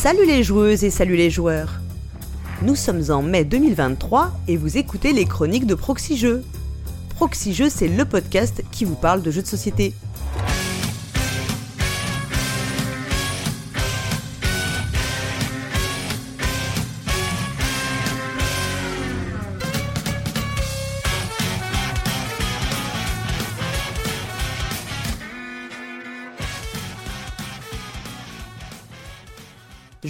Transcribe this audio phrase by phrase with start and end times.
[0.00, 1.80] Salut les joueuses et salut les joueurs
[2.62, 6.44] Nous sommes en mai 2023 et vous écoutez les chroniques de Proxy Jeux.
[7.68, 9.92] C'est le podcast qui vous parle de jeux de société.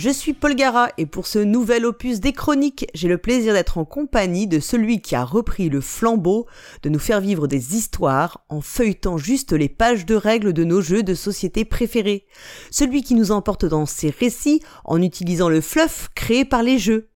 [0.01, 3.79] Je suis Paul Gara et pour ce nouvel opus des chroniques, j'ai le plaisir d'être
[3.79, 6.47] en compagnie de celui qui a repris le flambeau
[6.84, 10.80] de nous faire vivre des histoires en feuilletant juste les pages de règles de nos
[10.83, 12.27] jeux de société préférés.
[12.70, 17.11] Celui qui nous emporte dans ses récits en utilisant le fluff créé par les jeux.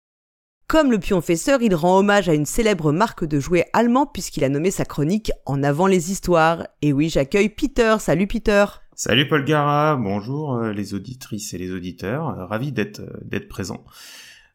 [0.67, 4.49] Comme le pionfesseur, il rend hommage à une célèbre marque de jouets allemands puisqu'il a
[4.49, 6.67] nommé sa chronique En avant les histoires.
[6.81, 7.95] Et oui, j'accueille Peter.
[8.01, 8.65] Salut Peter.
[8.95, 13.47] Salut Paul Gara, bonjour euh, les auditrices et les auditeurs, euh, ravi d'être euh, d'être
[13.47, 13.83] présent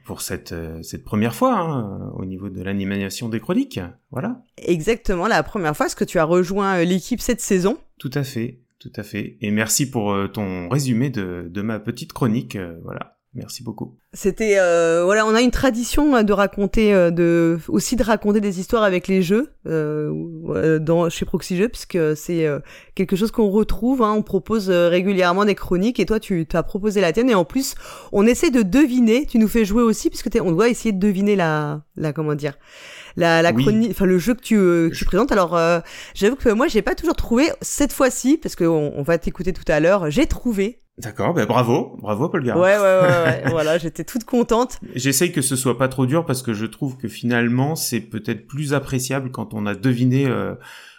[0.05, 3.81] pour cette cette première fois hein, au niveau de l'animation des chroniques,
[4.11, 4.41] voilà.
[4.57, 5.87] Exactement, la première fois.
[5.87, 7.77] Est-ce que tu as rejoint l'équipe cette saison?
[7.99, 9.37] Tout à fait, tout à fait.
[9.43, 13.18] Et merci pour ton résumé de de ma petite chronique, voilà.
[13.35, 13.95] Merci beaucoup.
[14.15, 18.41] C'était euh, voilà, on a une tradition euh, de raconter, euh, de aussi de raconter
[18.41, 22.49] des histoires avec les jeux euh, dans chez Proxy Jeux, puisque c'est
[22.95, 24.03] quelque chose qu'on retrouve.
[24.03, 27.45] Hein, on propose régulièrement des chroniques, et toi tu as proposé la tienne, et en
[27.45, 27.75] plus
[28.13, 29.27] on essaie de deviner.
[29.27, 32.55] Tu nous fais jouer aussi, puisque on doit essayer de deviner la, la comment dire,
[33.17, 35.33] la, la chronique, enfin le jeu que tu, que tu présentes.
[35.33, 35.57] Alors
[36.15, 39.71] j'avoue que moi j'ai pas toujours trouvé cette fois-ci, parce qu'on on va t'écouter tout
[39.71, 40.11] à l'heure.
[40.11, 42.59] J'ai trouvé D'accord, ben bravo, bravo Paul Gare.
[42.59, 44.81] Ouais, ouais, ouais, ouais voilà, j'étais toute contente.
[44.95, 48.47] J'essaye que ce soit pas trop dur parce que je trouve que finalement c'est peut-être
[48.47, 50.55] plus appréciable quand on a deviné, euh,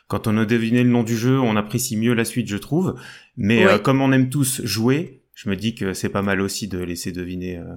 [0.08, 2.96] quand on a deviné le nom du jeu, on apprécie mieux la suite, je trouve.
[3.36, 6.70] Mais euh, comme on aime tous jouer, je me dis que c'est pas mal aussi
[6.70, 7.76] de laisser deviner euh,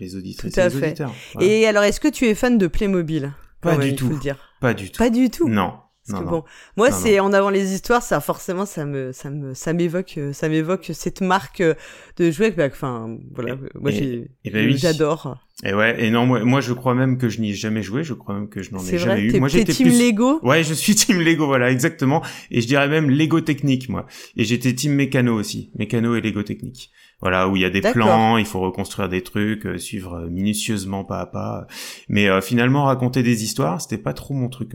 [0.00, 1.14] les auditeurs et les auditeurs.
[1.40, 3.32] Et alors, est-ce que tu es fan de Playmobil?
[3.60, 4.18] Pas du tout.
[4.60, 4.98] Pas du tout.
[4.98, 5.48] Pas du tout.
[5.48, 5.74] Non
[6.08, 6.44] bon,
[6.76, 10.32] moi c'est en avant les histoires, ça forcément ça me ça me ça m'évoque euh,
[10.32, 11.74] ça m'évoque cette marque euh,
[12.16, 12.50] de jouets.
[12.50, 15.38] Bah, enfin voilà, moi j'ai ben j'adore.
[15.62, 18.02] Et ouais, et non moi moi je crois même que je n'y ai jamais joué,
[18.02, 19.38] je crois même que je n'en ai jamais eu.
[19.38, 20.40] Moi j'étais team Lego?
[20.42, 24.06] Ouais, je suis team Lego voilà, exactement et je dirais même Lego technique moi.
[24.36, 26.90] Et j'étais team mécano aussi, mécano et Lego technique.
[27.20, 31.04] Voilà, où il y a des plans, il faut reconstruire des trucs, euh, suivre minutieusement
[31.04, 31.66] pas à pas.
[32.08, 34.72] Mais finalement raconter des histoires, c'était pas trop mon truc.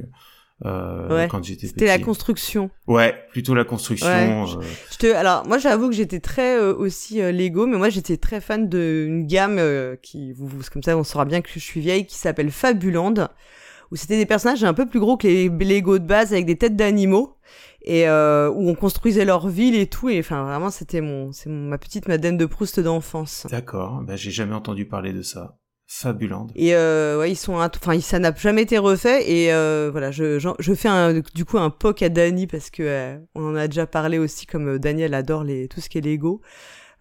[0.63, 2.69] Euh, quand j'étais C'était la construction.
[2.87, 4.07] Ouais, plutôt la construction.
[4.09, 4.61] Euh.
[4.91, 8.39] je, te, alors moi j'avoue que j'étais très euh, aussi Lego, mais moi j'étais très
[8.39, 9.59] fan d'une gamme
[10.01, 13.27] qui, vous, comme ça on saura bien que je suis vieille, qui s'appelle Fabuland,
[13.91, 16.57] où c'était des personnages un peu plus gros que les Lego de base avec des
[16.57, 17.35] têtes d'animaux
[17.81, 21.77] et où on construisait leur ville et tout et enfin vraiment c'était mon c'est ma
[21.77, 23.45] petite Madeleine de Proust d'enfance.
[23.51, 25.57] D'accord, ben j'ai jamais entendu parler de ça.
[25.87, 26.47] Fabuland.
[26.55, 29.29] Et euh, ouais, ils sont, enfin, ça n'a jamais été refait.
[29.31, 32.83] Et euh, voilà, je, je, fais un, du coup un poc à Dani parce que
[32.83, 35.99] euh, on en a déjà parlé aussi, comme euh, Daniel adore les tout ce qui
[35.99, 36.41] est Lego.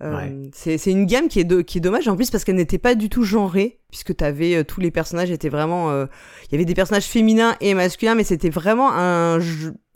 [0.03, 2.57] Euh, c'est c'est une gamme qui est de, qui est dommage en plus parce qu'elle
[2.57, 6.65] n'était pas du tout genrée puisque t'avais tous les personnages étaient vraiment il y avait
[6.65, 9.39] des personnages féminins et masculins mais c'était vraiment un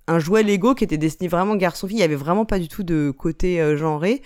[0.09, 1.99] un jouet Lego qui était destiné vraiment garçon-fille.
[1.99, 4.23] Il y avait vraiment pas du tout de côté euh, genré.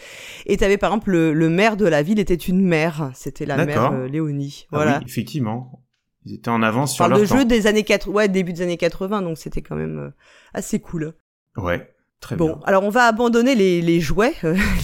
[0.47, 3.10] Et t'avais par exemple le, maire de la ville était une mère.
[3.15, 4.66] C'était la mère euh, Léonie.
[4.72, 4.98] Ah voilà.
[4.98, 5.82] oui, effectivement.
[6.25, 8.76] Ils étaient en avance sur leur de jeu des années 80, ouais, début des années
[8.76, 10.10] 80, donc c'était quand même euh,
[10.54, 11.15] assez cool.
[11.56, 11.88] Ouais.
[12.21, 12.60] Très bon, bien.
[12.66, 14.34] alors on va abandonner les, les jouets,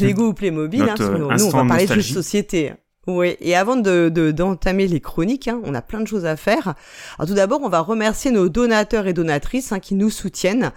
[0.00, 0.82] Lego ou Playmobil.
[0.82, 2.72] hein, nous, on va parler de jeux de société.
[3.08, 6.74] Oui, et avant de d'entamer les chroniques, hein, on a plein de choses à faire.
[7.18, 10.72] Alors tout d'abord, on va remercier nos donateurs et donatrices hein, qui nous soutiennent.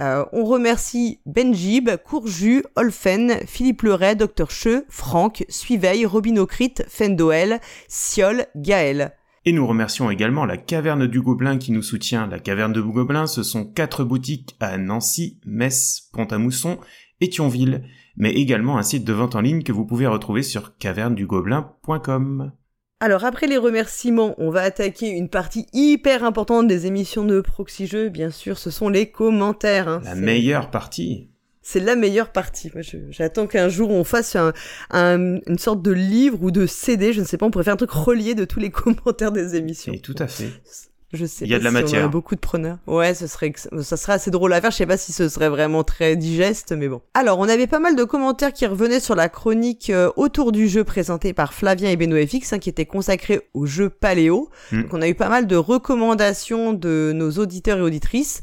[0.00, 7.58] Euh, on remercie Benjib, Courju, Olfen, Philippe Leray, Dr Cheux, Franck, Suiveil, Robin Ocrit, Fendoel,
[7.88, 9.16] Siol, Gaël.
[9.44, 12.28] Et nous remercions également la Caverne du Gobelin qui nous soutient.
[12.28, 16.78] La Caverne du Gobelin, ce sont quatre boutiques à Nancy, Metz, Pont-à-Mousson
[17.20, 17.82] et Thionville
[18.16, 22.52] mais également un site de vente en ligne que vous pouvez retrouver sur cavernedugobelin.com.
[23.00, 27.88] Alors après les remerciements, on va attaquer une partie hyper importante des émissions de Proxy
[27.88, 29.88] Jeux, bien sûr, ce sont les commentaires.
[29.88, 30.02] Hein.
[30.04, 31.28] La meilleure partie.
[31.62, 32.70] C'est la meilleure partie.
[33.10, 34.52] J'attends qu'un jour on fasse un,
[35.46, 37.76] une sorte de livre ou de CD, je ne sais pas, on pourrait faire un
[37.76, 39.92] truc relié de tous les commentaires des émissions.
[39.92, 40.50] Et tout à fait.
[41.12, 41.44] Je sais.
[41.44, 42.02] Il y a de la matière.
[42.02, 42.78] On a beaucoup de preneurs.
[42.86, 44.70] Ouais, ce serait, ça serait assez drôle à faire.
[44.70, 47.02] Je sais pas si ce serait vraiment très digeste, mais bon.
[47.14, 50.68] Alors, on avait pas mal de commentaires qui revenaient sur la chronique euh, autour du
[50.68, 54.48] jeu présenté par Flavien et Benoît FX, hein, qui était consacré au jeu paléo.
[54.70, 54.82] Hmm.
[54.82, 58.40] Donc, on a eu pas mal de recommandations de nos auditeurs et auditrices.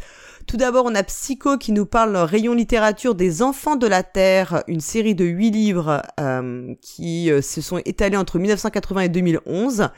[0.50, 4.63] Tout d'abord, on a Psycho qui nous parle rayon littérature des enfants de la Terre,
[4.68, 9.90] une série de huit livres euh, qui euh, se sont étalés entre 1980 et 2011.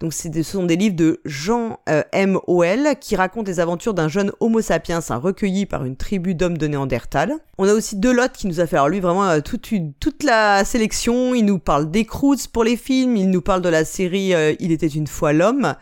[0.00, 2.38] Donc ce sont des livres de Jean euh, M.
[2.46, 2.94] O.L.
[2.98, 7.34] qui racontent les aventures d'un jeune Homo sapiens recueilli par une tribu d'hommes de Néandertal.
[7.58, 10.22] On a aussi Delotte qui nous a fait, alors lui vraiment euh, toute, une, toute
[10.22, 13.84] la sélection, il nous parle des Croods pour les films, il nous parle de la
[13.84, 15.74] série Il était une fois l'homme.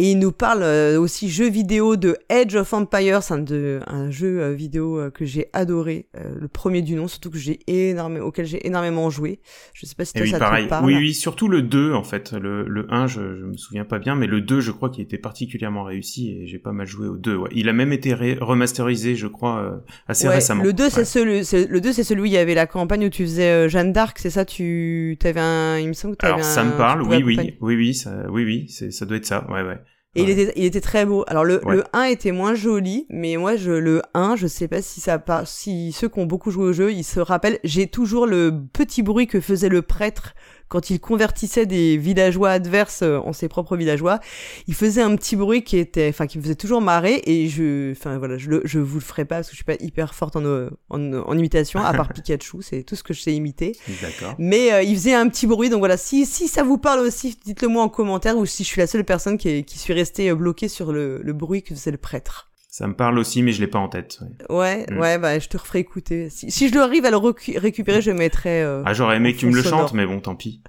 [0.00, 4.12] Et il nous parle euh, aussi jeu vidéo de Edge of Empires, un, de, un
[4.12, 8.24] jeu euh, vidéo euh, que j'ai adoré, le premier du nom, surtout que j'ai énormément,
[8.24, 9.40] auquel j'ai énormément joué.
[9.74, 10.66] Je sais pas si toi, oui, ça pareil.
[10.66, 10.84] te parle.
[10.84, 12.32] Oui, oui, surtout le 2 en fait.
[12.32, 15.02] Le, le 1, je, je me souviens pas bien, mais le 2, je crois qu'il
[15.02, 17.34] était particulièrement réussi et j'ai pas mal joué au 2.
[17.34, 17.50] Ouais.
[17.52, 20.62] Il a même été remasterisé, je crois, assez ouais, récemment.
[20.62, 20.90] Le 2, ouais.
[20.90, 23.68] c'est celui, le 2, c'est celui où il y avait la campagne où tu faisais
[23.68, 26.62] Jeanne d'Arc, c'est ça, tu, t'avais un, il me semble que t'avais Alors, un, ça
[26.62, 29.78] me parle, oui, oui, oui, oui, ça, oui, oui, ça doit être ça, ouais, ouais.
[30.14, 30.30] Et Ouais.
[30.32, 31.24] il était, il était très beau.
[31.28, 31.76] Alors le, Ouais.
[31.76, 35.22] le 1 était moins joli, mais moi je le 1, je sais pas si ça
[35.44, 39.02] si ceux qui ont beaucoup joué au jeu, ils se rappellent, j'ai toujours le petit
[39.02, 40.34] bruit que faisait le prêtre
[40.68, 44.20] quand il convertissait des villageois adverses euh, en ses propres villageois.
[44.66, 47.92] Il faisait un petit bruit qui était enfin qui me faisait toujours marrer et je
[47.92, 50.14] enfin voilà, je le je vous le ferai pas parce que je suis pas hyper
[50.14, 53.34] forte en euh, en, en imitation à part Pikachu, c'est tout ce que je sais
[53.34, 53.76] imiter.
[54.02, 54.34] D'accord.
[54.38, 55.96] Mais euh, il faisait un petit bruit, donc voilà.
[55.96, 58.86] Si, si ça vous parle aussi, dites-le moi en commentaire ou si je suis la
[58.86, 61.96] seule personne qui, est- qui suis restée bloquée sur le, le bruit que faisait le
[61.98, 62.47] prêtre.
[62.78, 64.20] Ça me parle aussi, mais je l'ai pas en tête.
[64.48, 64.56] ouais.
[64.56, 64.98] Ouais, Mm.
[65.00, 66.30] ouais, bah je te referai écouter.
[66.30, 68.62] Si, si je arrive à le récupérer, je mettrai.
[68.62, 68.84] Euh...
[68.86, 69.80] Ah, j'aurais aimé que tu me le sonore.
[69.80, 70.62] chantes, mais bon, tant pis.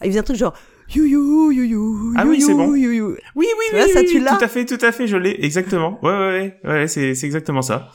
[0.00, 0.54] Ah, il faisait un truc genre
[0.92, 2.14] you you you you.
[2.16, 2.74] Ah you, oui, c'est bon.
[2.74, 3.06] you, you.
[3.36, 5.36] Oui, oui, oui, ça, oui, tu l'as tout à fait, tout à fait, je l'ai,
[5.44, 6.00] exactement.
[6.02, 7.90] Ouais, ouais, ouais, ouais, c'est, c'est exactement ça.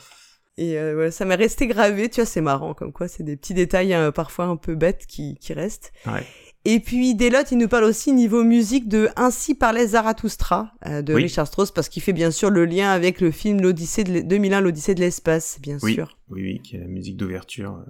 [0.56, 2.08] Et euh, ça m'est resté gravé.
[2.08, 5.04] Tu vois, c'est marrant comme quoi, c'est des petits détails euh, parfois un peu bêtes
[5.06, 5.92] qui, qui restent.
[6.06, 6.24] Ouais.
[6.64, 11.12] Et puis Delotte, il nous parle aussi niveau musique de Ainsi parlait Zarathustra euh, de
[11.12, 11.22] Oui.
[11.24, 14.22] Richard Strauss parce qu'il fait bien sûr le lien avec le film l'Odyssée de l'e-
[14.22, 15.94] 2001 l'Odyssée de l'espace, bien Oui.
[15.94, 16.16] sûr.
[16.30, 17.82] Oui, oui, qui est la musique d'ouverture.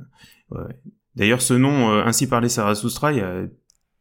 [0.53, 0.75] euh, ouais.
[1.15, 3.43] D'ailleurs, ce nom, euh, ainsi parlé Sarasoutra, il y a,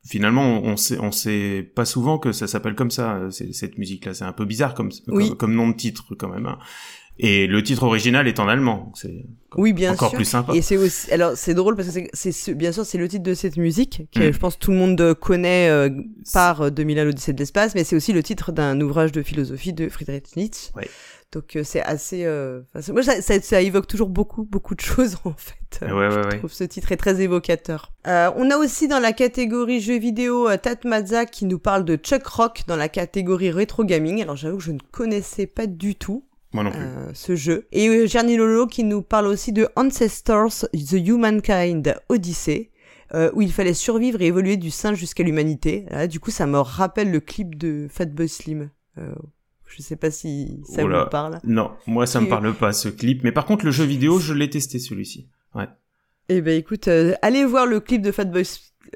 [0.06, 4.13] finalement, on sait, on sait pas souvent que ça s'appelle comme ça, euh, cette musique-là.
[4.13, 5.27] C'est un peu bizarre comme, Oui.
[5.29, 6.47] comme, comme nom de titre, quand même.
[7.23, 9.25] Et le titre original est en allemand, c'est
[9.56, 10.18] Oui, bien encore sûr.
[10.18, 10.53] plus sympa.
[10.56, 13.07] Et c'est aussi, alors c'est drôle parce que c'est- c'est, ce- bien sûr c'est le
[13.07, 14.33] titre de cette musique que Mm.
[14.33, 15.89] je pense tout le monde euh, connaît euh,
[16.33, 19.71] par euh, 2001 l'Odyssée de l'espace, mais c'est aussi le titre d'un ouvrage de philosophie
[19.71, 20.71] de Friedrich Nietzsche.
[20.75, 20.89] Ouais.
[21.31, 25.15] Donc euh, c'est assez, euh, moi ça, ça, ça évoque toujours beaucoup beaucoup de choses
[25.23, 25.85] en fait.
[25.85, 26.38] Ouais, ouais, je ouais.
[26.39, 27.94] trouve ce titre est très évocateur.
[28.07, 31.95] Euh, on a aussi dans la catégorie jeux vidéo Tat Mazza qui nous parle de
[31.97, 34.21] Chuck Rock dans la catégorie rétro gaming.
[34.23, 36.80] Alors j'avoue que je ne connaissais pas du tout Moi non plus.
[36.81, 37.68] euh, ce jeu.
[37.71, 42.71] Et euh, Gianni Lolo qui nous parle aussi de Ancestors, The Humankind Odyssey,
[43.13, 45.86] euh, où il fallait survivre et évoluer du singe jusqu'à l'humanité.
[46.09, 48.69] Du coup, ça me rappelle le clip de Fatboy Slim.
[48.98, 49.13] Euh,
[49.68, 51.03] je sais pas si ça Oula.
[51.06, 51.39] vous parle.
[51.45, 54.33] Non, moi ça me parle pas ce clip, mais par contre le jeu vidéo, je
[54.33, 55.30] l'ai testé celui-ci.
[55.56, 55.68] Ouais.
[56.27, 58.45] Eh ben écoute, euh, allez voir le clip de Fatboy euh,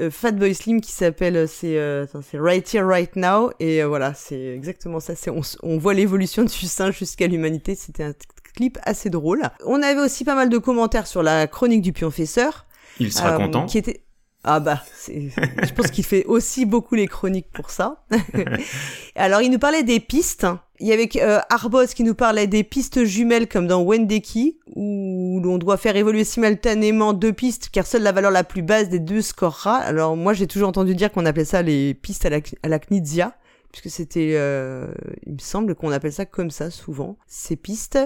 [0.09, 4.13] Fatboy Slim qui s'appelle euh, c'est euh, c'est Right Here Right Now et euh, voilà
[4.13, 8.13] c'est exactement ça c'est on, on voit l'évolution du singe jusqu'à l'humanité c'était un
[8.53, 12.65] clip assez drôle on avait aussi pas mal de commentaires sur la chronique du pionfesseur
[12.99, 13.65] Il sera euh, content.
[13.65, 14.01] qui était
[14.47, 18.05] ah bah, je pense qu'il fait aussi beaucoup les chroniques pour ça.
[19.15, 20.45] Alors, il nous parlait des pistes.
[20.79, 25.39] Il y avait euh, Arbos qui nous parlait des pistes jumelles comme dans Wendeki, où
[25.41, 28.99] l'on doit faire évoluer simultanément deux pistes, car seule la valeur la plus basse des
[28.99, 29.77] deux scorera.
[29.77, 32.79] Alors, moi, j'ai toujours entendu dire qu'on appelait ça les pistes à la, à
[33.71, 34.87] puisque c'était, euh,
[35.25, 37.99] il me semble qu'on appelle ça comme ça souvent, ces pistes.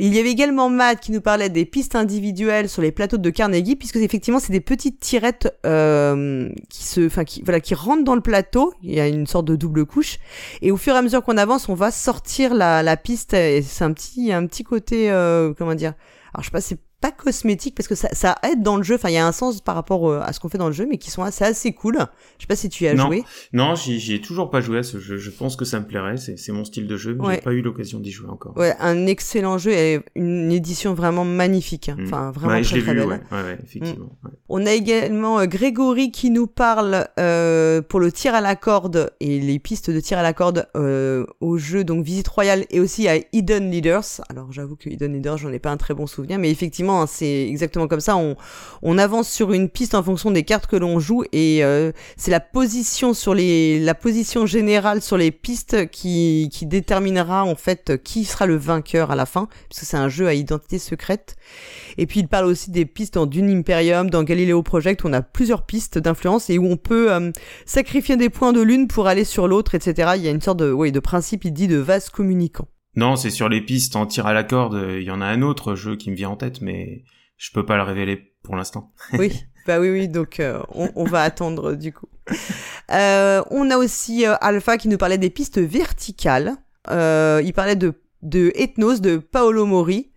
[0.00, 3.30] Il y avait également Matt qui nous parlait des pistes individuelles sur les plateaux de
[3.30, 8.04] Carnegie, puisque effectivement c'est des petites tirettes euh, qui se, enfin qui, voilà, qui rentrent
[8.04, 8.72] dans le plateau.
[8.82, 10.18] Il y a une sorte de double couche,
[10.62, 13.34] et au fur et à mesure qu'on avance, on va sortir la, la piste.
[13.34, 15.94] Et c'est un petit, un petit côté, euh, comment dire?
[16.32, 18.96] Alors je sais pas, c'est pas cosmétique parce que ça, ça aide dans le jeu.
[18.96, 20.72] Enfin, il y a un sens par rapport euh, à ce qu'on fait dans le
[20.72, 21.96] jeu, mais qui sont assez, assez cool.
[22.38, 23.06] Je sais pas si tu y as Non.
[23.06, 23.24] joué.
[23.52, 25.16] Non, j'y ai toujours pas joué à ce jeu.
[25.16, 26.16] Je pense que ça me plairait.
[26.16, 27.34] C'est mon style de jeu, mais Ouais.
[27.36, 28.56] j'ai pas eu l'occasion d'y jouer encore.
[28.56, 31.88] Ouais, un excellent jeu et une édition vraiment magnifique.
[31.96, 32.04] Mm.
[32.04, 33.08] Enfin, vraiment Ouais, très très vu, belle.
[33.08, 34.10] ouais, ouais, effectivement.
[34.24, 34.30] ouais.
[34.48, 39.12] On a également euh, Grégory qui nous parle euh, pour le tir à la corde
[39.20, 42.80] et les pistes de tir à la corde euh, au jeu donc Visite Royale et
[42.80, 44.04] aussi à Hidden Leaders.
[44.30, 47.06] Alors j'avoue que Hidden Leaders j'en ai pas un très bon souvenir, mais effectivement hein,
[47.06, 48.16] c'est exactement comme ça.
[48.16, 52.32] On, avance sur une piste en fonction des cartes que l'on joue et euh, c'est
[52.32, 58.02] la position sur les la position générale sur les pistes qui qui déterminera en fait
[58.02, 61.36] qui sera le vainqueur à la fin puisque c'est un jeu à identité secrète.
[61.96, 65.12] Et puis il parle aussi des pistes dans Dune Imperium, dans Galileo Project, où on
[65.12, 67.30] a plusieurs pistes d'influence et où on peut euh,
[67.66, 70.12] sacrifier des points de l'une pour aller sur l'autre, etc.
[70.16, 72.68] Il y a une sorte de, oui, de principe, il dit, de vase communicant.
[72.96, 74.80] Non, c'est sur les pistes en tir à la corde.
[74.96, 77.04] Il y en a un autre jeu qui me vient en tête, mais
[77.36, 78.92] je peux pas le révéler pour l'instant.
[79.14, 80.08] oui, bah oui, oui.
[80.08, 82.08] Donc euh, on, va attendre du coup.
[82.90, 86.56] Euh, on a aussi euh, Alpha qui nous parlait des pistes verticales.
[86.90, 90.10] il parlait de de Ethnos de Paolo Mori,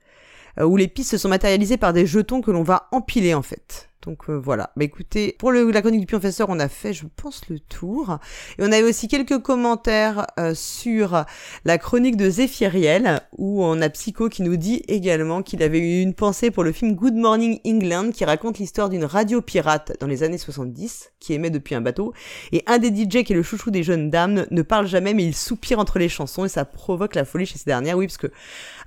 [0.59, 3.90] où les pistes sont matérialisées par des jetons que l'on va empiler en fait.
[4.01, 4.71] Donc euh, voilà.
[4.75, 8.17] Bah écoutez, pour la chronique du professeur, on a fait, je pense, le tour.
[8.57, 11.25] Et on avait aussi quelques commentaires euh, sur
[11.65, 16.01] la chronique de Zéphiriel, où on a Psycho qui nous dit également qu'il avait eu
[16.01, 20.07] une pensée pour le film Good Morning England, qui raconte l'histoire d'une radio pirate dans
[20.07, 22.13] les années 70, qui émet depuis un bateau.
[22.51, 25.23] Et un des DJ qui est le chouchou des jeunes dames ne parle jamais, mais
[25.23, 27.97] il soupire entre les chansons et ça provoque la folie chez ces dernières.
[27.97, 28.31] Oui, parce que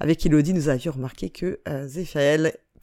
[0.00, 1.86] avec Elodie, nous avions remarqué que euh,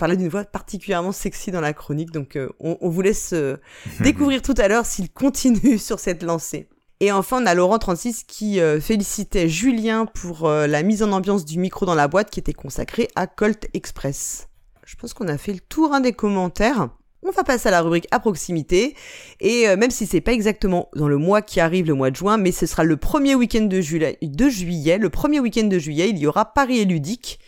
[0.02, 2.10] parlait d'une voix particulièrement sexy dans la chronique.
[2.10, 3.58] Donc euh, on, on, vous laisse euh,
[4.00, 6.68] découvrir tout à l'heure s'il continue sur cette lancée.
[7.02, 11.60] Et enfin, on a Laurent36 qui euh, félicitait Julien pour la mise en ambiance du
[11.60, 14.48] micro dans la boîte qui était consacrée à Colt Express.
[14.88, 16.90] Je pense qu'on a fait le tour hein, des commentaires.
[17.24, 18.96] On va passer à la rubrique à proximité.
[19.40, 22.38] Et même si c'est pas exactement dans le mois qui arrive, le mois de juin,
[22.38, 23.78] mais ce sera le premier week-end de,
[24.26, 24.98] de juillet.
[24.98, 27.40] Le premier week-end de juillet, il y aura Paris et Ludique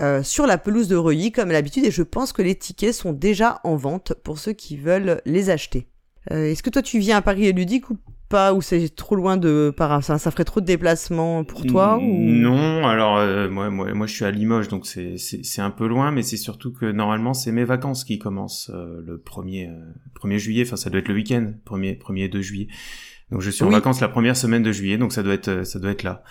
[0.00, 3.12] euh, sur la pelouse de Reuilly comme l'habitude et je pense que les tickets sont
[3.12, 5.86] déjà en vente pour ceux qui veulent les acheter.
[6.30, 7.98] Euh, est-ce que toi tu viens à Paris et ludique ou
[8.30, 11.98] pas ou c'est trop loin de par ça, ça ferait trop de déplacements pour toi
[11.98, 12.02] ou...
[12.02, 15.86] Non, alors euh, moi, moi moi je suis à Limoges donc c'est c'est un peu
[15.86, 19.70] loin mais c'est surtout que normalement c'est mes vacances qui commencent le 1er
[20.18, 22.68] 1er juillet enfin ça doit être le week-end 1er 1er 2 juillet.
[23.30, 25.78] Donc je suis en vacances la première semaine de juillet donc ça doit être ça
[25.78, 26.22] doit être là.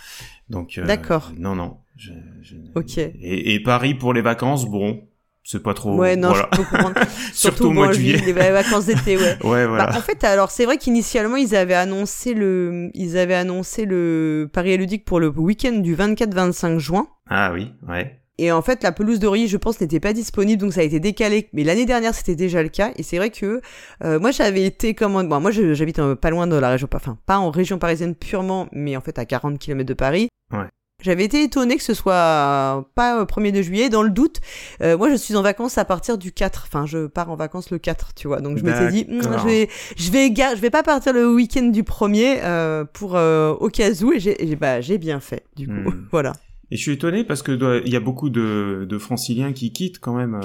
[0.49, 1.31] Donc D'accord.
[1.37, 2.97] Non non, je, Ok.
[2.97, 5.03] Et, et, Paris pour les vacances, bon,
[5.43, 5.95] c'est pas trop.
[5.95, 6.99] Ouais, non, je peux comprendre.
[7.33, 8.21] Surtout, au mois de juillet.
[8.25, 9.37] Les vacances d'été, ouais.
[9.43, 9.87] ouais, voilà.
[9.87, 14.49] Bah, en fait, alors c'est vrai qu'initialement ils avaient annoncé le, ils avaient annoncé le
[14.51, 17.07] Paris Ludique pour le week-end du 24-25 juin.
[17.29, 18.21] Ah oui, ouais.
[18.37, 20.99] Et en fait, la pelouse de je pense, n'était pas disponible, donc ça a été
[20.99, 21.49] décalé.
[21.53, 22.91] Mais l'année dernière, c'était déjà le cas.
[22.95, 23.61] Et c'est vrai que
[24.03, 25.27] euh, moi, j'avais été comme...
[25.27, 26.87] Bon, moi, j'habite euh, pas loin de la région...
[26.91, 30.29] Enfin, pas en région parisienne purement, mais en fait à 40 km de Paris.
[30.51, 30.65] Ouais.
[31.01, 33.89] J'avais été étonnée que ce soit pas 1er de juillet.
[33.89, 34.39] Dans le doute,
[34.81, 36.63] euh, moi je suis en vacances à partir du 4.
[36.67, 38.41] Enfin, je pars en vacances le 4, tu vois.
[38.41, 41.67] Donc je m'étais dit, hmm, je vais, je vais, je vais pas partir le week-end
[41.67, 44.13] du 1er euh, pour euh, au cas où.
[44.13, 45.45] Et j'ai, bah, j'ai bien fait.
[45.55, 46.07] Du coup, hmm.
[46.11, 46.33] voilà.
[46.69, 49.99] Et je suis étonné parce que il y a beaucoup de, de franciliens qui quittent
[49.99, 50.39] quand même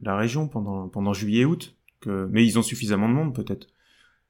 [0.00, 1.74] la région pendant pendant juillet-août.
[2.00, 2.28] Que...
[2.30, 3.66] Mais ils ont suffisamment de monde peut-être.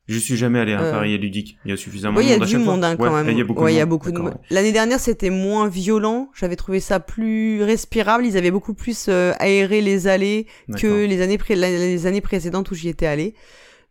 [0.08, 0.90] Je suis jamais allé à euh...
[0.90, 1.58] Paris ludique.
[1.66, 2.32] Il y a suffisamment de monde.
[2.32, 3.28] Il y a du monde hein, quand même.
[3.28, 4.24] Il y a beaucoup de monde.
[4.24, 4.54] Beaucoup de.
[4.54, 6.30] L'année dernière, c'était moins violent.
[6.34, 8.24] J'avais trouvé ça plus respirable.
[8.24, 10.46] Ils avaient beaucoup plus euh, aéré les allées
[10.78, 13.34] que les années, pré les années précédentes où j'y étais allé.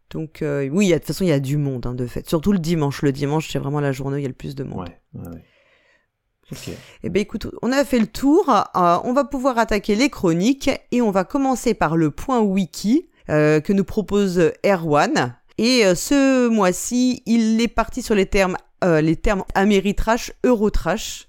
[0.09, 2.27] Donc euh, oui, de toute façon, il y a du monde hein, de fait.
[2.27, 3.03] Surtout le dimanche.
[3.03, 4.89] Le dimanche, c'est vraiment la journée où il y a le plus de monde.
[6.51, 6.77] Okay.
[7.03, 8.49] Eh ben écoute, on a fait le tour.
[8.49, 13.09] Euh, on va pouvoir attaquer les chroniques et on va commencer par le point wiki
[13.27, 15.35] que nous propose Erwan.
[15.57, 21.27] Et euh, ce mois-ci, il est parti sur les termes, euh, les termes Ameritrash, Eurotrash.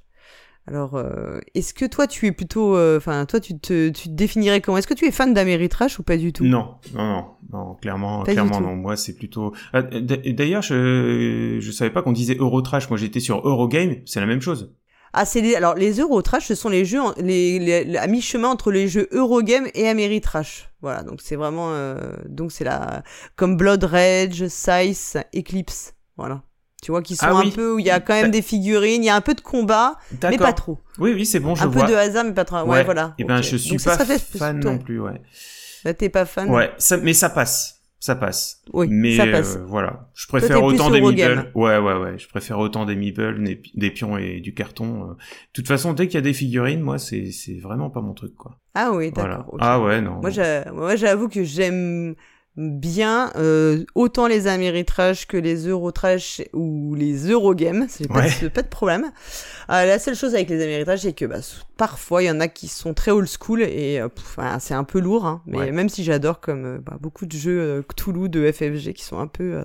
[0.67, 4.15] Alors, euh, est-ce que toi, tu es plutôt, euh, enfin, toi, tu te, tu te
[4.15, 4.77] définirais comment?
[4.77, 6.45] Est-ce que tu es fan d'Ameritrash ou pas du tout?
[6.45, 8.77] Non, non, non, non, clairement, clairement non.
[8.77, 9.55] Moi, c'est plutôt.
[9.73, 12.91] Ah, d'ailleurs, je, je savais pas qu'on disait Eurotrash.
[12.91, 13.97] Moi, j'étais sur Eurogame.
[14.05, 14.75] C'est la même chose.
[15.13, 18.89] Ah, c'est alors les Eurotrash, ce sont les jeux les, les, à mi-chemin entre les
[18.89, 20.71] jeux Eurogame et Ameritrash.
[20.83, 23.03] Voilà, donc c'est vraiment euh, donc c'est la
[23.37, 26.43] comme Blood Rage, Size, Eclipse, voilà.
[26.81, 29.03] Tu vois qu'ils sont ah un peu où il y a quand même des figurines,
[29.03, 30.79] il y a un peu de combat, mais pas trop.
[30.99, 31.83] Oui oui, c'est bon, je un vois.
[31.83, 32.63] Un peu de hasard mais pas trop.
[32.63, 33.15] Ouais, voilà.
[33.19, 35.21] Et eh ben je suis donc, pas fan non plus, ouais.
[35.85, 36.49] Là t'es pas fan.
[36.51, 38.63] Ouais, ça, mais ça passe ça passe.
[38.73, 39.57] Oui, mais ça passe.
[39.57, 41.51] Euh, voilà, je préfère autant des meeples.
[41.55, 43.43] Ouais, ouais, ouais, je préfère autant des meeples,
[43.75, 45.03] des, pions et du carton.
[45.03, 45.13] Euh.
[45.15, 45.17] De
[45.53, 48.35] toute façon, dès qu'il y a des figurines, moi, c'est c'est vraiment pas mon truc,
[48.37, 48.59] quoi.
[48.75, 49.57] Ah oui, d'accord.
[49.61, 50.21] Ah ouais, non.
[50.21, 52.15] Moi, j'avoue que j'aime
[52.59, 58.69] bien euh, autant les Ameritrash que les Eurotrash ou les Eurogames, c'est pas, pas, de
[58.69, 59.13] problème.
[59.71, 61.39] Euh, la seule chose avec les Ameritrash, c'est que bah,
[61.77, 64.09] parfois il y en a qui sont très old school et euh,
[64.59, 67.61] c'est un peu lourd, hein, mais même si j'adore comme euh, bah, beaucoup de jeux
[67.61, 69.63] euh, Cthulhu de FFG qui sont un peu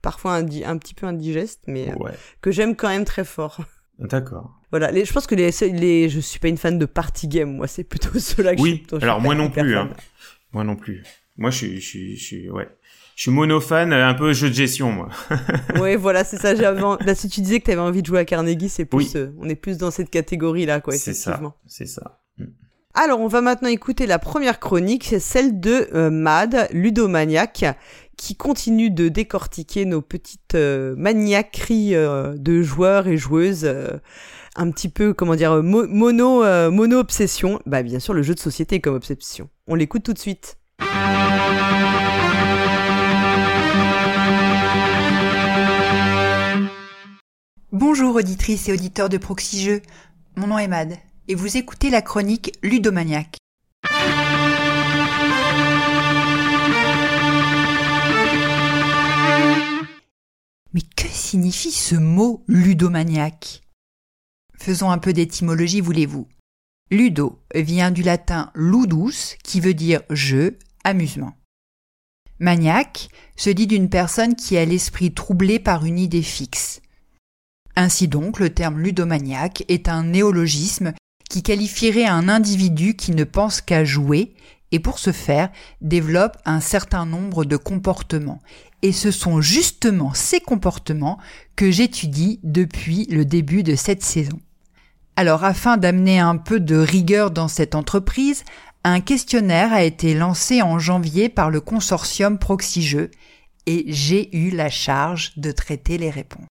[0.00, 1.92] parfois un, un, petit peu indigestes, mais
[2.40, 3.60] que j'aime quand même très fort.
[3.98, 4.56] D'accord.
[4.70, 7.56] Voilà, les, je pense que les, les, je suis pas une fan de party game,
[7.56, 8.84] moi c'est plutôt ceux-là que oui.
[8.88, 9.90] je Oui, alors moi non plus, hein.
[10.52, 11.02] moi non plus.
[11.40, 12.68] Moi, je suis, je suis, je suis, ouais.
[13.16, 15.08] Je suis monophane, un peu jeu de gestion, moi.
[15.80, 16.54] oui, voilà, c'est ça.
[16.54, 19.16] J'avais, bah, si tu disais que tu avais envie de jouer à Carnegie, c'est plus,
[19.16, 20.94] euh, on est plus dans cette catégorie-là, quoi.
[20.94, 22.20] C'est ça, c'est ça.
[22.92, 27.64] Alors, on va maintenant écouter la première chronique, c'est celle de euh, Mad, ludomaniac,
[28.18, 33.66] qui continue de décortiquer nos petites maniaqueries de joueurs et joueuses
[34.56, 37.60] un petit peu, comment dire, mono, mono obsession.
[37.64, 39.48] Bah, bien sûr, le jeu de société comme obsession.
[39.66, 40.59] On l'écoute tout de suite.
[47.72, 49.82] Bonjour auditrices et auditeurs de Proxy Jeux,
[50.36, 50.96] mon nom est Mad
[51.28, 53.36] et vous écoutez la chronique Ludomaniac.
[60.72, 63.62] Mais que signifie ce mot ludomaniaque?
[64.56, 66.28] Faisons un peu d'étymologie, voulez-vous?
[66.90, 71.34] Ludo vient du latin ludus, qui veut dire jeu, amusement.
[72.38, 76.80] Maniaque se dit d'une personne qui a l'esprit troublé par une idée fixe.
[77.76, 80.92] Ainsi donc, le terme ludomaniaque est un néologisme
[81.28, 84.34] qui qualifierait un individu qui ne pense qu'à jouer
[84.72, 88.40] et pour ce faire développe un certain nombre de comportements.
[88.82, 91.18] Et ce sont justement ces comportements
[91.56, 94.40] que j'étudie depuis le début de cette saison.
[95.16, 98.44] Alors afin d'amener un peu de rigueur dans cette entreprise,
[98.84, 103.10] un questionnaire a été lancé en janvier par le consortium Proxygeux
[103.66, 106.46] et j'ai eu la charge de traiter les réponses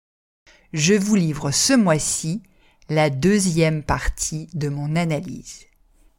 [0.73, 2.43] je vous livre ce mois-ci
[2.89, 5.65] la deuxième partie de mon analyse.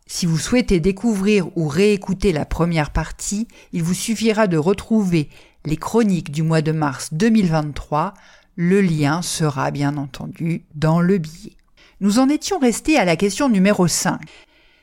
[0.05, 5.29] Si vous souhaitez découvrir ou réécouter la première partie, il vous suffira de retrouver
[5.65, 8.13] les chroniques du mois de mars 2023.
[8.55, 11.57] Le lien sera bien entendu dans le billet.
[11.99, 14.19] Nous en étions restés à la question numéro 5.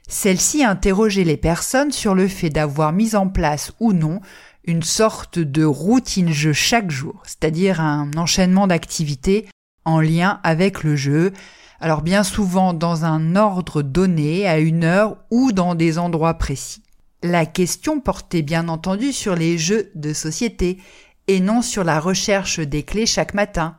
[0.09, 4.21] Celle-ci interrogeait les personnes sur le fait d'avoir mis en place ou non
[4.65, 9.47] une sorte de routine jeu chaque jour, c'est-à-dire un enchaînement d'activités
[9.85, 11.33] en lien avec le jeu,
[11.81, 16.83] alors bien souvent dans un ordre donné, à une heure ou dans des endroits précis.
[17.23, 20.79] La question portait bien entendu sur les jeux de société
[21.27, 23.77] et non sur la recherche des clés chaque matin.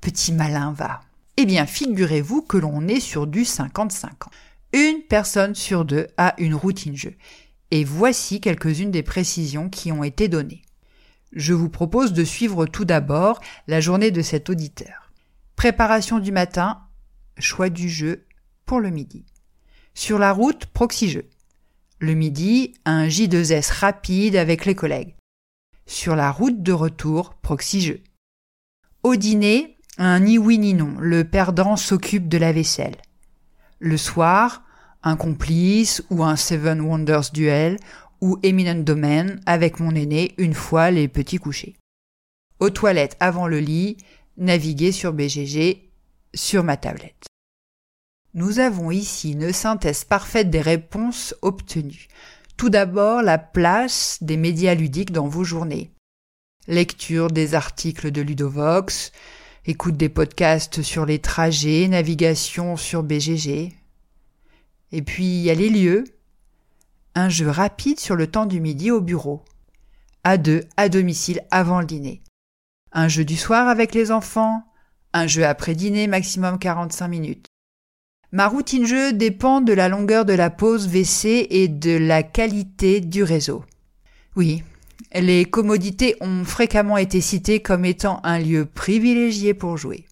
[0.00, 1.00] Petit malin va.
[1.36, 4.06] Eh bien, figurez-vous que l'on est sur du 50-50.
[4.72, 7.14] Une personne sur deux a une routine jeu.
[7.70, 10.62] Et voici quelques-unes des précisions qui ont été données.
[11.32, 15.12] Je vous propose de suivre tout d'abord la journée de cet auditeur.
[15.56, 16.80] Préparation du matin,
[17.38, 18.26] choix du jeu
[18.64, 19.24] pour le midi.
[19.94, 21.28] Sur la route, proxy jeu.
[21.98, 25.14] Le midi, un J2S rapide avec les collègues.
[25.86, 28.02] Sur la route de retour, proxy jeu.
[29.02, 32.96] Au dîner, un ni oui ni non, le perdant s'occupe de la vaisselle.
[33.78, 34.62] Le soir,
[35.02, 37.78] un complice ou un Seven Wonders duel
[38.20, 41.76] ou Eminent Domain avec mon aîné une fois les petits couchés.
[42.58, 43.98] Aux toilettes avant le lit,
[44.36, 45.90] naviguer sur BGG
[46.34, 47.26] sur ma tablette.
[48.34, 52.08] Nous avons ici une synthèse parfaite des réponses obtenues.
[52.56, 55.90] Tout d'abord, la place des médias ludiques dans vos journées.
[56.68, 59.12] Lecture des articles de Ludovox,
[59.66, 63.72] écoute des podcasts sur les trajets, navigation sur BGG.
[64.92, 66.04] Et puis, il y a les lieux.
[67.14, 69.44] Un jeu rapide sur le temps du midi au bureau.
[70.24, 72.22] À deux, à domicile, avant le dîner
[72.96, 74.64] un jeu du soir avec les enfants,
[75.12, 77.46] un jeu après dîner maximum 45 minutes.
[78.32, 83.02] Ma routine jeu dépend de la longueur de la pause WC et de la qualité
[83.02, 83.64] du réseau.
[84.34, 84.64] Oui,
[85.14, 90.05] les commodités ont fréquemment été citées comme étant un lieu privilégié pour jouer.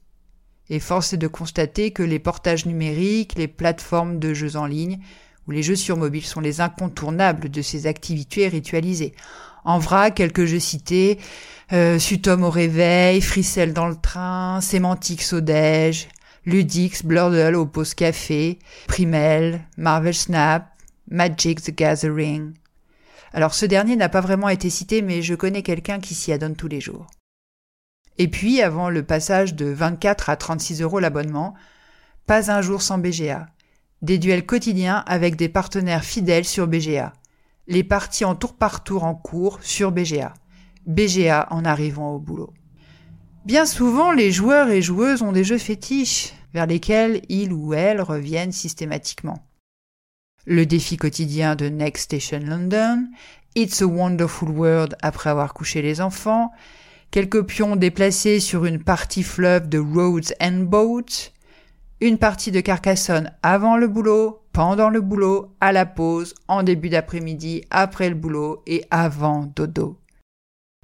[0.71, 4.99] Et force est de constater que les portages numériques, les plateformes de jeux en ligne
[5.47, 9.15] ou les jeux sur mobile sont les incontournables de ces activités ritualisées.
[9.65, 11.19] En vrac, quelques jeux cités,
[11.73, 16.09] euh, Sutom au réveil, Frissel dans le train, Sémantics au déj,
[16.45, 20.69] Ludix, Blurdle au pause café, Primel, Marvel Snap,
[21.11, 22.53] Magic the Gathering.
[23.33, 26.57] Alors ce dernier n'a pas vraiment été cité, mais je connais quelqu'un qui s'y adonne
[26.57, 27.07] tous les jours.
[28.19, 31.55] Et puis, avant le passage de 24 à 36 euros l'abonnement,
[32.27, 33.47] pas un jour sans BGA.
[34.03, 37.13] Des duels quotidiens avec des partenaires fidèles sur BGA
[37.67, 40.35] les parties en tour par tour en cours sur BGA.
[40.87, 42.53] BGA en arrivant au boulot.
[43.45, 48.01] Bien souvent, les joueurs et joueuses ont des jeux fétiches vers lesquels ils ou elles
[48.01, 49.47] reviennent systématiquement.
[50.47, 53.09] Le défi quotidien de Next Station London,
[53.55, 56.53] It's a Wonderful World après avoir couché les enfants,
[57.15, 61.31] quelques pions déplacés sur une partie fleuve de Roads and Boats,
[62.01, 66.89] une partie de Carcassonne avant le boulot, pendant le boulot, à la pause, en début
[66.89, 70.01] d'après-midi, après le boulot et avant dodo.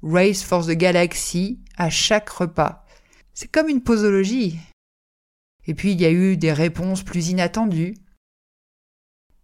[0.03, 2.85] Race for the Galaxy à chaque repas.
[3.33, 4.57] C'est comme une posologie.
[5.67, 7.95] Et puis il y a eu des réponses plus inattendues.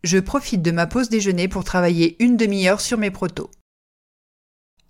[0.05, 3.51] Je profite de ma pause déjeuner pour travailler une demi-heure sur mes protos.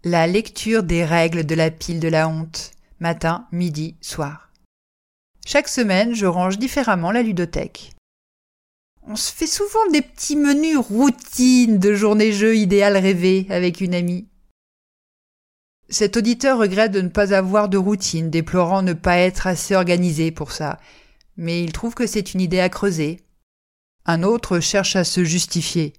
[0.04, 4.52] La lecture des règles de la pile de la honte, matin, midi, soir.
[5.46, 7.96] Chaque semaine, je range différemment la ludothèque.
[9.08, 14.28] On se fait souvent des petits menus routines de journée-jeu idéal rêvé avec une amie.
[15.90, 20.30] Cet auditeur regrette de ne pas avoir de routine, déplorant ne pas être assez organisé
[20.30, 20.80] pour ça,
[21.38, 23.24] mais il trouve que c'est une idée à creuser.
[24.06, 25.94] Un autre cherche à se justifier.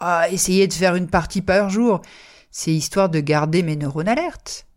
[0.00, 2.02] Ah, essayer de faire une partie par jour,
[2.56, 4.68] c'est histoire de garder mes neurones alertes.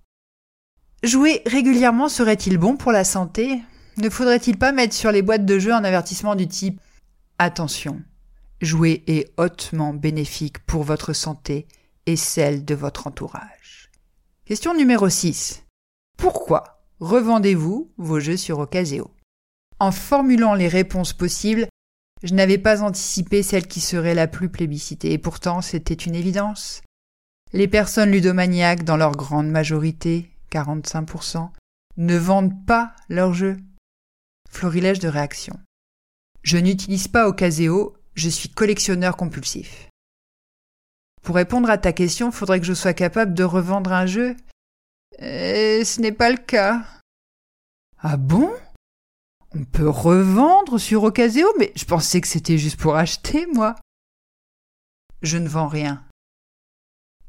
[1.04, 3.62] Jouer régulièrement serait-il bon pour la santé?
[3.98, 6.82] Ne faudrait-il pas mettre sur les boîtes de jeux un avertissement du type
[7.38, 8.02] Attention,
[8.62, 11.68] jouer est hautement bénéfique pour votre santé
[12.08, 13.92] et celle de votre entourage.
[14.46, 15.63] Question numéro 6.
[16.18, 19.12] Pourquoi revendez-vous vos jeux sur Ocaseo
[19.80, 21.68] En formulant les réponses possibles,
[22.24, 26.82] je n'avais pas anticipé celle qui serait la plus plébiscitée, et pourtant c'était une évidence.
[27.54, 31.50] Les personnes ludomaniaques, dans leur grande majorité, 45%,
[31.98, 33.58] ne vendent pas leurs jeux.
[34.50, 35.58] Florilège de réaction.
[36.44, 39.90] Je n'utilise pas Ocaseo, je suis collectionneur compulsif.
[41.22, 44.36] Pour répondre à ta question, faudrait que je sois capable de revendre un jeu.
[45.20, 46.86] Et ce n'est pas le cas.
[48.00, 48.54] Ah bon?
[49.56, 53.76] On peut revendre sur Ocaseo, mais je pensais que c'était juste pour acheter, moi.
[55.22, 56.07] Je ne vends rien.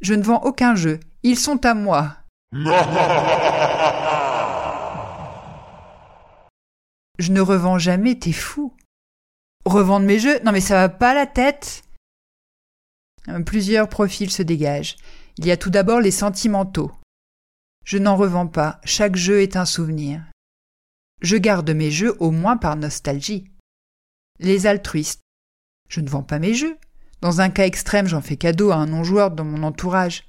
[0.00, 1.00] Je ne vends aucun jeu.
[1.22, 2.16] Ils sont à moi.
[7.18, 8.72] Je ne revends jamais, t'es fou.
[9.64, 11.82] Revendre mes jeux Non mais ça va pas la tête
[13.28, 14.96] euh, Plusieurs profils se dégagent.
[15.36, 16.92] Il y a tout d'abord les sentimentaux.
[17.84, 20.22] Je n'en revends pas, chaque jeu est un souvenir.
[21.20, 23.50] Je garde mes jeux au moins par nostalgie.
[24.38, 25.22] Les altruistes.
[25.88, 26.76] Je ne vends pas mes jeux.
[27.20, 30.28] Dans un cas extrême, j'en fais cadeau à un non-joueur dans mon entourage.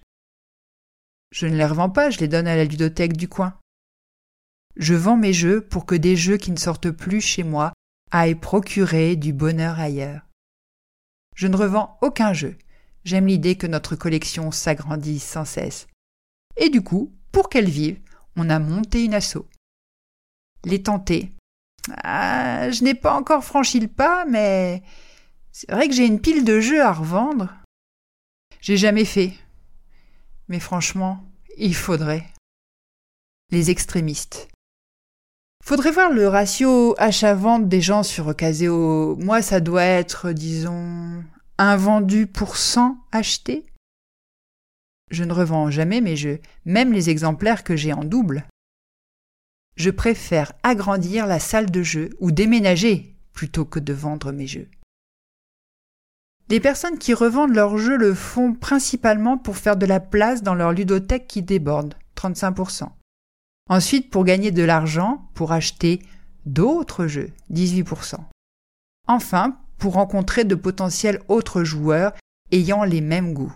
[1.32, 3.54] Je ne les revends pas, je les donne à la ludothèque du coin.
[4.76, 7.74] Je vends mes jeux pour que des jeux qui ne sortent plus chez moi
[8.12, 10.22] aillent procurer du bonheur ailleurs.
[11.36, 12.58] Je ne revends aucun jeu.
[13.04, 15.88] J'aime l'idée que notre collection s'agrandisse sans cesse.
[16.58, 18.00] Et du coup, pour qu'elle vive,
[18.36, 19.48] on a monté une asso.
[20.66, 21.32] Les tenter.
[22.04, 24.84] Ah, je n'ai pas encore franchi le pas, mais
[25.60, 27.54] c'est vrai que j'ai une pile de jeux à revendre.
[28.62, 29.34] J'ai jamais fait.
[30.48, 31.22] Mais franchement,
[31.58, 32.26] il faudrait.
[33.52, 34.48] Les extrémistes.
[35.62, 39.18] Faudrait voir le ratio achat-vente des gens sur Ocaseo.
[39.18, 41.26] Moi, ça doit être, disons,
[41.58, 43.66] un vendu pour 100 achetés.
[45.12, 48.46] Je ne revends jamais mes jeux, même les exemplaires que j'ai en double.
[49.76, 54.70] Je préfère agrandir la salle de jeu ou déménager plutôt que de vendre mes jeux.
[56.50, 60.56] Les personnes qui revendent leurs jeux le font principalement pour faire de la place dans
[60.56, 62.90] leur ludothèque qui déborde, 35%.
[63.70, 66.02] Ensuite, pour gagner de l'argent, pour acheter
[66.48, 68.16] d'autres jeux, 18%.
[69.08, 72.14] Enfin, pour rencontrer de potentiels autres joueurs
[72.52, 73.56] ayant les mêmes goûts.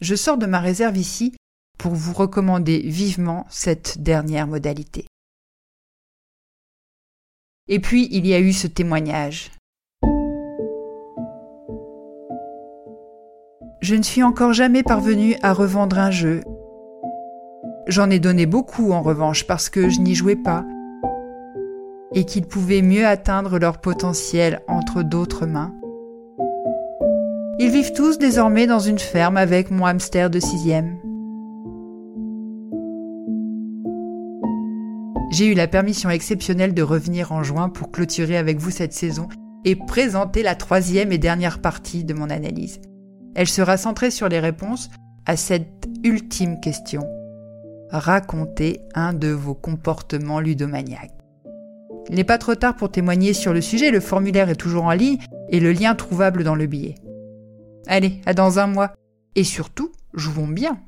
[0.00, 1.36] Je sors de ma réserve ici
[1.78, 5.06] pour vous recommander vivement cette dernière modalité.
[7.68, 9.52] Et puis, il y a eu ce témoignage.
[13.82, 16.42] Je ne suis encore jamais parvenu à revendre un jeu
[17.88, 20.64] J'en ai donné beaucoup en revanche parce que je n'y jouais pas
[22.14, 25.74] et qu'ils pouvaient mieux atteindre leur potentiel entre d'autres mains.
[27.58, 30.98] Ils vivent tous désormais dans une ferme avec mon hamster de sixième.
[35.32, 39.28] J'ai eu la permission exceptionnelle de revenir en juin pour clôturer avec vous cette saison
[39.64, 42.78] et présenter la troisième et dernière partie de mon analyse.
[43.34, 44.90] Elle sera centrée sur les réponses
[45.26, 47.06] à cette ultime question
[47.92, 51.12] racontez un de vos comportements ludomaniaques.
[52.08, 54.92] Il n'est pas trop tard pour témoigner sur le sujet, le formulaire est toujours en
[54.92, 55.18] ligne
[55.50, 56.96] et le lien trouvable dans le billet.
[57.86, 58.92] Allez, à dans un mois.
[59.34, 60.78] Et surtout, jouons bien.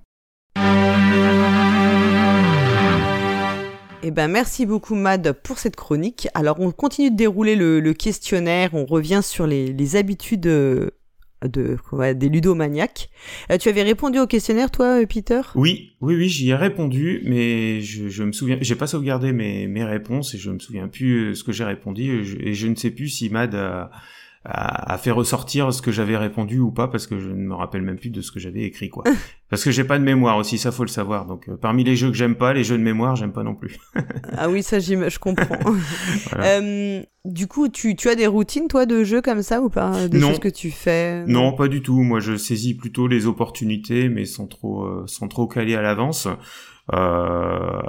[4.02, 6.28] Eh ben, merci beaucoup Mad pour cette chronique.
[6.34, 10.46] Alors on continue de dérouler le, questionnaire, on revient sur les, les habitudes
[11.48, 11.76] de
[12.14, 13.10] des ludomaniaques.
[13.50, 15.40] Euh, tu avais répondu au questionnaire, toi, euh, Peter?
[15.54, 19.84] Oui, oui, oui, j'y ai répondu, mais je, me souviens, j'ai pas sauvegardé mes, mes
[19.84, 22.90] réponses et je me souviens plus euh, ce que j'ai répondu et je, ne sais
[22.90, 23.54] plus si Mad
[24.44, 27.82] a, fait ressortir ce que j'avais répondu ou pas parce que je ne me rappelle
[27.82, 29.04] même plus de ce que j'avais écrit quoi.
[29.48, 31.26] parce que j'ai pas de mémoire aussi, ça faut le savoir.
[31.26, 33.54] Donc euh, parmi les jeux que j'aime pas, les jeux de mémoire, j'aime pas non
[33.54, 33.78] plus.
[34.36, 35.58] ah oui, ça je comprends.
[36.36, 40.08] euh, du coup, tu, tu as des routines toi de jeux comme ça ou pas?
[40.08, 42.02] Des choses que tu fais Non, pas du tout.
[42.02, 46.28] Moi, je saisis plutôt les opportunités, mais sans trop, euh, sans trop caler à l'avance.
[46.92, 47.80] Euh,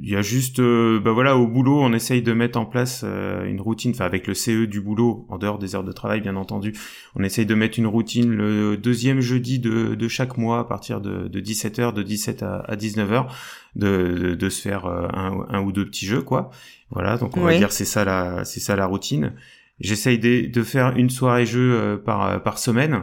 [0.00, 3.02] il y a juste, euh, bah voilà, au boulot, on essaye de mettre en place
[3.04, 6.20] euh, une routine, enfin avec le CE du boulot, en dehors des heures de travail,
[6.20, 6.72] bien entendu,
[7.16, 11.00] on essaye de mettre une routine le deuxième jeudi de, de chaque mois à partir
[11.00, 13.26] de, de 17h, de 17 à, à 19h,
[13.74, 16.50] de, de, se faire un, un, ou deux petits jeux, quoi.
[16.90, 19.32] Voilà, donc on va dire c'est ça la, c'est ça la routine.
[19.80, 23.02] J'essaye de, de, faire une soirée jeu par, par semaine.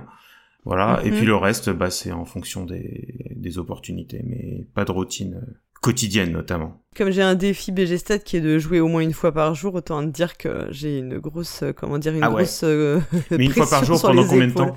[0.66, 1.28] Voilà, et puis mhm.
[1.28, 6.32] le reste, bah, c'est en fonction des, des opportunités, mais pas de routine euh, quotidienne
[6.32, 6.82] notamment.
[6.96, 9.56] Comme j'ai un défi BG Stat qui est de jouer au moins une fois par
[9.56, 12.62] jour, autant te dire que j'ai une grosse, euh, comment dire, une ah grosse.
[12.64, 13.00] Euh,
[13.32, 14.76] mais une fois par jour pendant combien de temps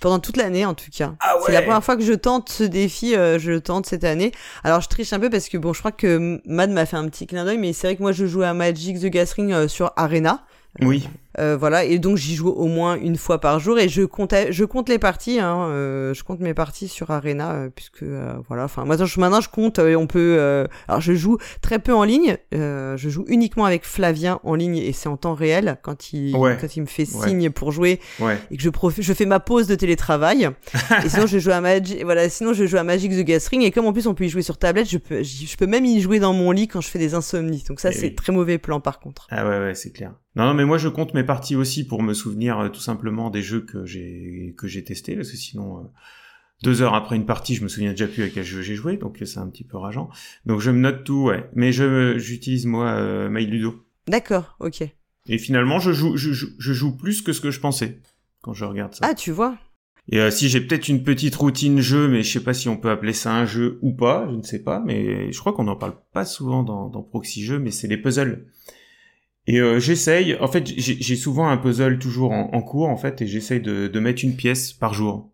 [0.00, 1.14] pendant toute l'année en tout cas.
[1.20, 4.32] Ah c'est la première fois que je tente ce défi, je le tente cette année.
[4.64, 7.08] Alors je triche un peu parce que bon, je crois que Mad m'a fait un
[7.08, 9.92] petit clin d'œil, mais c'est vrai que moi je joue à Magic the Gathering sur
[9.94, 10.44] Arena.
[10.80, 11.08] Oui.
[11.38, 14.34] Euh, voilà, et donc j'y joue au moins une fois par jour et je compte,
[14.50, 18.02] je compte les parties, hein, euh, je compte mes parties sur Arena euh, puisque
[18.48, 22.02] voilà, enfin moi je, maintenant je compte, on peut, alors je joue très peu en
[22.02, 26.32] ligne, je joue uniquement avec Flavien en ligne et c'est en temps réel quand il
[26.32, 28.00] quand il me fait signe pour jouer
[28.50, 30.50] et que je je fais ma pause de télétravail
[31.04, 33.70] et sinon je joue à Magic, voilà, sinon je joue à Magic the Gathering et
[33.70, 36.00] comme en plus on peut y jouer sur tablette, je peux, je peux même y
[36.00, 38.58] jouer dans mon lit quand je fais des insomnies, donc ça eh c'est très mauvais
[38.58, 39.28] plan par contre.
[39.30, 40.12] Ah ouais ouais c'est clair.
[40.36, 43.30] Non, non mais moi je compte mes parties aussi pour me souvenir euh, tout simplement
[43.30, 45.82] des jeux que j'ai que j'ai testés parce que sinon euh,
[46.62, 48.96] deux heures après une partie je me souviens déjà plus à quel jeu j'ai joué
[48.96, 50.10] donc c'est un petit peu rageant.
[50.46, 51.48] Donc je me note tout ouais.
[51.54, 54.82] Mais je j'utilise moi euh, MyLudo d'accord ok.
[55.28, 58.00] Et finalement je joue je, je, joue plus que ce que je pensais
[58.42, 59.06] quand je regarde ça.
[59.08, 59.58] Ah tu vois.
[60.12, 62.90] Et si j'ai peut-être une petite routine jeu, mais je sais pas si on peut
[62.90, 65.76] appeler ça un jeu ou pas, je ne sais pas, mais je crois qu'on n'en
[65.76, 68.46] parle pas souvent dans, dans Proxy Jeux, mais c'est les puzzles.
[69.46, 73.26] Et euh, j'essaye, en fait, j'ai souvent un puzzle toujours en, cours, en fait, et
[73.26, 75.30] j'essaye de, de, mettre une pièce par jour.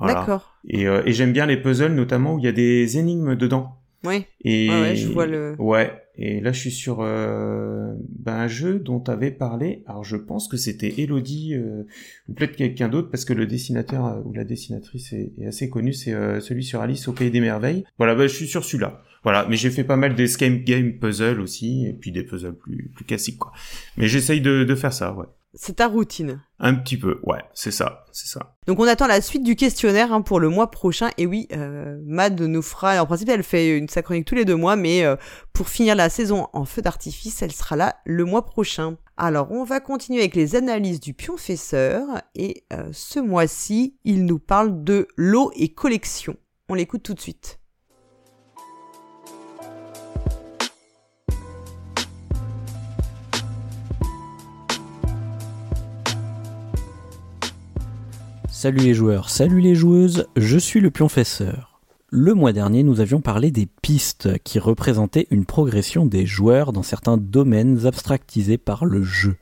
[0.00, 0.54] D'accord.
[0.68, 3.78] Et, euh, et j'aime bien les puzzles, notamment où il y a des énigmes dedans.
[4.04, 4.24] Oui.
[4.42, 5.56] Et ouais, je vois le.
[5.58, 5.92] Ouais.
[6.20, 9.84] Et là, je suis sur euh, ben, un jeu dont tu avais parlé.
[9.86, 11.84] Alors, je pense que c'était Elodie euh,
[12.28, 15.70] ou peut-être quelqu'un d'autre, parce que le dessinateur euh, ou la dessinatrice est, est assez
[15.70, 15.92] connu.
[15.92, 17.84] C'est euh, celui sur Alice au pays des merveilles.
[17.98, 19.02] Voilà, ben, je suis sur celui-là.
[19.24, 22.90] Voilà, mais j'ai fait pas mal d'escape game puzzle aussi, et puis des puzzles plus
[22.94, 23.52] plus classiques quoi.
[23.96, 25.26] Mais j'essaye de, de faire ça, ouais.
[25.54, 26.42] C'est ta routine.
[26.58, 28.54] Un petit peu, ouais, c'est ça, c'est ça.
[28.66, 31.08] Donc on attend la suite du questionnaire hein, pour le mois prochain.
[31.16, 34.44] Et oui, euh, Mad nous fera, en principe elle fait une sa chronique tous les
[34.44, 35.16] deux mois, mais euh,
[35.54, 38.98] pour finir la saison en feu d'artifice, elle sera là le mois prochain.
[39.16, 42.04] Alors on va continuer avec les analyses du pionfesseur,
[42.34, 46.36] et euh, ce mois-ci, il nous parle de l'eau et collection.
[46.68, 47.57] On l'écoute tout de suite.
[58.60, 61.80] Salut les joueurs, salut les joueuses, je suis le pionfesseur.
[62.08, 66.82] Le mois dernier, nous avions parlé des pistes qui représentaient une progression des joueurs dans
[66.82, 69.36] certains domaines abstractisés par le jeu.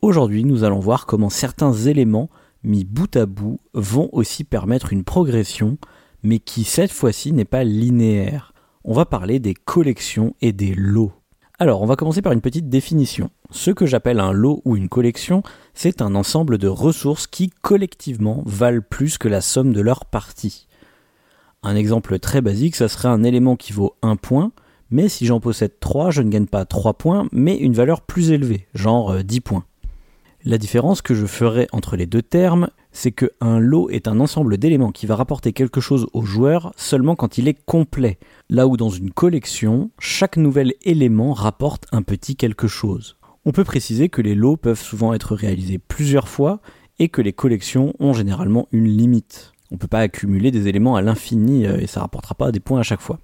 [0.00, 2.30] Aujourd'hui, nous allons voir comment certains éléments
[2.62, 5.76] mis bout à bout vont aussi permettre une progression,
[6.22, 8.54] mais qui cette fois-ci n'est pas linéaire.
[8.84, 11.10] On va parler des collections et des lots.
[11.58, 13.28] Alors, on va commencer par une petite définition.
[13.52, 15.42] Ce que j'appelle un lot ou une collection,
[15.74, 20.66] c'est un ensemble de ressources qui collectivement valent plus que la somme de leurs parties.
[21.62, 24.52] Un exemple très basique, ça serait un élément qui vaut 1 point,
[24.90, 28.30] mais si j'en possède 3, je ne gagne pas 3 points, mais une valeur plus
[28.30, 29.64] élevée, genre 10 euh, points.
[30.44, 34.18] La différence que je ferai entre les deux termes, c'est que un lot est un
[34.18, 38.66] ensemble d'éléments qui va rapporter quelque chose au joueur seulement quand il est complet, là
[38.66, 43.18] où dans une collection, chaque nouvel élément rapporte un petit quelque chose.
[43.44, 46.60] On peut préciser que les lots peuvent souvent être réalisés plusieurs fois
[47.00, 49.52] et que les collections ont généralement une limite.
[49.72, 52.60] On ne peut pas accumuler des éléments à l'infini euh, et ça rapportera pas des
[52.60, 53.18] points à chaque fois.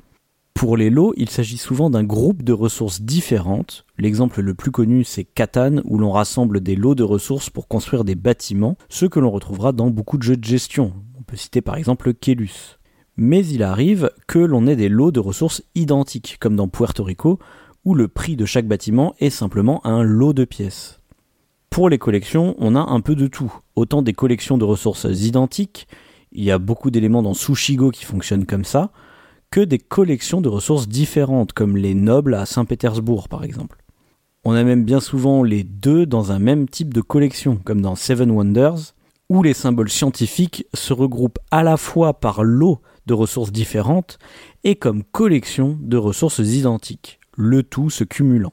[0.55, 3.85] Pour les lots, il s'agit souvent d'un groupe de ressources différentes.
[3.97, 8.03] L'exemple le plus connu, c'est Catan, où l'on rassemble des lots de ressources pour construire
[8.03, 10.95] des bâtiments, ce que l'on retrouvera dans beaucoup de jeux de gestion.
[11.17, 12.81] On peut citer par exemple Kelus.
[13.17, 17.39] Mais il arrive que l'on ait des lots de ressources identiques, comme dans Puerto Rico,
[17.89, 21.01] où le prix de chaque bâtiment est simplement un lot de pièces.
[21.71, 23.51] Pour les collections, on a un peu de tout.
[23.77, 25.89] Autant des collections de ressources identiques,
[26.33, 28.91] il y a beaucoup d'éléments dans Sushigo qui fonctionnent comme ça,
[29.51, 33.83] que des collections de ressources différentes, comme les nobles à Saint-Pétersbourg par exemple.
[34.45, 37.97] On a même bien souvent les deux dans un même type de collection, comme dans
[37.97, 38.95] Seven Wonders,
[39.31, 44.19] où les symboles scientifiques se regroupent à la fois par lot de ressources différentes
[44.63, 48.53] et comme collection de ressources identiques, le tout se cumulant.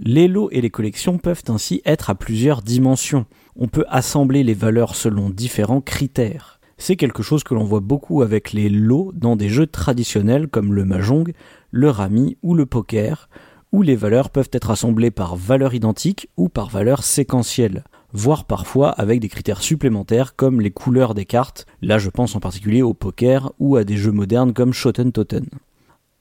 [0.00, 3.26] Les lots et les collections peuvent ainsi être à plusieurs dimensions.
[3.56, 6.58] On peut assembler les valeurs selon différents critères.
[6.78, 10.72] C'est quelque chose que l'on voit beaucoup avec les lots dans des jeux traditionnels comme
[10.72, 11.34] le mahjong,
[11.70, 13.28] le rami ou le poker,
[13.70, 18.90] où les valeurs peuvent être assemblées par valeur identique ou par valeur séquentielle voire parfois
[18.90, 22.94] avec des critères supplémentaires comme les couleurs des cartes, là je pense en particulier au
[22.94, 25.46] poker ou à des jeux modernes comme Shoten Toten.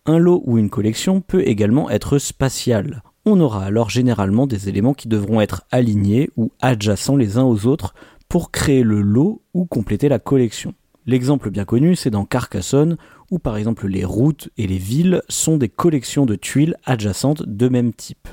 [0.05, 3.03] Un lot ou une collection peut également être spatial.
[3.25, 7.65] On aura alors généralement des éléments qui devront être alignés ou adjacents les uns aux
[7.65, 7.93] autres
[8.29, 10.73] pour créer le lot ou compléter la collection.
[11.05, 12.97] L'exemple bien connu, c'est dans Carcassonne,
[13.31, 17.69] où par exemple les routes et les villes sont des collections de tuiles adjacentes de
[17.69, 18.27] même type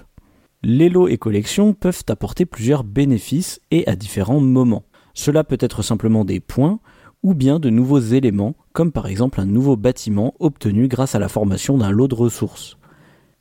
[0.65, 4.85] les lots et collections peuvent apporter plusieurs bénéfices et à différents moments.
[5.15, 6.79] Cela peut être simplement des points
[7.23, 11.29] ou bien de nouveaux éléments, comme par exemple un nouveau bâtiment obtenu grâce à la
[11.29, 12.77] formation d'un lot de ressources.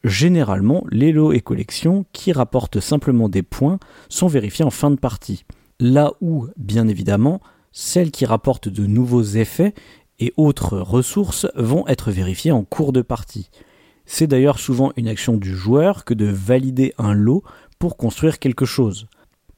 [0.03, 4.95] Généralement, les lots et collections qui rapportent simplement des points sont vérifiés en fin de
[4.95, 5.45] partie.
[5.79, 7.39] Là où, bien évidemment,
[7.71, 9.73] celles qui rapportent de nouveaux effets
[10.19, 13.49] et autres ressources vont être vérifiées en cours de partie.
[14.05, 17.43] C'est d'ailleurs souvent une action du joueur que de valider un lot
[17.79, 19.07] pour construire quelque chose.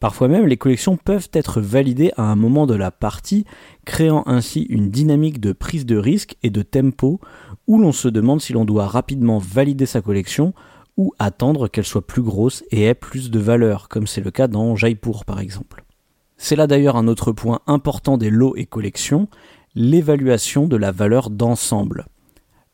[0.03, 3.45] Parfois même, les collections peuvent être validées à un moment de la partie,
[3.85, 7.21] créant ainsi une dynamique de prise de risque et de tempo
[7.67, 10.53] où l'on se demande si l'on doit rapidement valider sa collection
[10.97, 14.49] ou attendre qu'elle soit plus grosse et ait plus de valeur, comme c'est le cas
[14.49, 15.85] dans Jaipur par exemple.
[16.35, 19.29] C'est là d'ailleurs un autre point important des lots et collections,
[19.73, 22.07] l'évaluation de la valeur d'ensemble.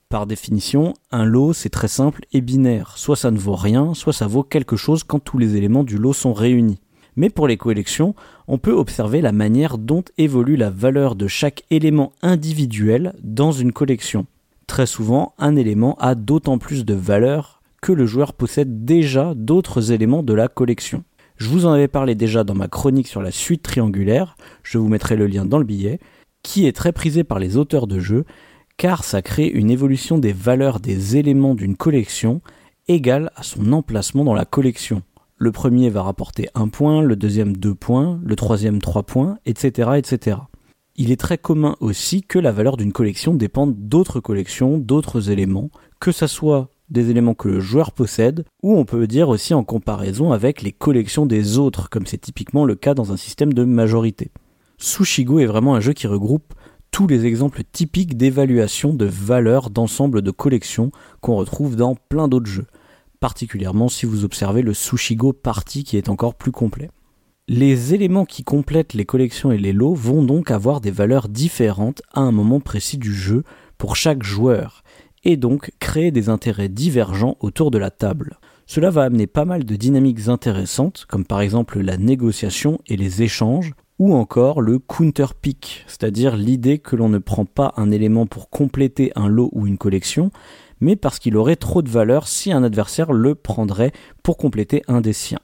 [0.09, 4.13] Par définition, un lot c'est très simple et binaire, soit ça ne vaut rien, soit
[4.13, 6.79] ça vaut quelque chose quand tous les éléments du lot sont réunis.
[7.15, 8.15] Mais pour les collections,
[8.47, 13.71] on peut observer la manière dont évolue la valeur de chaque élément individuel dans une
[13.71, 14.25] collection.
[14.67, 19.91] Très souvent, un élément a d'autant plus de valeur que le joueur possède déjà d'autres
[19.91, 21.03] éléments de la collection.
[21.37, 24.89] Je vous en avais parlé déjà dans ma chronique sur la suite triangulaire, je vous
[24.89, 25.99] mettrai le lien dans le billet,
[26.43, 28.25] qui est très prisé par les auteurs de jeux
[28.79, 32.41] car ça crée une évolution des valeurs des éléments d'une collection
[32.87, 35.01] égale à son emplacement dans la collection.
[35.41, 39.91] Le premier va rapporter un point, le deuxième deux points, le troisième trois points, etc.,
[39.95, 40.37] etc.
[40.97, 45.69] Il est très commun aussi que la valeur d'une collection dépende d'autres collections, d'autres éléments,
[46.01, 49.63] que ce soit des éléments que le joueur possède, ou on peut dire aussi en
[49.63, 53.63] comparaison avec les collections des autres, comme c'est typiquement le cas dans un système de
[53.63, 54.31] majorité.
[54.77, 56.53] Sushigo est vraiment un jeu qui regroupe
[56.91, 62.51] tous les exemples typiques d'évaluation de valeur d'ensemble de collections qu'on retrouve dans plein d'autres
[62.51, 62.67] jeux,
[63.19, 66.89] particulièrement si vous observez le Sushigo Party qui est encore plus complet.
[67.47, 72.01] Les éléments qui complètent les collections et les lots vont donc avoir des valeurs différentes
[72.13, 73.43] à un moment précis du jeu
[73.77, 74.83] pour chaque joueur,
[75.23, 78.37] et donc créer des intérêts divergents autour de la table.
[78.67, 83.23] Cela va amener pas mal de dynamiques intéressantes, comme par exemple la négociation et les
[83.23, 88.27] échanges, ou encore le counter pick, c'est-à-dire l'idée que l'on ne prend pas un élément
[88.27, 90.31] pour compléter un lot ou une collection,
[90.81, 93.91] mais parce qu'il aurait trop de valeur si un adversaire le prendrait
[94.23, 95.39] pour compléter un des siens.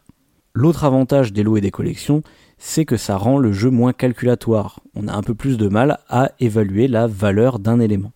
[0.54, 2.22] L'autre avantage des lots et des collections,
[2.58, 4.80] c'est que ça rend le jeu moins calculatoire.
[4.96, 8.14] On a un peu plus de mal à évaluer la valeur d'un élément.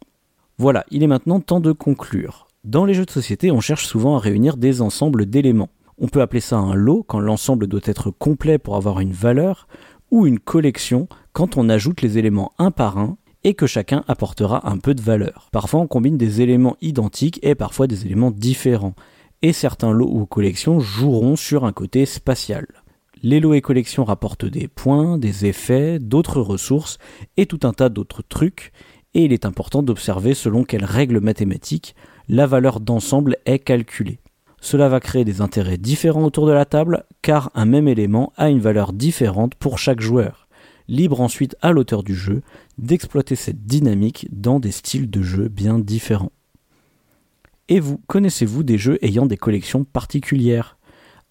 [0.58, 2.48] Voilà, il est maintenant temps de conclure.
[2.64, 5.70] Dans les jeux de société, on cherche souvent à réunir des ensembles d'éléments.
[5.98, 9.68] On peut appeler ça un lot quand l'ensemble doit être complet pour avoir une valeur,
[10.12, 14.70] ou une collection quand on ajoute les éléments un par un et que chacun apportera
[14.70, 15.50] un peu de valeur.
[15.52, 18.96] Parfois on combine des éléments identiques et parfois des éléments différents,
[19.42, 22.68] et certains lots ou collections joueront sur un côté spatial.
[23.22, 26.98] Les lots et collections rapportent des points, des effets, d'autres ressources
[27.38, 28.72] et tout un tas d'autres trucs,
[29.14, 31.96] et il est important d'observer selon quelles règles mathématiques
[32.28, 34.20] la valeur d'ensemble est calculée.
[34.62, 38.50] Cela va créer des intérêts différents autour de la table, car un même élément a
[38.50, 40.48] une valeur différente pour chaque joueur.
[40.88, 42.42] Libre ensuite à l'auteur du jeu
[42.80, 46.32] d'exploiter cette dynamique dans des styles de jeu bien différents.
[47.68, 50.78] Et vous, connaissez-vous des jeux ayant des collections particulières?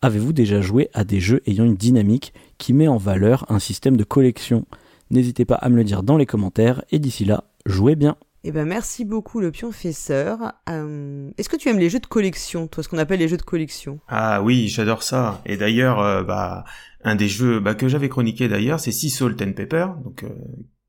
[0.03, 3.97] Avez-vous déjà joué à des jeux ayant une dynamique qui met en valeur un système
[3.97, 4.65] de collection?
[5.11, 8.53] N'hésitez pas à me le dire dans les commentaires et d'ici là, jouez bien eh
[8.53, 10.53] ben merci beaucoup le pionfesseur.
[10.71, 13.37] Euh, Est-ce que tu aimes les jeux de collection, toi, ce qu'on appelle les jeux
[13.37, 13.99] de collection?
[14.07, 15.43] Ah oui, j'adore ça.
[15.45, 16.65] Et d'ailleurs, euh, bah
[17.03, 20.29] un des jeux bah, que j'avais chroniqué d'ailleurs, c'est Sea Salt and Pepper, donc euh,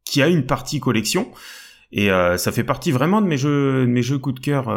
[0.05, 1.29] qui a une partie collection.
[1.91, 4.67] Et euh, ça fait partie vraiment de mes jeux, de mes jeux coup de cœur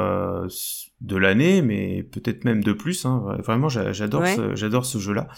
[1.00, 3.04] de l'année, mais peut-être même de plus.
[3.04, 3.36] Hein.
[3.44, 5.28] Vraiment, j'adore ce, j'adore ce jeu-là.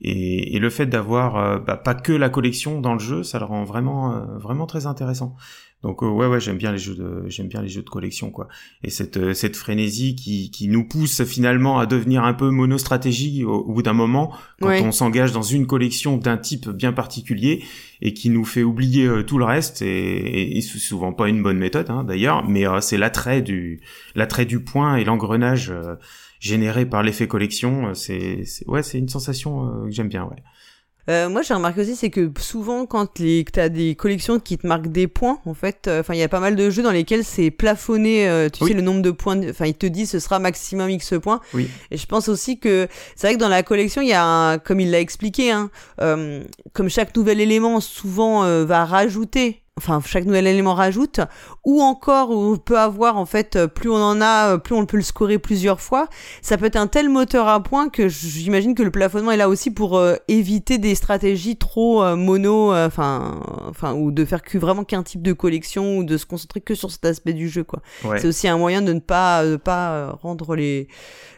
[0.00, 3.64] Et, le fait d'avoir bah, pas que la collection dans le jeu, ça le rend
[3.64, 5.36] vraiment vraiment très intéressant.
[5.82, 8.30] Donc euh, ouais ouais j'aime bien les jeux de j'aime bien les jeux de collection
[8.30, 8.48] quoi.
[8.84, 13.44] Et cette euh, cette frénésie qui qui nous pousse finalement à devenir un peu monostratégie
[13.44, 17.64] au, au bout d'un moment quand on s'engage dans une collection d'un type bien particulier
[18.02, 21.58] et qui nous fait oublier euh, tout le reste et, et, souvent pas une bonne
[21.58, 23.80] méthode hein, d'ailleurs mais c'est l'attrait du
[24.14, 25.72] l'attrait du point et l'engrenage
[26.40, 30.42] généré par l'effet collection c'est ouais c'est une sensation que j'aime bien ouais
[31.08, 34.66] euh, moi, j'ai remarqué aussi, c'est que souvent, quand les, as des collections qui te
[34.66, 36.90] marquent des points, en fait, euh, enfin, il y a pas mal de jeux dans
[36.90, 40.18] lesquels c'est plafonné, euh, tu sais, le nombre de points, enfin, ils te disent ce
[40.18, 41.40] sera maximum X points.
[41.54, 41.68] Oui.
[41.90, 42.86] Et je pense aussi que
[43.16, 45.70] c'est vrai que dans la collection, il y a, un, comme il l'a expliqué, hein,
[46.72, 51.20] comme chaque nouvel élément souvent va rajouter enfin chaque nouvel élément rajoute,
[51.64, 54.84] ou encore on peut avoir en fait euh, plus on en a, euh, plus on
[54.84, 56.08] peut le scorer plusieurs fois.
[56.42, 59.48] Ça peut être un tel moteur à point que j'imagine que le plafonnement est là
[59.48, 64.84] aussi pour euh, éviter des stratégies trop mono, enfin, enfin ou de faire que vraiment
[64.84, 67.80] qu'un type de collection ou de se concentrer que sur cet aspect du jeu quoi.
[68.18, 70.88] C'est aussi un moyen de ne pas de pas rendre les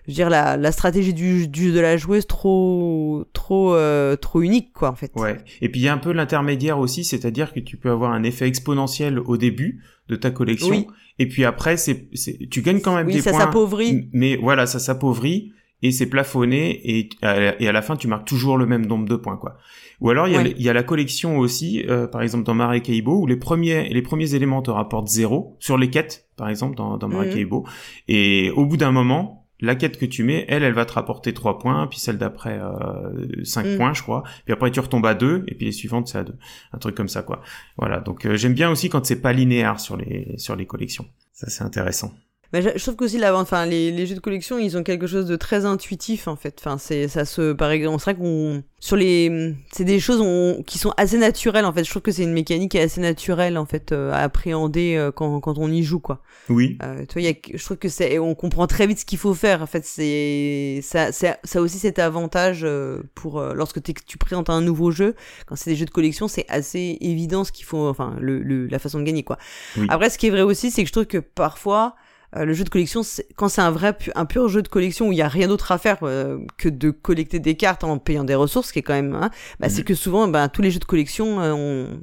[0.07, 4.43] je veux dire la, la stratégie du, du de la joueuse trop trop euh, trop
[4.43, 5.13] unique quoi en fait.
[5.17, 5.39] Ouais.
[5.61, 8.23] Et puis il y a un peu l'intermédiaire aussi, c'est-à-dire que tu peux avoir un
[8.25, 10.87] effet exponentiel au début de ta collection oui.
[11.19, 12.09] et puis après c'est
[12.51, 13.41] tu gagnes quand même oui, des ça points.
[13.41, 14.09] s'appauvrit.
[14.13, 18.59] Mais voilà, ça s'appauvrit et c'est plafonné et et à la fin tu marques toujours
[18.59, 19.57] le même nombre de points quoi.
[20.01, 22.55] Ou alors il y, a, il y a la collection aussi, euh, par exemple dans
[22.55, 26.75] Maracaibo, où les premiers les premiers éléments te rapportent zéro sur les quêtes, par exemple
[26.75, 27.67] dans, dans Maracaibo, mhm.
[28.09, 31.33] et au bout d'un moment la quête que tu mets, elle, elle va te rapporter
[31.33, 33.77] 3 points, puis celle d'après euh, 5 mm.
[33.77, 34.25] points, je crois.
[34.45, 36.35] Puis après tu retombes à 2 et puis les suivantes c'est à 2.
[36.73, 37.41] Un truc comme ça quoi.
[37.79, 41.07] Voilà, donc euh, j'aime bien aussi quand c'est pas linéaire sur les sur les collections.
[41.33, 42.13] Ça c'est intéressant.
[42.53, 45.27] Mais je, trouve qu'aussi la enfin les, les jeux de collection, ils ont quelque chose
[45.27, 46.61] de très intuitif en fait.
[46.61, 50.63] Enfin c'est ça se par exemple, c'est vrai qu'on sur les c'est des choses on,
[50.67, 51.85] qui sont assez naturelles en fait.
[51.85, 54.97] Je trouve que c'est une mécanique qui est assez naturelle en fait euh, à appréhender
[54.97, 56.21] euh, quand quand on y joue quoi.
[56.51, 56.77] Oui.
[56.83, 59.19] Euh, tu vois, y a, je trouve que c'est on comprend très vite ce qu'il
[59.19, 59.87] faut faire en fait.
[59.87, 65.15] C'est ça ça ça aussi cet avantage euh, pour lorsque tu présentes un nouveau jeu
[65.47, 68.67] quand c'est des jeux de collection, c'est assez évident ce qu'il faut enfin le, le,
[68.67, 69.39] la façon de gagner quoi.
[69.79, 69.87] Oui.
[69.89, 71.95] Après ce qui est vrai aussi c'est que je trouve que parfois
[72.37, 73.03] euh, le jeu de collection,
[73.37, 75.71] quand c'est un vrai un pur jeu de collection où il y a rien d'autre
[75.71, 78.95] à faire euh, que de collecter des cartes en payant des ressources, qui est quand
[78.95, 79.31] même, hein,
[79.61, 79.85] bah, c'est mm.
[79.85, 82.01] que souvent, bah, tous les jeux de collection, euh, on...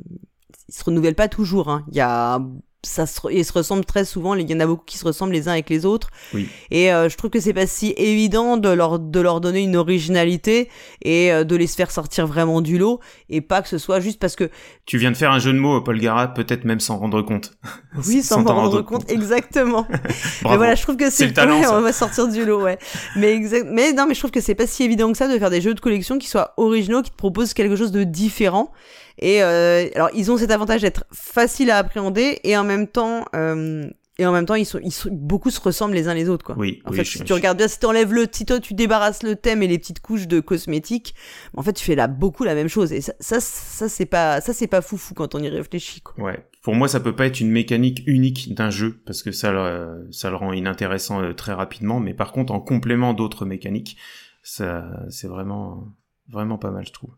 [0.67, 1.69] ils se renouvellent pas toujours.
[1.69, 1.83] Hein.
[1.89, 2.39] Il y a
[2.83, 4.35] ça se, ils se ressemblent très souvent.
[4.35, 6.09] Il y en a beaucoup qui se ressemblent les uns avec les autres.
[6.33, 6.47] Oui.
[6.71, 9.75] Et euh, je trouve que c'est pas si évident de leur de leur donner une
[9.75, 10.69] originalité
[11.01, 14.19] et euh, de les faire sortir vraiment du lot et pas que ce soit juste
[14.19, 14.49] parce que.
[14.85, 17.53] Tu viens de faire un jeu de mots, Paul Garat, peut-être même sans rendre compte.
[18.07, 19.85] Oui, sans, sans rendre, compte, exactement.
[20.43, 21.59] mais voilà, je trouve que c'est le talent.
[21.73, 22.77] on va sortir du lot, ouais.
[23.15, 23.67] Mais exact.
[23.69, 25.59] Mais non, mais je trouve que c'est pas si évident que ça de faire des
[25.59, 28.71] jeux de collection qui soient originaux, qui te proposent quelque chose de différent.
[29.19, 33.25] Et euh, alors ils ont cet avantage d'être faciles à appréhender et en même temps
[33.35, 36.29] euh, et en même temps ils sont, ils sont beaucoup se ressemblent les uns les
[36.29, 36.55] autres quoi.
[36.57, 36.81] Oui.
[36.85, 39.23] En oui, fait, si tu regardes bien, si tu enlèves le, si toi tu débarrasses
[39.23, 41.15] le thème et les petites couches de cosmétiques,
[41.55, 44.39] en fait tu fais là beaucoup la même chose et ça ça, ça c'est pas
[44.39, 46.23] ça c'est pas foufou quand on y réfléchit quoi.
[46.23, 46.45] Ouais.
[46.61, 50.07] Pour moi ça peut pas être une mécanique unique d'un jeu parce que ça le,
[50.11, 53.97] ça le rend inintéressant euh, très rapidement mais par contre en complément d'autres mécaniques
[54.43, 55.89] ça c'est vraiment
[56.29, 57.11] vraiment pas mal je trouve.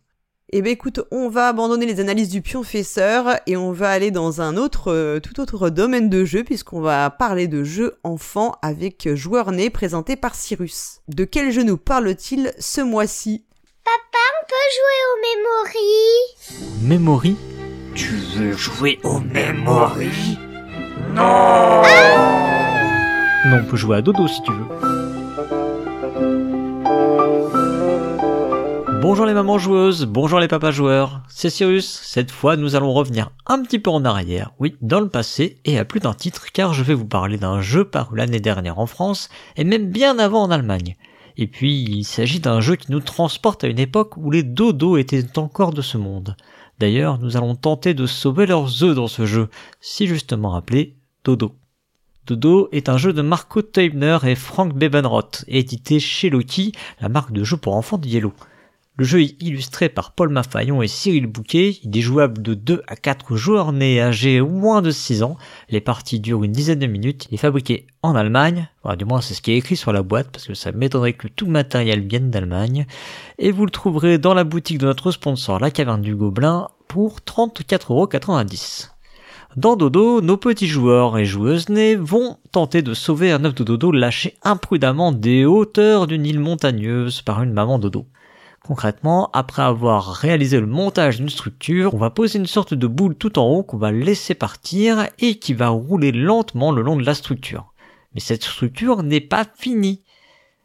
[0.54, 4.42] Eh ben écoute, on va abandonner les analyses du pionfesseur et on va aller dans
[4.42, 9.08] un autre, euh, tout autre domaine de jeu puisqu'on va parler de jeux enfants avec
[9.16, 11.00] Joueur Né présenté par Cyrus.
[11.08, 13.46] De quel jeu nous parle-t-il ce mois-ci?
[13.86, 15.18] Papa, on peut jouer au
[16.84, 17.38] Memory Memory
[17.96, 20.38] Tu veux jouer au Memory
[21.14, 21.82] Non!
[23.46, 25.01] Non, on peut jouer à Dodo si tu veux.
[29.02, 32.02] Bonjour les mamans joueuses, bonjour les papas joueurs, c'est Cyrus.
[32.04, 35.80] Cette fois, nous allons revenir un petit peu en arrière, oui, dans le passé et
[35.80, 38.86] à plus d'un titre, car je vais vous parler d'un jeu paru l'année dernière en
[38.86, 40.96] France et même bien avant en Allemagne.
[41.36, 44.98] Et puis, il s'agit d'un jeu qui nous transporte à une époque où les dodos
[44.98, 46.36] étaient encore de ce monde.
[46.78, 49.50] D'ailleurs, nous allons tenter de sauver leurs œufs dans ce jeu,
[49.80, 51.56] si justement appelé Dodo.
[52.28, 57.32] Dodo est un jeu de Marco Teubner et Frank Bebenroth, édité chez Loki, la marque
[57.32, 58.34] de jeu pour enfants de Yellow.
[58.98, 61.80] Le jeu est illustré par Paul Maffaillon et Cyril Bouquet.
[61.82, 65.38] Il est jouable de 2 à 4 joueurs nés âgés moins de 6 ans.
[65.70, 67.26] Les parties durent une dizaine de minutes.
[67.32, 68.68] Il est fabriqué en Allemagne.
[68.98, 71.30] Du moins, c'est ce qui est écrit sur la boîte parce que ça m'étonnerait que
[71.30, 72.86] tout matériel vienne d'Allemagne.
[73.40, 77.20] Et vous le trouverez dans la boutique de notre sponsor La Caverne du Gobelin pour
[77.20, 78.90] 34,90€.
[79.56, 83.64] Dans Dodo, nos petits joueurs et joueuses nés vont tenter de sauver un œuf de
[83.64, 88.06] dodo lâché imprudemment des hauteurs d'une île montagneuse par une maman dodo.
[88.64, 93.16] Concrètement, après avoir réalisé le montage d'une structure, on va poser une sorte de boule
[93.16, 97.06] tout en haut qu'on va laisser partir et qui va rouler lentement le long de
[97.06, 97.74] la structure.
[98.14, 100.04] Mais cette structure n'est pas finie.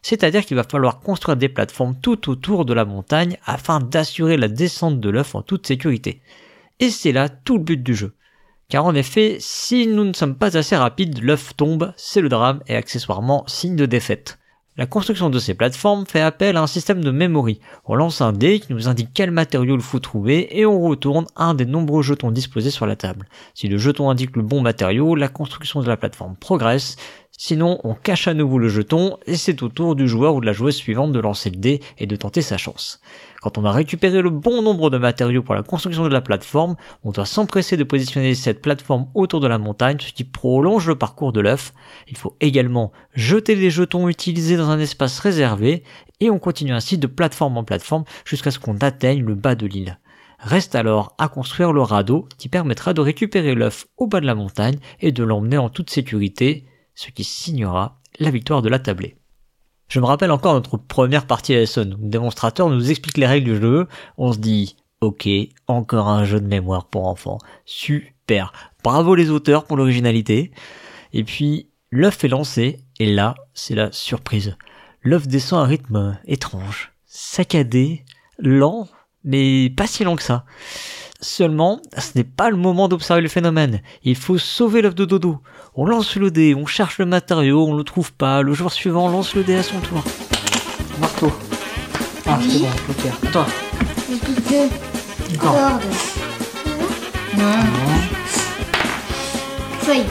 [0.02, 4.48] C'est-à-dire qu'il va falloir construire des plateformes tout autour de la montagne afin d'assurer la
[4.48, 6.20] descente de l'œuf en toute sécurité.
[6.80, 8.14] Et c'est là tout le but du jeu.
[8.68, 12.62] Car en effet, si nous ne sommes pas assez rapides, l'œuf tombe, c'est le drame
[12.66, 14.38] et accessoirement signe de défaite.
[14.78, 17.60] La construction de ces plateformes fait appel à un système de memory.
[17.86, 21.24] On lance un dé qui nous indique quel matériau il faut trouver et on retourne
[21.34, 23.26] un des nombreux jetons disposés sur la table.
[23.54, 26.96] Si le jeton indique le bon matériau, la construction de la plateforme progresse.
[27.38, 30.46] Sinon, on cache à nouveau le jeton et c'est au tour du joueur ou de
[30.46, 33.00] la joueuse suivante de lancer le dé et de tenter sa chance.
[33.42, 36.76] Quand on a récupéré le bon nombre de matériaux pour la construction de la plateforme,
[37.04, 40.96] on doit s'empresser de positionner cette plateforme autour de la montagne, ce qui prolonge le
[40.96, 41.74] parcours de l'œuf.
[42.08, 45.84] Il faut également jeter les jetons utilisés dans un espace réservé,
[46.20, 49.66] et on continue ainsi de plateforme en plateforme jusqu'à ce qu'on atteigne le bas de
[49.66, 49.98] l'île.
[50.38, 54.34] Reste alors à construire le radeau qui permettra de récupérer l'œuf au bas de la
[54.34, 56.64] montagne et de l'emmener en toute sécurité,
[56.96, 59.16] ce qui signera la victoire de la tablée.
[59.88, 63.52] Je me rappelle encore notre première partie à où Le démonstrateur nous explique les règles
[63.52, 63.86] du jeu.
[64.18, 65.28] On se dit, ok,
[65.68, 67.38] encore un jeu de mémoire pour enfants.
[67.64, 68.52] Super.
[68.82, 70.50] Bravo les auteurs pour l'originalité.
[71.12, 74.56] Et puis, l'œuf est lancé, et là, c'est la surprise.
[75.02, 78.04] L'œuf descend à un rythme étrange, saccadé,
[78.38, 78.88] lent,
[79.22, 80.44] mais pas si lent que ça.
[81.20, 83.80] Seulement, ce n'est pas le moment d'observer le phénomène.
[84.04, 85.38] Il faut sauver l'œuf de dodo.
[85.74, 88.42] On lance le dé, on cherche le matériau, on le trouve pas.
[88.42, 90.04] Le joueur suivant lance le dé à son tour.
[91.00, 91.32] Marteau.
[92.26, 93.30] Ah, c'est bon, ok.
[93.32, 93.46] Toi.
[94.10, 95.38] Le.
[95.38, 95.82] Corde.
[97.36, 97.44] Non.
[97.44, 98.00] Non.
[99.80, 100.04] Feuille.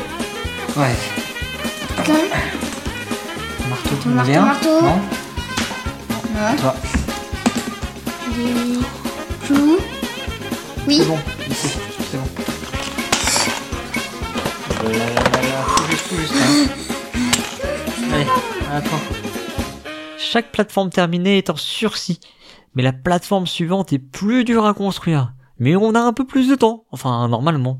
[0.77, 0.95] Ouais.
[2.05, 2.15] Comme.
[3.69, 4.81] Marteau, tu Marteau, marteau.
[4.81, 5.01] Non
[6.33, 6.55] Non.
[6.57, 6.75] Toi.
[8.35, 10.04] Des clous.
[10.87, 10.97] Oui.
[10.97, 11.17] C'est bon,
[11.49, 11.67] ici.
[12.11, 12.27] C'est bon.
[14.77, 16.33] Tout juste, tout juste.
[16.35, 16.67] hein.
[18.13, 18.27] Allez,
[18.71, 18.99] à toi.
[20.17, 22.19] Chaque plateforme terminée est en sursis,
[22.75, 25.33] mais la plateforme suivante est plus dure à construire.
[25.59, 27.77] Mais on a un peu plus de temps, enfin normalement.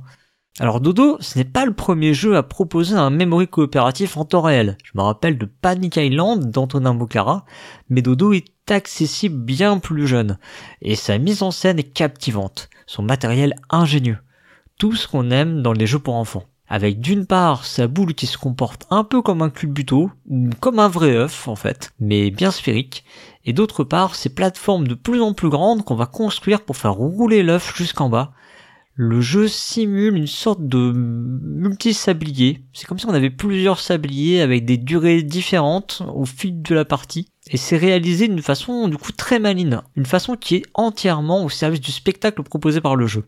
[0.57, 4.41] Alors Dodo, ce n'est pas le premier jeu à proposer un memory coopératif en temps
[4.41, 4.77] réel.
[4.85, 7.43] Je me rappelle de Panic Island d'Antonin Bocara,
[7.89, 10.37] mais Dodo est accessible bien plus jeune,
[10.81, 14.17] et sa mise en scène est captivante, son matériel ingénieux.
[14.79, 16.45] Tout ce qu'on aime dans les jeux pour enfants.
[16.69, 20.79] Avec d'une part sa boule qui se comporte un peu comme un culbuto, ou comme
[20.79, 23.03] un vrai œuf en fait, mais bien sphérique,
[23.43, 26.93] et d'autre part ces plateformes de plus en plus grandes qu'on va construire pour faire
[26.93, 28.31] rouler l'œuf jusqu'en bas.
[28.97, 32.63] Le jeu simule une sorte de multi-sablier.
[32.71, 36.85] C'est comme si on avait plusieurs sabliers avec des durées différentes au fil de la
[36.85, 37.27] partie.
[37.51, 39.81] Et c'est réalisé d'une façon du coup très maline.
[39.97, 43.25] Une façon qui est entièrement au service du spectacle proposé par le jeu.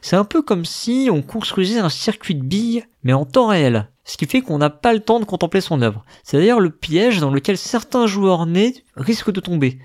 [0.00, 3.90] C'est un peu comme si on construisait un circuit de billes, mais en temps réel.
[4.04, 6.06] Ce qui fait qu'on n'a pas le temps de contempler son œuvre.
[6.24, 9.78] C'est d'ailleurs le piège dans lequel certains joueurs nés risquent de tomber.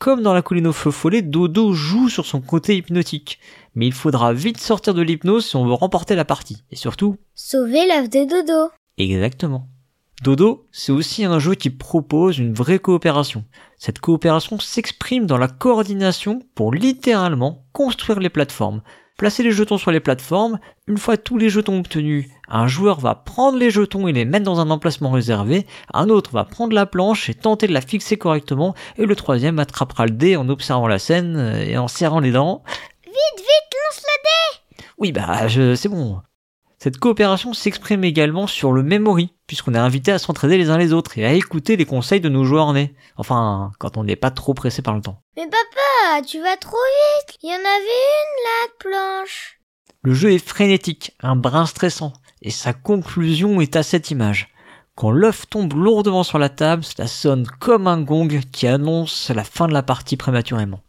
[0.00, 3.38] Comme dans la colline au feu follet, Dodo joue sur son côté hypnotique.
[3.74, 6.64] Mais il faudra vite sortir de l'hypnose si on veut remporter la partie.
[6.70, 8.70] Et surtout, Sauver l'œuf de dodo.
[8.96, 9.68] Exactement.
[10.22, 13.44] Dodo, c'est aussi un jeu qui propose une vraie coopération.
[13.76, 18.80] Cette coopération s'exprime dans la coordination pour littéralement construire les plateformes.
[19.18, 23.14] Placer les jetons sur les plateformes, une fois tous les jetons obtenus, un joueur va
[23.14, 26.86] prendre les jetons et les mettre dans un emplacement réservé, un autre va prendre la
[26.86, 30.88] planche et tenter de la fixer correctement, et le troisième attrapera le dé en observant
[30.88, 32.62] la scène euh, et en serrant les dents.
[33.04, 36.20] Vite, vite, lance le Oui, bah, c'est bon.
[36.82, 40.94] Cette coopération s'exprime également sur le memory, puisqu'on est invité à s'entraider les uns les
[40.94, 42.94] autres et à écouter les conseils de nos joueurs nés.
[43.18, 45.20] Enfin, quand on n'est pas trop pressé par le temps.
[45.36, 47.36] Mais papa, tu vas trop vite.
[47.42, 49.60] Il y en avait une là, de planche.
[50.02, 54.48] Le jeu est frénétique, un brin stressant, et sa conclusion est à cette image.
[54.94, 59.44] Quand l'œuf tombe lourdement sur la table, cela sonne comme un gong qui annonce la
[59.44, 60.80] fin de la partie prématurément.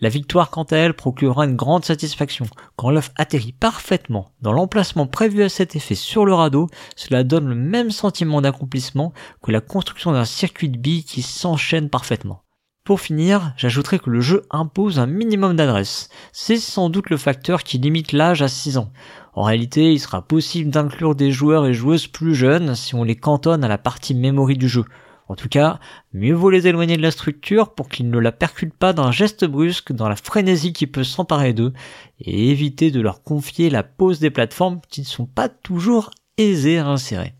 [0.00, 2.46] La victoire, quant à elle, procurera une grande satisfaction.
[2.74, 7.46] Quand l'œuf atterrit parfaitement dans l'emplacement prévu à cet effet sur le radeau, cela donne
[7.46, 9.12] le même sentiment d'accomplissement
[9.44, 12.42] que la construction d'un circuit de billes qui s'enchaîne parfaitement.
[12.84, 16.08] Pour finir, j'ajouterai que le jeu impose un minimum d'adresse.
[16.32, 18.90] C'est sans doute le facteur qui limite l'âge à 6 ans.
[19.32, 23.16] En réalité, il sera possible d'inclure des joueurs et joueuses plus jeunes si on les
[23.16, 24.84] cantonne à la partie memory du jeu.
[25.28, 25.78] En tout cas,
[26.12, 29.46] mieux vaut les éloigner de la structure pour qu'ils ne la percutent pas d'un geste
[29.46, 31.72] brusque dans la frénésie qui peut s'emparer d'eux,
[32.20, 36.78] et éviter de leur confier la pose des plateformes qui ne sont pas toujours aisées
[36.78, 37.32] à insérer.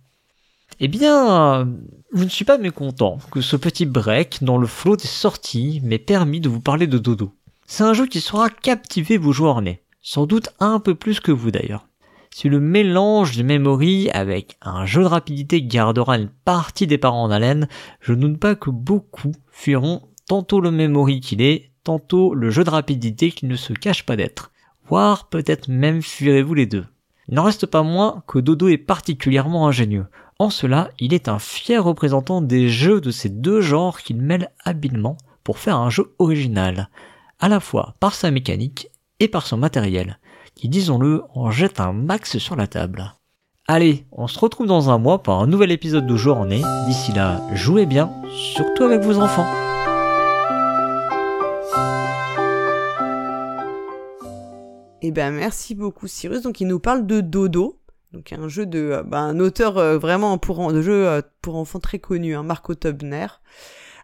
[0.80, 1.68] Eh bien,
[2.14, 5.98] je ne suis pas mécontent que ce petit break dans le flot des sorties m'ait
[5.98, 7.34] permis de vous parler de Dodo.
[7.66, 11.32] C'est un jeu qui saura captiver vos joueurs nés, sans doute un peu plus que
[11.32, 11.86] vous d'ailleurs.
[12.34, 17.24] Si le mélange de memory avec un jeu de rapidité gardera une partie des parents
[17.24, 17.68] en haleine,
[18.00, 22.64] je ne doute pas que beaucoup fuiront tantôt le memory qu'il est, tantôt le jeu
[22.64, 24.50] de rapidité qu'il ne se cache pas d'être.
[24.88, 26.86] Voire peut-être même fuirez-vous les deux.
[27.28, 30.06] Il n'en reste pas moins que Dodo est particulièrement ingénieux.
[30.38, 34.50] En cela, il est un fier représentant des jeux de ces deux genres qu'il mêle
[34.64, 36.88] habilement pour faire un jeu original,
[37.40, 38.88] à la fois par sa mécanique
[39.22, 40.18] et par son matériel
[40.56, 43.12] qui, disons-le, en jette un max sur la table.
[43.68, 46.60] Allez, on se retrouve dans un mois pour un nouvel épisode de Journée.
[46.88, 49.46] D'ici là, jouez bien, surtout avec vos enfants.
[55.02, 56.42] Eh ben merci beaucoup Cyrus.
[56.42, 57.80] Donc il nous parle de Dodo,
[58.12, 61.80] donc un jeu de, bah, un auteur euh, vraiment pour de jeu euh, pour enfants
[61.80, 63.28] très connu, hein, Marco Tobner.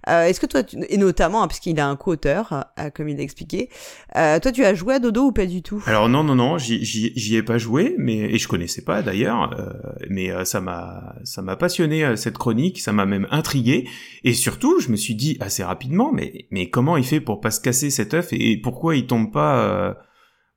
[0.09, 3.17] Euh, Est-ce que toi, tu, et notamment, hein, puisqu'il a un co-auteur, euh, comme il
[3.17, 3.69] l'a expliqué,
[4.17, 5.83] euh, toi tu as joué à Dodo ou pas du tout?
[5.87, 9.73] Alors non, non, non, j'y ai pas joué, mais et je connaissais pas d'ailleurs, euh,
[10.09, 13.89] mais euh, ça m'a ça m'a passionné cette chronique, ça m'a même intrigué,
[14.25, 17.51] et surtout je me suis dit assez rapidement, mais mais comment il fait pour pas
[17.51, 19.97] se casser cet œuf et, et pourquoi il tombe pas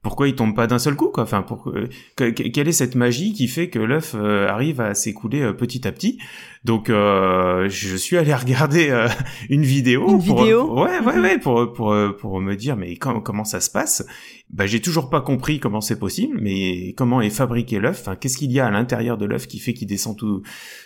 [0.02, 1.24] pourquoi il tombe pas d'un seul coup quoi.
[1.24, 5.42] Enfin pour euh, quelle est cette magie qui fait que l'œuf euh, arrive à s'écouler
[5.42, 6.18] euh, petit à petit?
[6.64, 9.08] Donc je suis allé regarder
[9.50, 13.44] une vidéo une pour, vidéo ouais ouais ouais pour pour pour me dire mais comment
[13.44, 14.06] ça se passe?
[14.50, 18.02] Bah j'ai toujours pas compris comment c'est possible mais comment est fabriqué l'œuf?
[18.02, 20.42] Enfin qu'est-ce qu'il y a à l'intérieur de l'œuf qui fait qu'il descend tout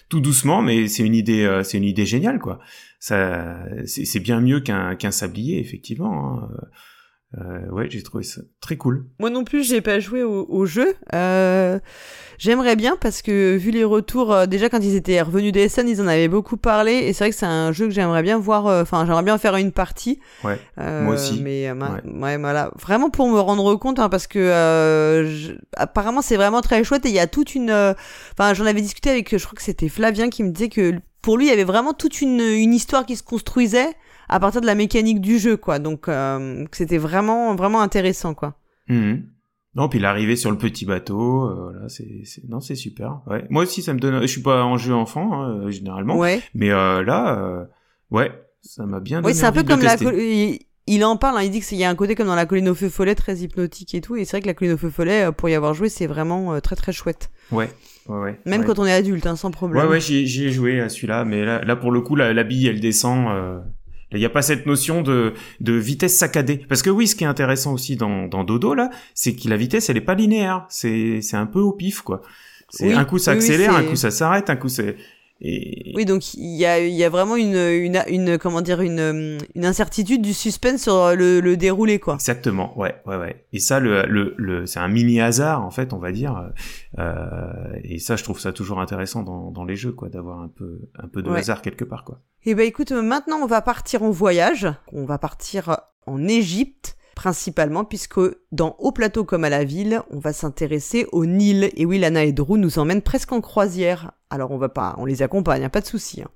[0.09, 0.61] tout doucement?
[0.61, 2.59] Mais c'est une idée c'est une idée géniale quoi.
[2.99, 6.49] Ça c'est bien mieux qu'un qu'un sablier effectivement hein.
[7.37, 9.05] Euh, ouais, j'ai trouvé ça très cool.
[9.19, 10.95] Moi non plus, j'ai pas joué au, au jeu.
[11.13, 11.79] Euh,
[12.37, 16.01] J'aimerais bien parce que vu les retours, euh, déjà quand ils étaient revenus des ils
[16.01, 18.67] en avaient beaucoup parlé et c'est vrai que c'est un jeu que j'aimerais bien voir.
[18.67, 20.19] euh, Enfin, j'aimerais bien faire une partie.
[20.43, 20.59] Ouais.
[20.77, 21.41] Moi aussi.
[21.41, 22.01] Mais ma- Ouais.
[22.05, 22.37] ouais.
[22.37, 24.39] voilà, vraiment pour me rendre compte, hein, parce que
[25.25, 27.71] je- apparemment c'est vraiment très chouette et il y a toute une.
[27.71, 31.37] Enfin, j'en avais discuté avec, je crois que c'était Flavien qui me disait que pour
[31.37, 33.89] lui il y avait vraiment toute une, une histoire qui se construisait
[34.29, 35.79] à partir de la mécanique du jeu, quoi.
[35.79, 38.55] Donc euh, c'était vraiment vraiment intéressant, quoi.
[38.89, 39.23] Mhm.
[39.75, 43.19] Non, puis l'arrivée sur le petit bateau, euh, voilà, c'est, non, c'est super.
[43.27, 43.45] Ouais.
[43.49, 44.21] Moi aussi, ça me donne.
[44.21, 46.41] Je suis pas en jeu enfant hein, euh, généralement, Ouais.
[46.53, 47.65] mais euh, là, euh,
[48.09, 49.33] ouais, ça m'a bien donné.
[49.33, 49.95] Oui, c'est un peu comme la.
[49.95, 52.45] Il, il en parle, hein, il dit qu'il y a un côté comme dans la
[52.45, 54.15] colline au feu follet très hypnotique et tout.
[54.15, 56.53] Et c'est vrai que la colline au feu follet, pour y avoir joué, c'est vraiment
[56.53, 57.29] euh, très très chouette.
[57.51, 57.69] Ouais,
[58.07, 58.39] ouais, ouais.
[58.45, 58.67] Même ouais.
[58.67, 59.83] quand on est adulte, hein, sans problème.
[59.83, 62.33] Ouais, ouais, j'y, j'y ai joué à celui-là, mais là, là pour le coup, la,
[62.33, 63.27] la bille, elle descend.
[63.27, 63.59] euh,
[64.11, 66.57] Il n'y a pas cette notion de, de vitesse saccadée.
[66.69, 69.57] Parce que oui, ce qui est intéressant aussi dans, dans Dodo, là, c'est que la
[69.57, 70.65] vitesse, elle est pas linéaire.
[70.69, 72.21] C'est, c'est un peu au pif, quoi.
[72.69, 74.95] C'est Oui, un coup ça oui, accélère, un coup ça s'arrête, un coup c'est...
[75.41, 75.91] Et...
[75.95, 79.37] Oui, donc il y a, il y a vraiment une, une, une, comment dire, une,
[79.53, 82.15] une incertitude du suspense sur le, le déroulé, quoi.
[82.15, 83.45] Exactement, ouais, ouais, ouais.
[83.51, 86.51] Et ça, le, le, le, c'est un mini hasard en fait, on va dire.
[86.99, 90.47] Euh, et ça, je trouve ça toujours intéressant dans, dans les jeux, quoi, d'avoir un
[90.47, 91.39] peu, un peu de Ouais.
[91.39, 92.21] hasard quelque part, quoi.
[92.45, 94.67] Et ben écoute, maintenant on va partir en voyage.
[94.93, 98.19] On va partir en Égypte principalement puisque
[98.51, 101.71] dans Au plateau comme à la ville, on va s'intéresser au Nil.
[101.75, 104.11] Et oui, Lana et Drew nous emmènent presque en croisière.
[104.29, 106.21] Alors on va pas, on les accompagne, hein, pas de souci.
[106.21, 106.27] hein.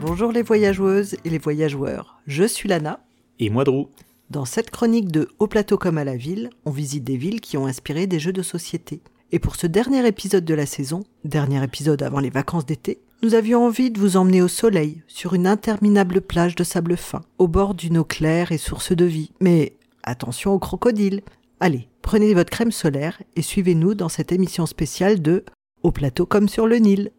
[0.00, 3.00] Bonjour les voyageuses et les voyageurs, je suis Lana.
[3.38, 3.86] Et moi, Drew.
[4.30, 7.56] Dans cette chronique de Au plateau comme à la ville, on visite des villes qui
[7.56, 9.00] ont inspiré des jeux de société.
[9.32, 13.34] Et pour ce dernier épisode de la saison, dernier épisode avant les vacances d'été, nous
[13.34, 17.48] avions envie de vous emmener au soleil, sur une interminable plage de sable fin, au
[17.48, 19.32] bord d'une eau claire et source de vie.
[19.40, 19.72] Mais
[20.04, 21.22] attention aux crocodiles.
[21.58, 25.44] Allez, prenez votre crème solaire et suivez-nous dans cette émission spéciale de
[25.82, 27.10] Au plateau comme sur le Nil.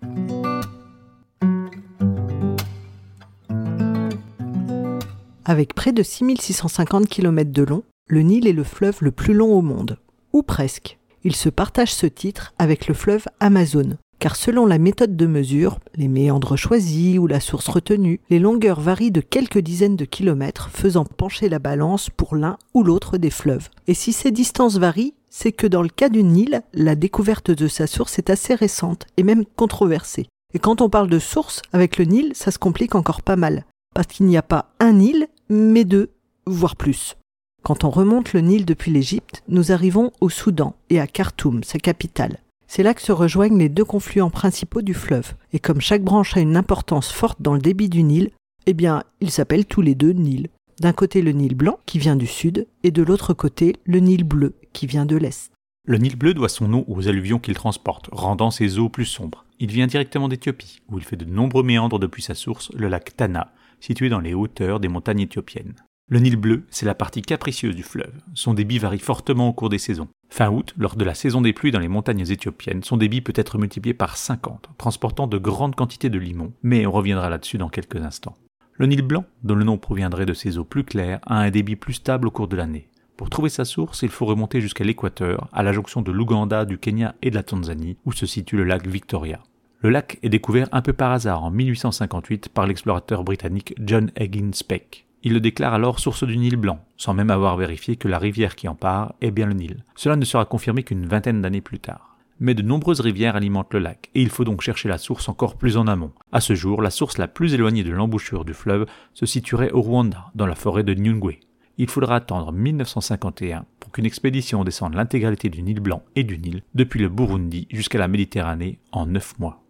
[5.44, 9.54] Avec près de 6650 km de long, le Nil est le fleuve le plus long
[9.54, 9.98] au monde.
[10.34, 11.00] Ou presque.
[11.24, 13.98] Il se partage ce titre avec le fleuve Amazon.
[14.20, 18.80] Car selon la méthode de mesure, les méandres choisis ou la source retenue, les longueurs
[18.80, 23.32] varient de quelques dizaines de kilomètres, faisant pencher la balance pour l'un ou l'autre des
[23.32, 23.70] fleuves.
[23.88, 27.68] Et si ces distances varient, c'est que dans le cas du Nil, la découverte de
[27.68, 30.28] sa source est assez récente et même controversée.
[30.54, 33.66] Et quand on parle de source, avec le Nil, ça se complique encore pas mal.
[33.94, 36.12] Parce qu'il n'y a pas un Nil, mais deux,
[36.46, 37.18] voire plus.
[37.64, 41.78] Quand on remonte le Nil depuis l'Égypte, nous arrivons au Soudan et à Khartoum, sa
[41.78, 42.40] capitale.
[42.68, 45.34] C'est là que se rejoignent les deux confluents principaux du fleuve.
[45.54, 48.32] Et comme chaque branche a une importance forte dans le débit du Nil,
[48.66, 50.48] eh bien, ils s'appellent tous les deux Nil.
[50.80, 54.24] D'un côté le Nil blanc, qui vient du sud, et de l'autre côté le Nil
[54.24, 55.52] bleu, qui vient de l'est.
[55.86, 59.46] Le Nil bleu doit son nom aux alluvions qu'il transporte, rendant ses eaux plus sombres.
[59.60, 63.16] Il vient directement d'Éthiopie, où il fait de nombreux méandres depuis sa source, le lac
[63.16, 63.52] Tana,
[63.82, 65.76] situé dans les hauteurs des montagnes éthiopiennes.
[66.08, 68.14] Le Nil bleu, c'est la partie capricieuse du fleuve.
[68.34, 70.10] Son débit varie fortement au cours des saisons.
[70.30, 73.34] Fin août, lors de la saison des pluies dans les montagnes éthiopiennes, son débit peut
[73.36, 77.70] être multiplié par 50, transportant de grandes quantités de limon, mais on reviendra là-dessus dans
[77.70, 78.38] quelques instants.
[78.74, 81.76] Le Nil blanc, dont le nom proviendrait de ses eaux plus claires, a un débit
[81.76, 82.90] plus stable au cours de l'année.
[83.16, 86.78] Pour trouver sa source, il faut remonter jusqu'à l'équateur, à la jonction de l'Ouganda, du
[86.78, 89.44] Kenya et de la Tanzanie, où se situe le lac Victoria.
[89.84, 94.52] Le lac est découvert un peu par hasard en 1858 par l'explorateur britannique John Higgins
[94.68, 95.08] Peck.
[95.24, 98.56] Il le déclare alors source du Nil blanc, sans même avoir vérifié que la rivière
[98.56, 99.84] qui en part est bien le Nil.
[99.96, 102.18] Cela ne sera confirmé qu'une vingtaine d'années plus tard.
[102.40, 105.56] Mais de nombreuses rivières alimentent le lac, et il faut donc chercher la source encore
[105.56, 106.12] plus en amont.
[106.32, 109.82] À ce jour, la source la plus éloignée de l'embouchure du fleuve se situerait au
[109.82, 111.40] Rwanda, dans la forêt de Nyungwe.
[111.80, 116.62] Il faudra attendre 1951 pour qu'une expédition descende l'intégralité du Nil blanc et du Nil,
[116.76, 119.61] depuis le Burundi jusqu'à la Méditerranée, en neuf mois.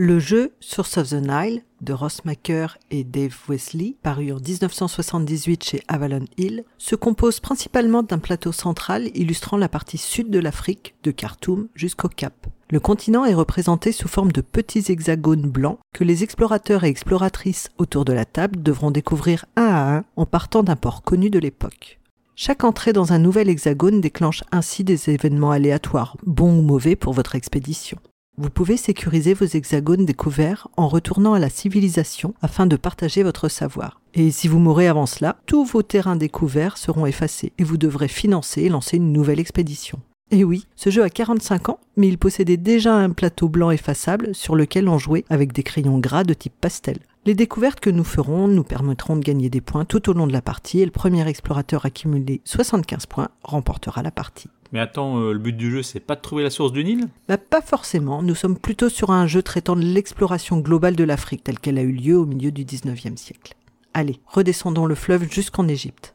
[0.00, 5.64] Le jeu Source of the Nile de Ross Macker et Dave Wesley, paru en 1978
[5.64, 10.94] chez Avalon Hill, se compose principalement d'un plateau central illustrant la partie sud de l'Afrique,
[11.02, 12.46] de Khartoum jusqu'au Cap.
[12.70, 17.70] Le continent est représenté sous forme de petits hexagones blancs que les explorateurs et exploratrices
[17.76, 21.40] autour de la table devront découvrir un à un en partant d'un port connu de
[21.40, 21.98] l'époque.
[22.36, 27.14] Chaque entrée dans un nouvel hexagone déclenche ainsi des événements aléatoires, bons ou mauvais pour
[27.14, 27.98] votre expédition.
[28.40, 33.48] Vous pouvez sécuriser vos hexagones découverts en retournant à la civilisation afin de partager votre
[33.48, 34.00] savoir.
[34.14, 38.06] Et si vous mourrez avant cela, tous vos terrains découverts seront effacés et vous devrez
[38.06, 39.98] financer et lancer une nouvelle expédition.
[40.30, 44.32] Et oui, ce jeu a 45 ans, mais il possédait déjà un plateau blanc effaçable
[44.36, 46.98] sur lequel on jouait avec des crayons gras de type pastel.
[47.26, 50.32] Les découvertes que nous ferons nous permettront de gagner des points tout au long de
[50.32, 54.48] la partie et le premier explorateur à cumuler 75 points remportera la partie.
[54.72, 57.08] Mais attends, euh, le but du jeu, c'est pas de trouver la source du Nil?
[57.26, 58.22] Bah, Pas forcément.
[58.22, 61.82] Nous sommes plutôt sur un jeu traitant de l'exploration globale de l'Afrique telle qu'elle a
[61.82, 63.54] eu lieu au milieu du 19e siècle.
[63.94, 66.14] Allez, redescendons le fleuve jusqu'en Égypte.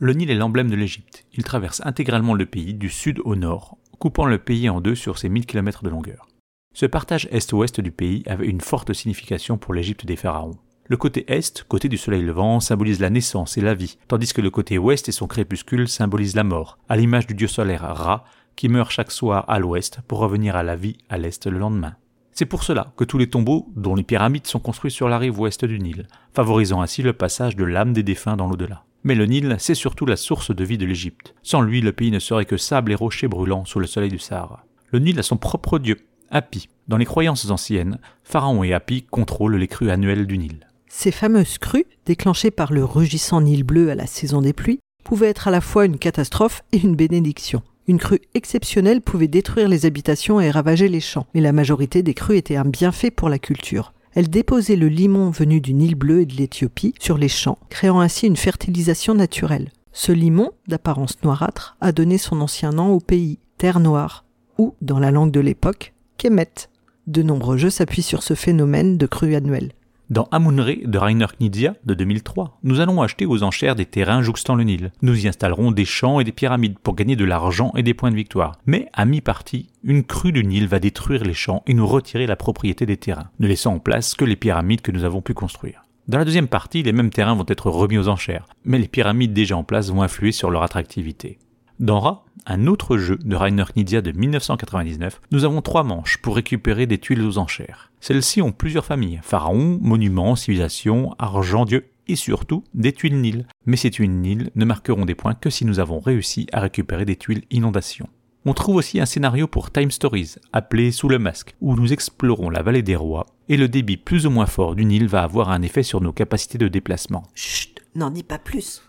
[0.00, 1.24] Le Nil est l'emblème de l'Égypte.
[1.32, 5.16] Il traverse intégralement le pays du sud au nord, coupant le pays en deux sur
[5.16, 6.26] ses 1000 km de longueur.
[6.74, 10.58] Ce partage est-ouest du pays avait une forte signification pour l'Égypte des pharaons.
[10.92, 14.42] Le côté est, côté du soleil levant, symbolise la naissance et la vie, tandis que
[14.42, 18.26] le côté ouest et son crépuscule symbolisent la mort, à l'image du dieu solaire Ra,
[18.56, 21.94] qui meurt chaque soir à l'ouest pour revenir à la vie à l'est le lendemain.
[22.32, 25.40] C'est pour cela que tous les tombeaux, dont les pyramides, sont construits sur la rive
[25.40, 28.84] ouest du Nil, favorisant ainsi le passage de l'âme des défunts dans l'au-delà.
[29.02, 31.34] Mais le Nil, c'est surtout la source de vie de l'Égypte.
[31.42, 34.18] Sans lui, le pays ne serait que sable et rochers brûlants sous le soleil du
[34.18, 34.66] Sahara.
[34.90, 35.96] Le Nil a son propre dieu,
[36.30, 36.68] Hapi.
[36.86, 40.66] Dans les croyances anciennes, Pharaon et Hapi contrôlent les crues annuelles du Nil.
[40.94, 45.30] Ces fameuses crues, déclenchées par le rugissant Nil bleu à la saison des pluies, pouvaient
[45.30, 47.62] être à la fois une catastrophe et une bénédiction.
[47.88, 52.12] Une crue exceptionnelle pouvait détruire les habitations et ravager les champs, mais la majorité des
[52.14, 53.94] crues étaient un bienfait pour la culture.
[54.14, 58.00] Elles déposaient le limon venu du Nil bleu et de l'Éthiopie sur les champs, créant
[58.00, 59.72] ainsi une fertilisation naturelle.
[59.92, 64.24] Ce limon, d'apparence noirâtre, a donné son ancien nom au pays, Terre Noire,
[64.58, 66.68] ou, dans la langue de l'époque, Kemet.
[67.06, 69.72] De nombreux jeux s'appuient sur ce phénomène de crue annuelle.
[70.12, 74.54] Dans Amunre de Rainer Knizia de 2003, nous allons acheter aux enchères des terrains jouxtant
[74.54, 74.92] le Nil.
[75.00, 78.10] Nous y installerons des champs et des pyramides pour gagner de l'argent et des points
[78.10, 78.58] de victoire.
[78.66, 82.36] Mais à mi-partie, une crue du Nil va détruire les champs et nous retirer la
[82.36, 85.82] propriété des terrains, ne laissant en place que les pyramides que nous avons pu construire.
[86.08, 89.32] Dans la deuxième partie, les mêmes terrains vont être remis aux enchères, mais les pyramides
[89.32, 91.38] déjà en place vont influer sur leur attractivité.
[91.80, 96.36] Dans Ra, un autre jeu de Rainer Knizia de 1999, nous avons trois manches pour
[96.36, 97.90] récupérer des tuiles aux enchères.
[98.00, 103.46] Celles-ci ont plusieurs familles, pharaons, monuments, civilisations, argent, dieu et surtout des tuiles Nil.
[103.64, 107.04] Mais ces tuiles Nil ne marqueront des points que si nous avons réussi à récupérer
[107.04, 108.08] des tuiles inondations.
[108.44, 112.50] On trouve aussi un scénario pour Time Stories, appelé Sous le masque, où nous explorons
[112.50, 115.50] la vallée des rois, et le débit plus ou moins fort du Nil va avoir
[115.50, 117.22] un effet sur nos capacités de déplacement.
[117.36, 118.82] Chut, n'en dis pas plus.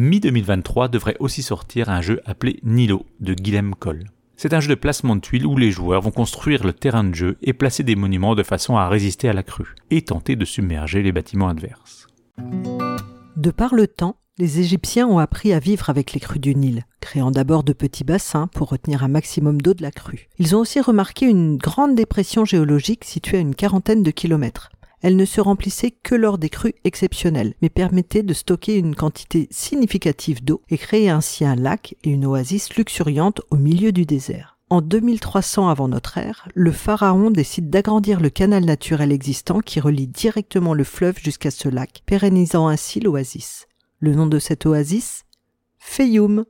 [0.00, 4.04] Mi-2023 devrait aussi sortir un jeu appelé Nilo de Guilhem Cole.
[4.36, 7.16] C'est un jeu de placement de tuiles où les joueurs vont construire le terrain de
[7.16, 10.44] jeu et placer des monuments de façon à résister à la crue et tenter de
[10.44, 12.06] submerger les bâtiments adverses.
[13.36, 16.84] De par le temps, les Égyptiens ont appris à vivre avec les crues du Nil,
[17.00, 20.28] créant d'abord de petits bassins pour retenir un maximum d'eau de la crue.
[20.38, 24.70] Ils ont aussi remarqué une grande dépression géologique située à une quarantaine de kilomètres.
[25.02, 29.48] Elle ne se remplissait que lors des crues exceptionnelles, mais permettait de stocker une quantité
[29.50, 34.58] significative d'eau et créer ainsi un lac et une oasis luxuriante au milieu du désert.
[34.70, 40.08] En 2300 avant notre ère, le pharaon décide d'agrandir le canal naturel existant qui relie
[40.08, 43.66] directement le fleuve jusqu'à ce lac, pérennisant ainsi l'oasis.
[44.00, 45.24] Le nom de cette oasis
[45.78, 46.44] Feyoum.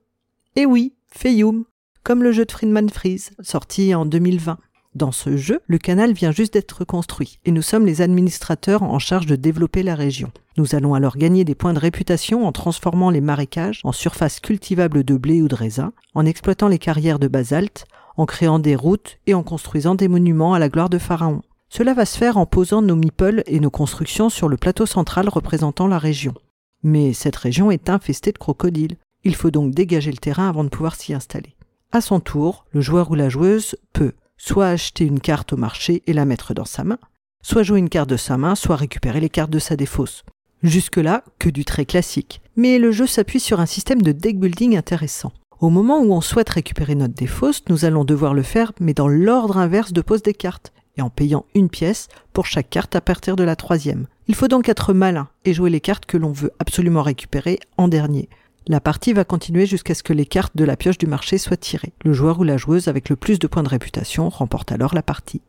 [0.56, 1.64] Eh oui, Feyoum,
[2.02, 4.58] comme le jeu de Friedman Freeze, sorti en 2020.
[4.98, 8.98] Dans ce jeu, le canal vient juste d'être construit et nous sommes les administrateurs en
[8.98, 10.32] charge de développer la région.
[10.56, 15.04] Nous allons alors gagner des points de réputation en transformant les marécages en surface cultivable
[15.04, 17.86] de blé ou de raisin, en exploitant les carrières de basalte,
[18.16, 21.42] en créant des routes et en construisant des monuments à la gloire de Pharaon.
[21.68, 25.28] Cela va se faire en posant nos meeples et nos constructions sur le plateau central
[25.28, 26.34] représentant la région.
[26.82, 28.96] Mais cette région est infestée de crocodiles.
[29.22, 31.54] Il faut donc dégager le terrain avant de pouvoir s'y installer.
[31.92, 36.02] À son tour, le joueur ou la joueuse peut soit acheter une carte au marché
[36.06, 36.98] et la mettre dans sa main,
[37.42, 40.24] soit jouer une carte de sa main, soit récupérer les cartes de sa défausse.
[40.62, 42.40] Jusque-là, que du très classique.
[42.56, 45.32] Mais le jeu s'appuie sur un système de deck building intéressant.
[45.60, 49.08] Au moment où on souhaite récupérer notre défausse, nous allons devoir le faire, mais dans
[49.08, 53.00] l'ordre inverse de pose des cartes, et en payant une pièce pour chaque carte à
[53.00, 54.06] partir de la troisième.
[54.26, 57.88] Il faut donc être malin et jouer les cartes que l'on veut absolument récupérer en
[57.88, 58.28] dernier.
[58.70, 61.56] La partie va continuer jusqu'à ce que les cartes de la pioche du marché soient
[61.56, 61.94] tirées.
[62.04, 65.02] Le joueur ou la joueuse avec le plus de points de réputation remporte alors la
[65.02, 65.40] partie.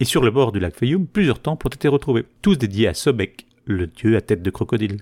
[0.00, 2.92] Et sur le bord du lac Fayum, plusieurs temples ont été retrouvés, tous dédiés à
[2.92, 4.98] Sobek, le dieu à tête de crocodile.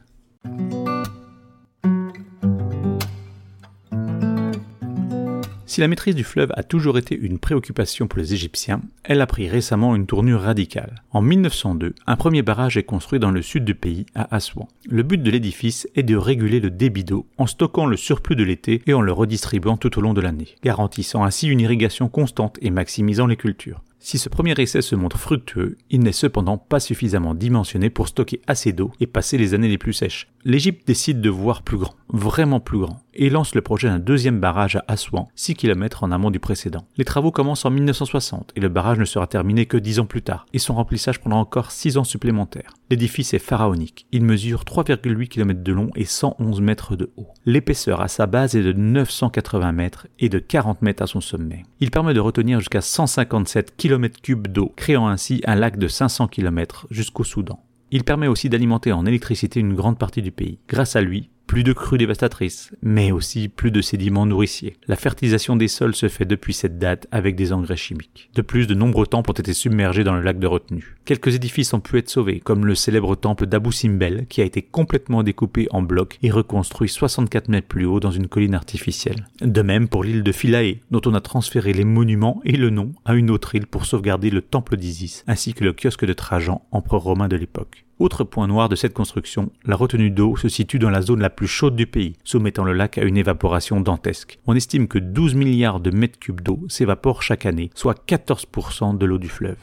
[5.76, 9.26] Si la maîtrise du fleuve a toujours été une préoccupation pour les Égyptiens, elle a
[9.26, 11.02] pris récemment une tournure radicale.
[11.10, 14.68] En 1902, un premier barrage est construit dans le sud du pays, à Assouan.
[14.88, 18.42] Le but de l'édifice est de réguler le débit d'eau en stockant le surplus de
[18.42, 22.56] l'été et en le redistribuant tout au long de l'année, garantissant ainsi une irrigation constante
[22.62, 23.82] et maximisant les cultures.
[24.08, 28.40] Si ce premier essai se montre fructueux, il n'est cependant pas suffisamment dimensionné pour stocker
[28.46, 30.28] assez d'eau et passer les années les plus sèches.
[30.44, 34.38] L'Égypte décide de voir plus grand, vraiment plus grand, et lance le projet d'un deuxième
[34.38, 36.86] barrage à Assouan, 6 km en amont du précédent.
[36.96, 40.22] Les travaux commencent en 1960 et le barrage ne sera terminé que 10 ans plus
[40.22, 42.74] tard, et son remplissage prendra encore 6 ans supplémentaires.
[42.90, 44.06] L'édifice est pharaonique.
[44.12, 47.26] Il mesure 3,8 km de long et 111 mètres de haut.
[47.44, 51.64] L'épaisseur à sa base est de 980 mètres et de 40 mètres à son sommet.
[51.80, 56.86] Il permet de retenir jusqu'à 157 km3 d'eau, créant ainsi un lac de 500 km
[56.90, 57.62] jusqu'au Soudan.
[57.90, 60.58] Il permet aussi d'alimenter en électricité une grande partie du pays.
[60.68, 64.76] Grâce à lui, plus de crues dévastatrices, mais aussi plus de sédiments nourriciers.
[64.88, 68.30] La fertilisation des sols se fait depuis cette date avec des engrais chimiques.
[68.34, 70.96] De plus, de nombreux temples ont été submergés dans le lac de retenue.
[71.04, 74.62] Quelques édifices ont pu être sauvés, comme le célèbre temple d'Abu Simbel, qui a été
[74.62, 79.28] complètement découpé en blocs et reconstruit 64 mètres plus haut dans une colline artificielle.
[79.40, 82.92] De même pour l'île de Philae, dont on a transféré les monuments et le nom
[83.04, 86.62] à une autre île pour sauvegarder le temple d'Isis, ainsi que le kiosque de Trajan,
[86.72, 87.85] empereur romain de l'époque.
[87.98, 91.30] Autre point noir de cette construction, la retenue d'eau se situe dans la zone la
[91.30, 94.38] plus chaude du pays, soumettant le lac à une évaporation dantesque.
[94.46, 99.06] On estime que 12 milliards de mètres cubes d'eau s'évaporent chaque année, soit 14% de
[99.06, 99.56] l'eau du fleuve.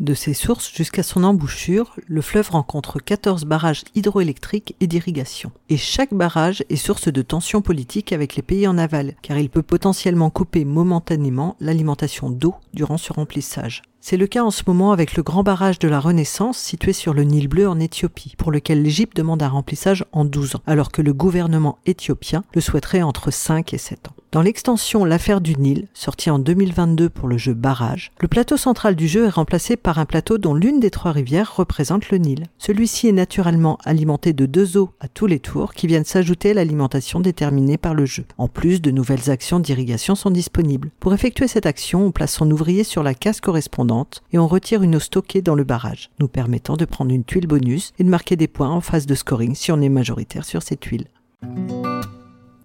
[0.00, 5.52] De ses sources jusqu'à son embouchure, le fleuve rencontre 14 barrages hydroélectriques et d'irrigation.
[5.68, 9.50] Et chaque barrage est source de tensions politiques avec les pays en aval, car il
[9.50, 13.82] peut potentiellement couper momentanément l'alimentation d'eau durant ce remplissage.
[14.00, 17.12] C'est le cas en ce moment avec le grand barrage de la Renaissance situé sur
[17.12, 20.92] le Nil bleu en Éthiopie, pour lequel l'Égypte demande un remplissage en 12 ans, alors
[20.92, 24.14] que le gouvernement éthiopien le souhaiterait entre 5 et 7 ans.
[24.32, 28.94] Dans l'extension L'affaire du Nil, sortie en 2022 pour le jeu Barrage, le plateau central
[28.94, 32.46] du jeu est remplacé par un plateau dont l'une des trois rivières représente le Nil.
[32.56, 36.54] Celui-ci est naturellement alimenté de deux eaux à tous les tours qui viennent s'ajouter à
[36.54, 38.24] l'alimentation déterminée par le jeu.
[38.38, 40.92] En plus, de nouvelles actions d'irrigation sont disponibles.
[41.00, 44.84] Pour effectuer cette action, on place son ouvrier sur la case correspondante et on retire
[44.84, 48.08] une eau stockée dans le barrage, nous permettant de prendre une tuile bonus et de
[48.08, 51.08] marquer des points en phase de scoring si on est majoritaire sur ces tuiles.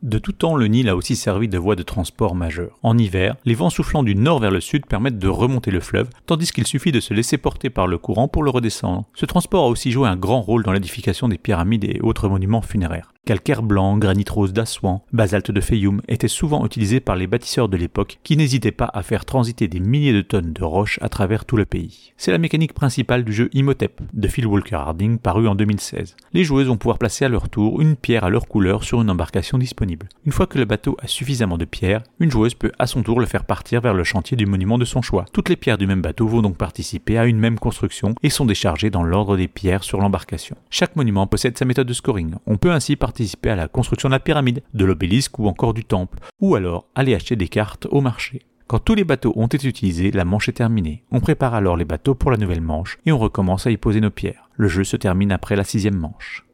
[0.05, 2.77] De tout temps, le Nil a aussi servi de voie de transport majeure.
[2.83, 6.11] En hiver, les vents soufflant du nord vers le sud permettent de remonter le fleuve,
[6.27, 9.05] tandis qu'il suffit de se laisser porter par le courant pour le redescendre.
[9.15, 12.61] Ce transport a aussi joué un grand rôle dans l'édification des pyramides et autres monuments
[12.61, 13.14] funéraires.
[13.25, 17.75] Calcaire blanc, granit rose d'Assouan, basalte de Fayum étaient souvent utilisés par les bâtisseurs de
[17.75, 21.43] l'époque qui n'hésitaient pas à faire transiter des milliers de tonnes de roches à travers
[21.43, 22.13] tout le pays.
[22.17, 26.15] C'est la mécanique principale du jeu Imhotep de Phil Walker Harding paru en 2016.
[26.33, 29.09] Les joueuses vont pouvoir placer à leur tour une pierre à leur couleur sur une
[29.09, 30.07] embarcation disponible.
[30.27, 33.19] Une fois que le bateau a suffisamment de pierres, une joueuse peut à son tour
[33.19, 35.25] le faire partir vers le chantier du monument de son choix.
[35.33, 38.45] Toutes les pierres du même bateau vont donc participer à une même construction et sont
[38.45, 40.55] déchargées dans l'ordre des pierres sur l'embarcation.
[40.69, 42.35] Chaque monument possède sa méthode de scoring.
[42.45, 45.85] On peut ainsi participer à la construction de la pyramide, de l'obélisque ou encore du
[45.85, 48.41] temple, ou alors aller acheter des cartes au marché.
[48.67, 51.05] Quand tous les bateaux ont été utilisés, la manche est terminée.
[51.11, 54.01] On prépare alors les bateaux pour la nouvelle manche et on recommence à y poser
[54.01, 54.49] nos pierres.
[54.55, 56.45] Le jeu se termine après la sixième manche.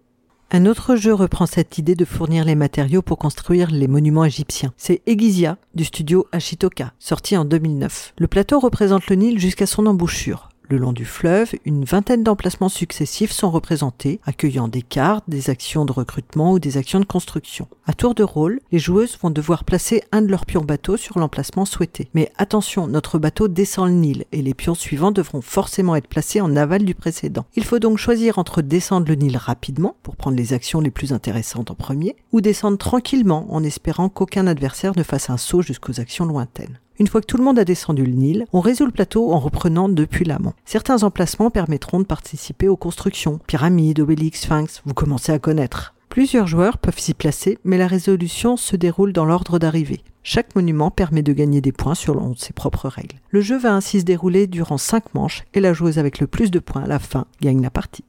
[0.51, 4.72] Un autre jeu reprend cette idée de fournir les matériaux pour construire les monuments égyptiens.
[4.78, 8.14] C'est Egizia du studio Ashitoka, sorti en 2009.
[8.20, 10.51] Le plateau représente le Nil jusqu'à son embouchure.
[10.72, 15.84] Le long du fleuve, une vingtaine d'emplacements successifs sont représentés, accueillant des cartes, des actions
[15.84, 17.68] de recrutement ou des actions de construction.
[17.86, 21.20] À tour de rôle, les joueuses vont devoir placer un de leurs pions bateaux sur
[21.20, 22.08] l'emplacement souhaité.
[22.14, 26.40] Mais attention, notre bateau descend le Nil et les pions suivants devront forcément être placés
[26.40, 27.46] en aval du précédent.
[27.58, 31.12] Il faut donc choisir entre descendre le Nil rapidement pour prendre les actions les plus
[31.12, 36.00] intéressantes en premier ou descendre tranquillement en espérant qu'aucun adversaire ne fasse un saut jusqu'aux
[36.00, 36.80] actions lointaines.
[37.02, 39.39] Une fois que tout le monde a descendu le Nil, on résout le plateau en
[39.39, 40.54] reprenant depuis l'amont.
[40.66, 45.95] Certains emplacements permettront de participer aux constructions, pyramides, obélix, sphinx, vous commencez à connaître.
[46.10, 50.04] Plusieurs joueurs peuvent s'y placer, mais la résolution se déroule dans l'ordre d'arrivée.
[50.22, 53.18] Chaque monument permet de gagner des points selon ses propres règles.
[53.32, 56.52] Le jeu va ainsi se dérouler durant 5 manches et la joueuse avec le plus
[56.52, 58.04] de points à la fin gagne la partie.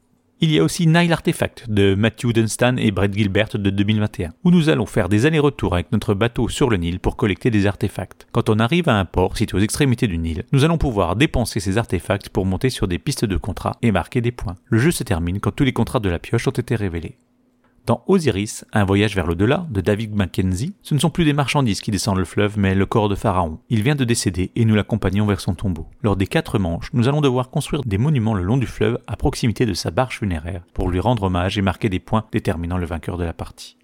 [0.44, 4.50] Il y a aussi Nile Artifact de Matthew Dunstan et Brett Gilbert de 2021, où
[4.50, 8.26] nous allons faire des allers-retours avec notre bateau sur le Nil pour collecter des artefacts.
[8.32, 11.60] Quand on arrive à un port situé aux extrémités du Nil, nous allons pouvoir dépenser
[11.60, 14.56] ces artefacts pour monter sur des pistes de contrats et marquer des points.
[14.64, 17.18] Le jeu se termine quand tous les contrats de la pioche ont été révélés.
[17.84, 21.80] Dans Osiris, un voyage vers l'au-delà de David Mackenzie, ce ne sont plus des marchandises
[21.80, 23.58] qui descendent le fleuve, mais le corps de Pharaon.
[23.70, 25.88] Il vient de décéder et nous l'accompagnons vers son tombeau.
[26.00, 29.16] Lors des quatre manches, nous allons devoir construire des monuments le long du fleuve à
[29.16, 32.86] proximité de sa barge funéraire pour lui rendre hommage et marquer des points déterminant le
[32.86, 33.76] vainqueur de la partie.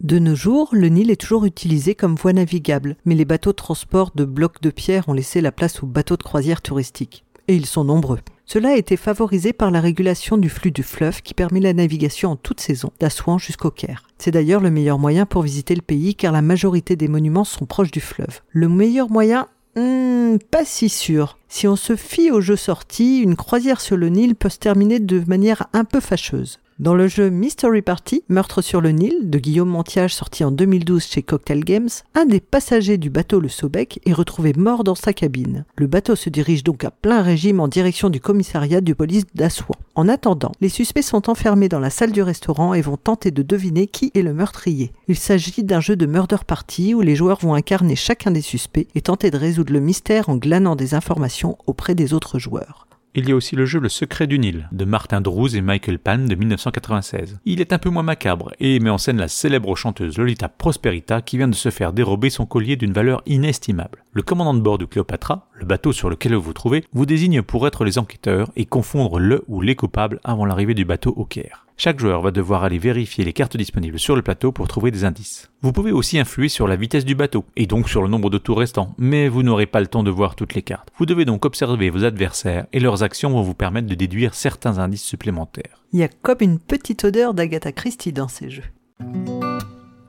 [0.00, 3.56] De nos jours, le Nil est toujours utilisé comme voie navigable, mais les bateaux de
[3.56, 7.56] transport de blocs de pierre ont laissé la place aux bateaux de croisière touristiques et
[7.56, 8.20] ils sont nombreux.
[8.44, 12.30] Cela a été favorisé par la régulation du flux du fleuve qui permet la navigation
[12.30, 14.04] en toute saison, d'Assouan jusqu'au Caire.
[14.16, 17.66] C'est d'ailleurs le meilleur moyen pour visiter le pays car la majorité des monuments sont
[17.66, 18.40] proches du fleuve.
[18.50, 21.38] Le meilleur moyen hmm, pas si sûr.
[21.48, 24.98] Si on se fie aux jeux sortis, une croisière sur le Nil peut se terminer
[24.98, 26.58] de manière un peu fâcheuse.
[26.78, 31.04] Dans le jeu Mystery Party, Meurtre sur le Nil, de Guillaume Montiage sorti en 2012
[31.04, 35.12] chez Cocktail Games, un des passagers du bateau le Sobec est retrouvé mort dans sa
[35.12, 35.64] cabine.
[35.74, 39.74] Le bateau se dirige donc à plein régime en direction du commissariat du police d'Assouan.
[39.96, 43.42] En attendant, les suspects sont enfermés dans la salle du restaurant et vont tenter de
[43.42, 44.92] deviner qui est le meurtrier.
[45.08, 48.86] Il s'agit d'un jeu de murder party où les joueurs vont incarner chacun des suspects
[48.94, 52.87] et tenter de résoudre le mystère en glanant des informations auprès des autres joueurs.
[53.20, 55.98] Il y a aussi le jeu Le Secret du Nil de Martin Drews et Michael
[55.98, 57.40] Pan de 1996.
[57.46, 61.20] Il est un peu moins macabre et met en scène la célèbre chanteuse Lolita Prosperita
[61.20, 64.04] qui vient de se faire dérober son collier d'une valeur inestimable.
[64.12, 67.42] Le commandant de bord de Cléopatra, le bateau sur lequel vous vous trouvez, vous désigne
[67.42, 71.24] pour être les enquêteurs et confondre le ou les coupables avant l'arrivée du bateau au
[71.24, 71.66] Caire.
[71.76, 75.04] Chaque joueur va devoir aller vérifier les cartes disponibles sur le plateau pour trouver des
[75.04, 75.48] indices.
[75.62, 78.38] Vous pouvez aussi influer sur la vitesse du bateau, et donc sur le nombre de
[78.38, 80.88] tours restants, mais vous n'aurez pas le temps de voir toutes les cartes.
[80.96, 84.78] Vous devez donc observer vos adversaires, et leurs actions vont vous permettre de déduire certains
[84.78, 85.84] indices supplémentaires.
[85.92, 88.64] Il y a comme une petite odeur d'Agatha Christie dans ces jeux.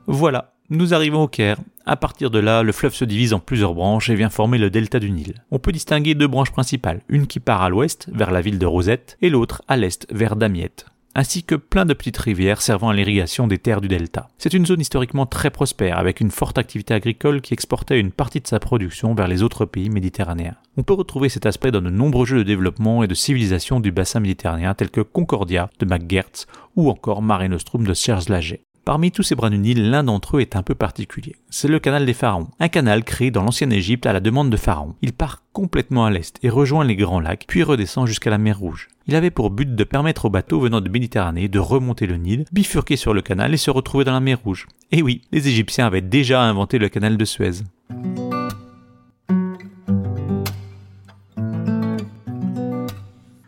[0.08, 1.60] Voilà, nous arrivons au Caire.
[1.86, 4.70] À partir de là, le fleuve se divise en plusieurs branches et vient former le
[4.70, 5.36] delta du Nil.
[5.52, 8.66] On peut distinguer deux branches principales, une qui part à l'ouest, vers la ville de
[8.66, 12.94] Rosette, et l'autre à l'est, vers Damiette ainsi que plein de petites rivières servant à
[12.94, 14.30] l'irrigation des terres du delta.
[14.38, 18.40] C'est une zone historiquement très prospère, avec une forte activité agricole qui exportait une partie
[18.40, 20.56] de sa production vers les autres pays méditerranéens.
[20.78, 23.92] On peut retrouver cet aspect dans de nombreux jeux de développement et de civilisation du
[23.92, 28.64] bassin méditerranéen tels que Concordia de McGertz ou encore Mare Nostrum de Serge Laget.
[28.90, 31.36] Parmi tous ces bras du Nil, l'un d'entre eux est un peu particulier.
[31.52, 34.58] C'est le canal des pharaons, un canal créé dans l'ancienne Égypte à la demande de
[34.58, 34.96] Pharaon.
[35.04, 38.58] Il part complètement à l'est et rejoint les grands lacs, puis redescend jusqu'à la mer
[38.58, 38.88] Rouge.
[39.06, 42.46] Il avait pour but de permettre aux bateaux venant de Méditerranée de remonter le Nil,
[42.52, 44.66] bifurquer sur le canal et se retrouver dans la mer Rouge.
[44.92, 47.62] Et oui, les Égyptiens avaient déjà inventé le canal de Suez.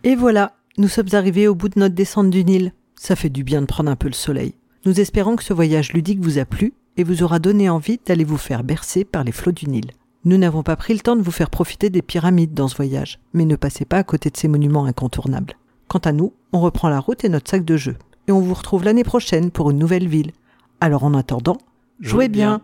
[0.04, 2.74] Et voilà, nous sommes arrivés au bout de notre descente du Nil.
[2.94, 4.54] Ça fait du bien de prendre un peu le soleil.
[4.84, 8.24] Nous espérons que ce voyage ludique vous a plu et vous aura donné envie d'aller
[8.24, 9.92] vous faire bercer par les flots du Nil.
[10.26, 13.20] Nous n'avons pas pris le temps de vous faire profiter des pyramides dans ce voyage,
[13.34, 15.54] mais ne passez pas à côté de ces monuments incontournables.
[15.88, 17.96] Quant à nous, on reprend la route et notre sac de jeu,
[18.28, 20.32] et on vous retrouve l'année prochaine pour une nouvelle ville.
[20.80, 21.58] Alors en attendant,
[22.00, 22.62] jouez bien.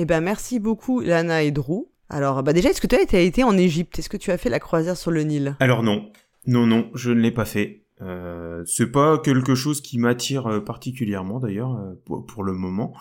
[0.00, 1.88] Eh ben merci beaucoup Lana et Drew.
[2.08, 3.98] Alors bah déjà est-ce que tu as été en Égypte?
[3.98, 5.56] Est-ce que tu as fait la croisière sur le Nil?
[5.58, 6.12] Alors non,
[6.46, 7.82] non non, je ne l'ai pas fait.
[8.00, 12.94] Euh, c'est pas quelque chose qui m'attire euh, particulièrement d'ailleurs euh, pour, le moment.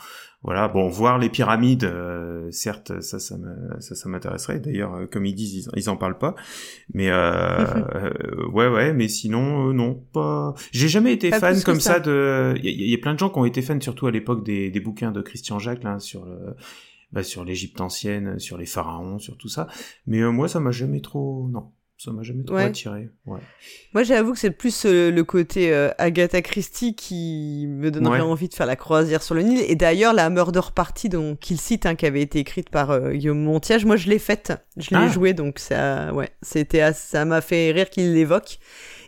[0.44, 3.36] Voilà, bon, voir les pyramides, euh, certes, ça, ça,
[3.80, 4.60] ça, ça m'intéresserait.
[4.60, 6.36] D'ailleurs, comme ils disent, ils, en parlent pas.
[6.94, 7.12] Mais
[8.54, 10.54] ouais, ouais, mais sinon, non, pas.
[10.72, 12.00] J'ai jamais été fan comme ça.
[12.00, 12.56] de.
[12.64, 14.80] Il y, a plein de gens qui ont été fans, surtout à l'époque des, des
[14.80, 16.26] bouquins de Christian Jacques là sur
[17.12, 19.68] bah, sur l'Égypte ancienne, sur les pharaons, sur tout ça.
[20.06, 21.50] Mais moi, ça m'a jamais trop.
[21.52, 23.10] Non, ça m'a jamais trop attiré.
[23.26, 23.40] Ouais.
[23.94, 28.50] Moi, j'avoue que c'est plus euh, le côté euh, Agatha Christie qui me donnerait envie
[28.50, 29.64] de faire la croisière sur le Nil.
[29.68, 33.14] Et d'ailleurs, la Murder Party dont qu'il cite, hein, qui avait été écrite par euh,
[33.14, 35.08] Guillaume Montiage, moi, je l'ai faite, je l'ai ah.
[35.08, 38.60] jouée, donc ça, ouais, c'était, ça m'a fait rire qu'il l'évoque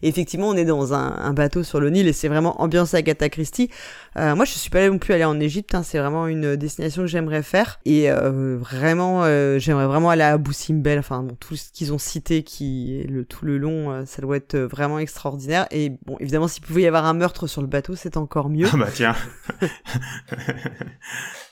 [0.01, 3.69] effectivement, on est dans un, bateau sur le Nil et c'est vraiment ambiance Agatha Christie.
[4.17, 5.75] Euh, moi, je suis pas non plus allée en Égypte.
[5.75, 7.79] Hein, c'est vraiment une destination que j'aimerais faire.
[7.85, 10.99] Et euh, vraiment, euh, j'aimerais vraiment aller à Abu Simbel.
[10.99, 14.57] Enfin, bon, tout ce qu'ils ont cité, qui le tout le long, ça doit être
[14.57, 15.67] vraiment extraordinaire.
[15.71, 18.67] Et bon, évidemment, s'il pouvait y avoir un meurtre sur le bateau, c'est encore mieux.
[18.71, 19.15] Ah bah tiens.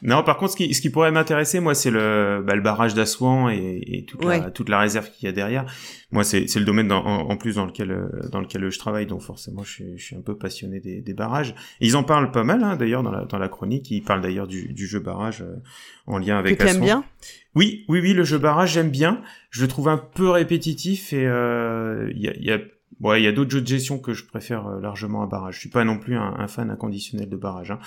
[0.02, 2.94] non, par contre, ce qui, ce qui pourrait m'intéresser, moi, c'est le, bah, le barrage
[2.94, 5.66] d'Assouan et, et toute, la, toute la réserve qu'il y a derrière.
[6.12, 9.64] Moi, c'est le domaine en, en, plus dans lequel dans lequel je travaille, donc forcément,
[9.64, 11.54] je suis, je suis un peu passionné des, des barrages.
[11.82, 13.92] ils en parlent pas mal, hein, d'ailleurs, dans la, dans la chronique.
[13.92, 15.58] Ils parlent d'ailleurs du, du jeu barrage euh,
[16.06, 16.58] en lien avec.
[16.58, 17.04] Que tu aimes bien?
[17.56, 19.22] Oui, oui, oui, le jeu barrage, j'aime bien.
[19.50, 22.60] Je le trouve un peu répétitif et euh, il y, a, y a
[23.00, 25.56] Ouais, il y a d'autres jeux de gestion que je préfère euh, largement à barrage.
[25.56, 27.80] Je suis pas non plus un, fan inconditionnel de barrage, hein.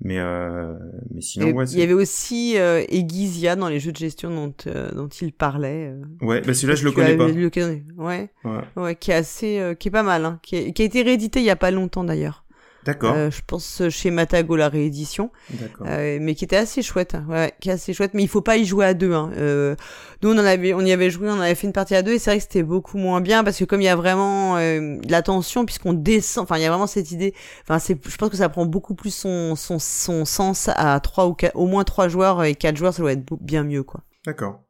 [0.00, 0.74] Mais euh,
[1.14, 1.64] mais sinon ouais.
[1.66, 5.32] Il y avait aussi euh, Egizia dans les jeux de gestion dont euh, dont il
[5.32, 5.94] parlait.
[6.20, 7.26] ouais, bah celui-là je le connais pas.
[7.26, 11.02] Ouais, ouais, ouais, qui est assez, qui est pas mal, hein, qui, qui a été
[11.02, 12.45] réédité il y a pas longtemps d'ailleurs.
[12.86, 13.14] D'accord.
[13.16, 15.30] Euh, je pense chez Matago la réédition.
[15.50, 15.86] D'accord.
[15.90, 17.16] Euh, mais qui était assez chouette.
[17.16, 17.26] Hein.
[17.28, 18.14] Ouais, qui est assez chouette.
[18.14, 19.12] Mais il faut pas y jouer à deux.
[19.12, 19.32] Hein.
[19.36, 19.74] Euh,
[20.22, 22.12] nous on en avait, on y avait joué, on avait fait une partie à deux
[22.12, 24.56] et c'est vrai que c'était beaucoup moins bien parce que comme il y a vraiment
[24.56, 26.44] euh, la tension puisqu'on descend.
[26.44, 27.34] Enfin il y a vraiment cette idée.
[27.62, 31.26] Enfin c'est, je pense que ça prend beaucoup plus son son son sens à trois
[31.26, 34.02] ou quatre, au moins trois joueurs et quatre joueurs ça doit être bien mieux quoi.
[34.24, 34.62] D'accord.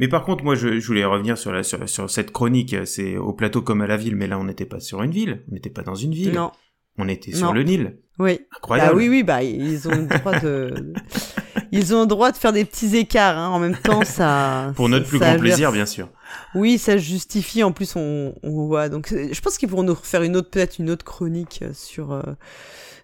[0.00, 2.74] Mais par contre, moi, je, je voulais revenir sur, la, sur, sur cette chronique.
[2.86, 5.44] C'est au plateau comme à la ville, mais là, on n'était pas sur une ville.
[5.48, 6.32] On n'était pas dans une ville.
[6.32, 6.50] Non.
[6.98, 7.98] On était sur le Nil.
[8.18, 8.40] Oui.
[8.56, 8.90] Incroyable.
[8.90, 10.92] Bah oui, oui, bah ils ont le droit de,
[11.72, 13.38] ils ont le droit de faire des petits écarts.
[13.38, 13.48] Hein.
[13.48, 14.72] En même temps, ça.
[14.76, 16.08] Pour notre plus grand plaisir, bien sûr.
[16.54, 17.62] Oui, ça justifie.
[17.62, 18.90] En plus, on, on voit.
[18.90, 22.12] Donc, je pense qu'ils pourront nous faire une autre, peut-être une autre chronique sur.
[22.12, 22.22] Euh,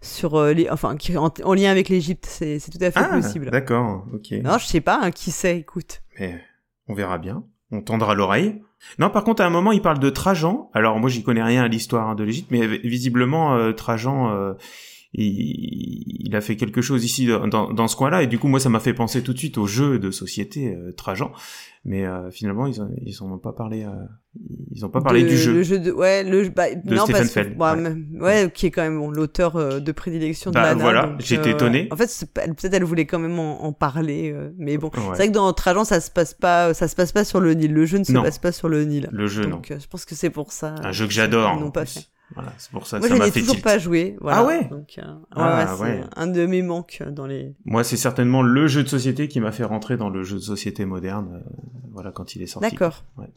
[0.02, 3.50] sur euh, les, enfin, en, lien avec l'Égypte, c'est tout à fait ah, possible.
[3.50, 4.30] D'accord, ok.
[4.42, 6.02] Non, je sais pas, hein, qui sait, écoute.
[6.20, 6.40] Mais
[6.86, 7.44] on verra bien.
[7.72, 8.62] On tendra l'oreille.
[8.98, 10.70] Non, par contre, à un moment, il parle de Trajan.
[10.74, 14.54] Alors, moi, j'y connais rien à l'histoire hein, de l'Égypte, mais visiblement, euh, Trajan, euh,
[15.12, 18.68] il, a fait quelque chose ici dans, dans ce coin-là, et du coup, moi, ça
[18.68, 21.32] m'a fait penser tout de suite au jeu de société euh, Trajan.
[21.88, 23.90] Mais euh, finalement, ils, ont, ils ont pas parlé, euh,
[24.72, 25.52] ils ont pas parlé du jeu.
[25.52, 27.76] Le jeu de, ouais, le, bah, non, parce que, bah,
[28.20, 28.50] ouais.
[28.52, 30.82] qui est quand même bon, l'auteur euh, de prédilection de bah, Lana.
[30.82, 31.86] Voilà, j'étais étonné.
[31.92, 35.32] En fait, peut-être elle voulait quand même en, en parler, mais bon, c'est vrai que
[35.32, 37.72] dans Trajan, ça se passe pas, ça se passe pas sur le Nil.
[37.72, 39.08] Le jeu ne se passe pas sur le Nil.
[39.12, 39.78] Le jeu, donc, non.
[39.78, 40.74] je pense que c'est pour ça.
[40.82, 41.56] Un jeu que j'adore.
[41.60, 42.08] N'ont pas fait.
[42.34, 44.16] Voilà, c'est pour ça Moi, ça m'a fait toujours pas joué.
[44.20, 44.38] Voilà.
[44.38, 44.64] Ah ouais.
[44.64, 47.54] Donc, euh, ah, ouais, un de mes manques dans les.
[47.64, 50.42] Moi, c'est certainement le jeu de société qui m'a fait rentrer dans le jeu de
[50.42, 51.42] société moderne.
[51.44, 51.50] Euh,
[51.92, 52.68] voilà, quand il est sorti.
[52.68, 53.04] D'accord.
[53.16, 53.30] Ouais.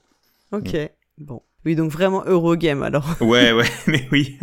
[0.51, 0.73] Ok.
[0.73, 1.25] Mm.
[1.25, 1.41] Bon.
[1.65, 3.15] Oui, donc vraiment Eurogame alors.
[3.21, 4.39] ouais, ouais, mais oui.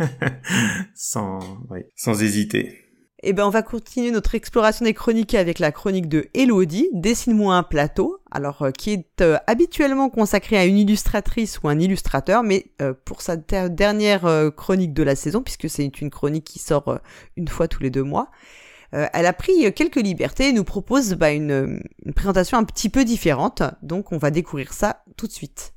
[0.95, 1.39] sans,
[1.69, 2.83] ouais, sans hésiter.
[3.23, 7.55] Eh ben, on va continuer notre exploration des chroniques avec la chronique de Elodie, Dessine-moi
[7.55, 12.43] un plateau, alors euh, qui est euh, habituellement consacrée à une illustratrice ou un illustrateur,
[12.43, 16.99] mais euh, pour sa dernière chronique de la saison, puisque c'est une chronique qui sort
[17.35, 18.29] une fois tous les deux mois,
[18.91, 21.81] elle a pris quelques libertés et nous propose bah, une
[22.15, 25.73] présentation un petit peu différente, donc on va découvrir ça tout de suite.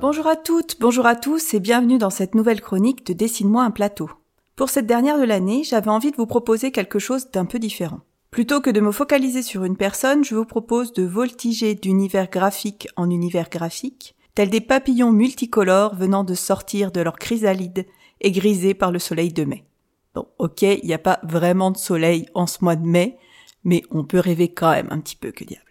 [0.00, 3.70] Bonjour à toutes, bonjour à tous et bienvenue dans cette nouvelle chronique de Dessine-moi un
[3.70, 4.08] plateau.
[4.56, 8.00] Pour cette dernière de l'année, j'avais envie de vous proposer quelque chose d'un peu différent.
[8.30, 12.88] Plutôt que de me focaliser sur une personne, je vous propose de voltiger d'univers graphique
[12.96, 17.84] en univers graphique, tels des papillons multicolores venant de sortir de leur chrysalide
[18.22, 19.66] et grisés par le soleil de mai.
[20.14, 23.18] Bon, ok, il n'y a pas vraiment de soleil en ce mois de mai,
[23.64, 25.69] mais on peut rêver quand même un petit peu que diable.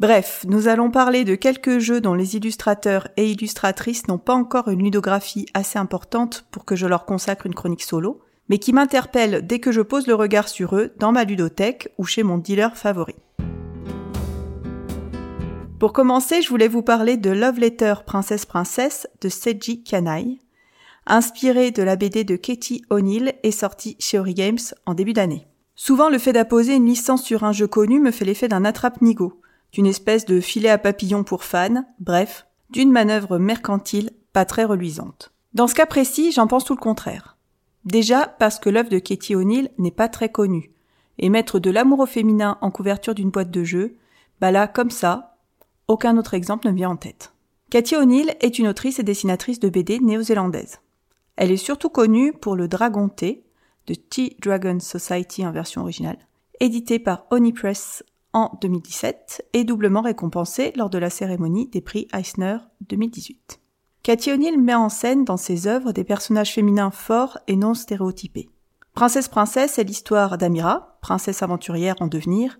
[0.00, 4.68] Bref, nous allons parler de quelques jeux dont les illustrateurs et illustratrices n'ont pas encore
[4.68, 9.44] une ludographie assez importante pour que je leur consacre une chronique solo, mais qui m'interpellent
[9.44, 12.76] dès que je pose le regard sur eux dans ma ludothèque ou chez mon dealer
[12.76, 13.16] favori.
[15.80, 20.38] Pour commencer, je voulais vous parler de Love Letter Princesse Princesse de Seiji Kanai,
[21.06, 25.48] inspiré de la BD de Katie O'Neill et sorti chez Ori Games en début d'année.
[25.74, 29.40] Souvent, le fait d'apposer une licence sur un jeu connu me fait l'effet d'un attrape-nigo,
[29.72, 35.32] d'une espèce de filet à papillon pour fans, bref, d'une manœuvre mercantile pas très reluisante.
[35.54, 37.36] Dans ce cas précis, j'en pense tout le contraire.
[37.84, 40.72] Déjà parce que l'œuvre de Katie O'Neill n'est pas très connue,
[41.18, 43.96] et mettre de l'amour au féminin en couverture d'une boîte de jeu,
[44.40, 45.36] bah là, comme ça,
[45.88, 47.32] aucun autre exemple ne vient en tête.
[47.70, 50.80] Katie O'Neill est une autrice et dessinatrice de BD néo-zélandaise.
[51.36, 53.44] Elle est surtout connue pour le Dragon T,
[53.86, 56.18] de T-Dragon Society en version originale,
[56.60, 62.08] édité par Oni Press en 2017 et doublement récompensé lors de la cérémonie des prix
[62.12, 63.60] Eisner 2018.
[64.02, 68.48] Cathy O'Neill met en scène dans ses œuvres des personnages féminins forts et non stéréotypés.
[68.94, 72.58] Princesse Princesse est l'histoire d'Amira, princesse aventurière en devenir,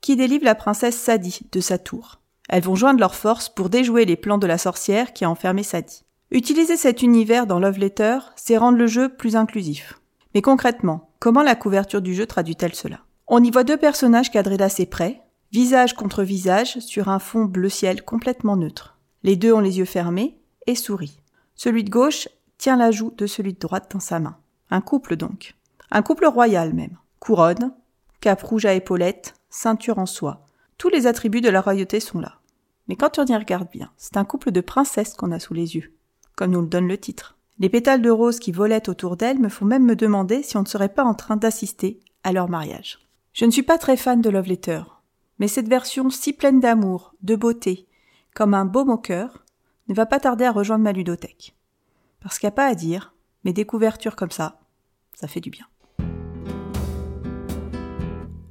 [0.00, 2.20] qui délivre la princesse Sadie de sa tour.
[2.48, 5.62] Elles vont joindre leurs forces pour déjouer les plans de la sorcière qui a enfermé
[5.62, 6.04] Sadie.
[6.30, 10.00] Utiliser cet univers dans Love Letter, c'est rendre le jeu plus inclusif.
[10.34, 13.00] Mais concrètement, comment la couverture du jeu traduit-elle cela?
[13.26, 15.22] On y voit deux personnages cadrés d'assez près,
[15.52, 18.98] visage contre visage, sur un fond bleu ciel complètement neutre.
[19.22, 21.20] Les deux ont les yeux fermés et sourient.
[21.54, 22.28] Celui de gauche
[22.58, 24.36] tient la joue de celui de droite dans sa main.
[24.70, 25.54] Un couple donc.
[25.90, 26.98] Un couple royal même.
[27.18, 27.72] Couronne,
[28.20, 30.44] cape rouge à épaulettes, ceinture en soie.
[30.76, 32.40] Tous les attributs de la royauté sont là.
[32.88, 35.76] Mais quand on y regarde bien, c'est un couple de princesses qu'on a sous les
[35.76, 35.94] yeux,
[36.36, 37.38] comme nous le donne le titre.
[37.58, 40.62] Les pétales de rose qui volaient autour d'elles me font même me demander si on
[40.62, 42.98] ne serait pas en train d'assister à leur mariage.
[43.34, 44.82] Je ne suis pas très fan de Love Letter,
[45.40, 47.88] mais cette version si pleine d'amour, de beauté,
[48.32, 49.44] comme un baume au cœur,
[49.88, 51.56] ne va pas tarder à rejoindre ma ludothèque.
[52.20, 53.12] Parce qu'il n'y a pas à dire,
[53.42, 54.60] mais des couvertures comme ça,
[55.14, 55.66] ça fait du bien.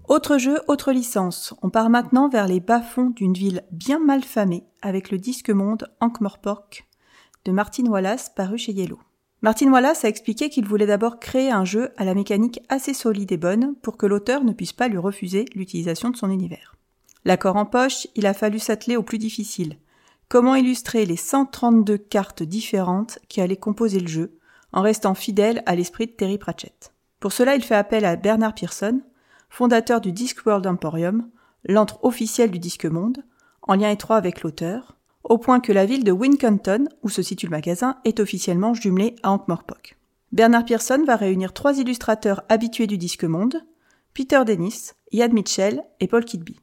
[0.09, 1.53] Autre jeu, autre licence.
[1.61, 5.87] On part maintenant vers les bas-fonds d'une ville bien mal famée avec le disque monde
[6.01, 6.89] Ankh-Morpork
[7.45, 8.99] de Martin Wallace paru chez Yellow.
[9.43, 13.33] Martin Wallace a expliqué qu'il voulait d'abord créer un jeu à la mécanique assez solide
[13.33, 16.77] et bonne pour que l'auteur ne puisse pas lui refuser l'utilisation de son univers.
[17.25, 19.75] L'accord en poche, il a fallu s'atteler au plus difficile.
[20.29, 24.39] Comment illustrer les 132 cartes différentes qui allaient composer le jeu,
[24.71, 26.93] en restant fidèle à l'esprit de Terry Pratchett?
[27.19, 29.01] Pour cela, il fait appel à Bernard Pearson,
[29.49, 31.29] fondateur du Discworld Emporium,
[31.65, 33.25] l'antre officiel du Disque Monde,
[33.61, 37.47] en lien étroit avec l'auteur, au point que la ville de Wincanton, où se situe
[37.47, 39.97] le magasin, est officiellement jumelée à Ankh-Morpork.
[40.31, 43.63] Bernard Pearson va réunir trois illustrateurs habitués du disque monde,
[44.13, 46.59] Peter Dennis, Yad Mitchell et Paul Kidby.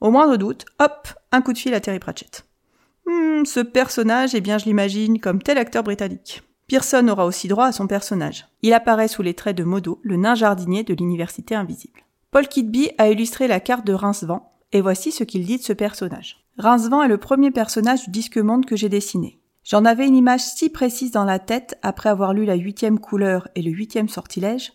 [0.00, 2.44] Au moindre doute, hop, un coup de fil à Terry Pratchett.
[3.06, 6.42] Hmm, ce personnage, eh bien je l'imagine comme tel acteur britannique.
[6.66, 8.46] Pearson aura aussi droit à son personnage.
[8.62, 12.00] Il apparaît sous les traits de Modo, le nain jardinier de l'université invisible.
[12.30, 15.72] Paul Kidby a illustré la carte de Rincevent, et voici ce qu'il dit de ce
[15.72, 16.43] personnage.
[16.58, 19.40] Rincevent est le premier personnage du disque monde que j'ai dessiné.
[19.64, 23.48] J'en avais une image si précise dans la tête après avoir lu la huitième couleur
[23.54, 24.72] et le huitième sortilège,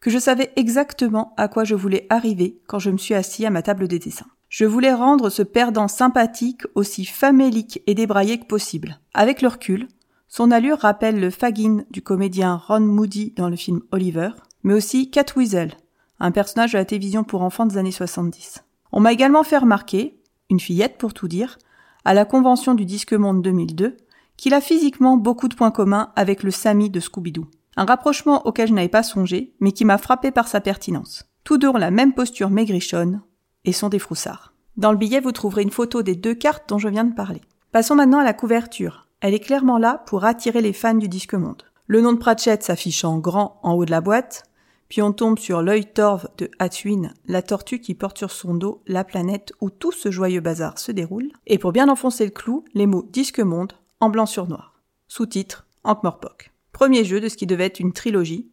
[0.00, 3.50] que je savais exactement à quoi je voulais arriver quand je me suis assis à
[3.50, 4.26] ma table des dessins.
[4.48, 8.98] Je voulais rendre ce perdant sympathique aussi famélique et débraillé que possible.
[9.12, 9.88] Avec le recul,
[10.28, 14.30] son allure rappelle le Fagin du comédien Ron Moody dans le film Oliver,
[14.62, 15.74] mais aussi Cat Weasel,
[16.18, 18.64] un personnage de la télévision pour enfants des années 70.
[18.92, 20.20] On m'a également fait remarquer,
[20.50, 21.58] une fillette pour tout dire,
[22.04, 23.96] à la convention du Disque Monde 2002,
[24.36, 27.46] qu'il a physiquement beaucoup de points communs avec le Sami de Scooby-Doo.
[27.76, 31.24] Un rapprochement auquel je n'avais pas songé, mais qui m'a frappé par sa pertinence.
[31.44, 33.22] Tous deux ont la même posture maigrichonne
[33.64, 34.52] et sont des froussards.
[34.76, 37.40] Dans le billet, vous trouverez une photo des deux cartes dont je viens de parler.
[37.72, 39.08] Passons maintenant à la couverture.
[39.20, 41.62] Elle est clairement là pour attirer les fans du disque monde.
[41.86, 44.44] Le nom de Pratchett s'affiche en grand en haut de la boîte,
[44.88, 48.82] puis on tombe sur l'œil torve de Hatwin, la tortue qui porte sur son dos
[48.86, 51.32] la planète où tout ce joyeux bazar se déroule.
[51.46, 54.74] Et pour bien enfoncer le clou, les mots Disque Monde en blanc sur noir.
[55.08, 56.52] Sous-titre Ankh-Morpork.
[56.72, 58.50] Premier jeu de ce qui devait être une trilogie,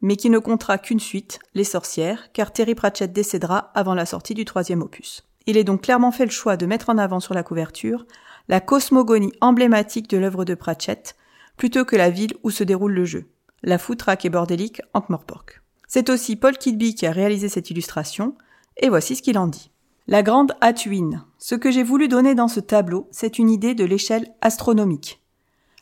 [0.00, 4.34] mais qui ne comptera qu'une suite, Les Sorcières, car Terry Pratchett décédera avant la sortie
[4.34, 5.24] du troisième opus.
[5.46, 8.04] Il est donc clairement fait le choix de mettre en avant sur la couverture
[8.48, 11.16] la cosmogonie emblématique de l'œuvre de Pratchett,
[11.56, 13.30] plutôt que la ville où se déroule le jeu,
[13.62, 15.61] la foutraque et bordélique Ankh-Morpork.
[15.94, 18.34] C'est aussi Paul Kidby qui a réalisé cette illustration,
[18.78, 19.70] Et voici ce qu'il en dit.
[20.06, 21.22] La grande Hatuine.
[21.36, 25.20] Ce que j'ai voulu donner dans ce tableau, c'est une idée de l'échelle astronomique.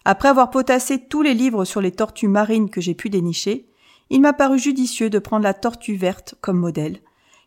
[0.04, 3.68] Après avoir potassé tous les livres sur les tortues marines que j'ai pu dénicher,
[4.08, 6.98] il m'a paru judicieux de prendre la tortue verte comme modèle,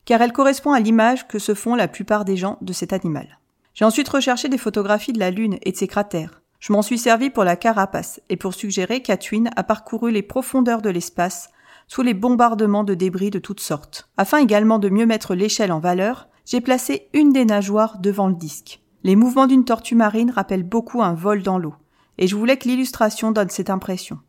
[0.05, 3.39] car elle correspond à l'image que se font la plupart des gens de cet animal.
[3.73, 6.41] J'ai ensuite recherché des photographies de la Lune et de ses cratères.
[6.61, 10.81] Je m'en suis servi pour la carapace et pour suggérer qu'Atwin a parcouru les profondeurs
[10.81, 11.49] de l'espace
[11.87, 14.09] sous les bombardements de débris de toutes sortes.
[14.17, 18.35] Afin également de mieux mettre l'échelle en valeur, j'ai placé une des nageoires devant le
[18.35, 18.81] disque.
[19.03, 21.75] Les mouvements d'une tortue marine rappellent beaucoup un vol dans l'eau,
[22.17, 24.19] et je voulais que l'illustration donne cette impression,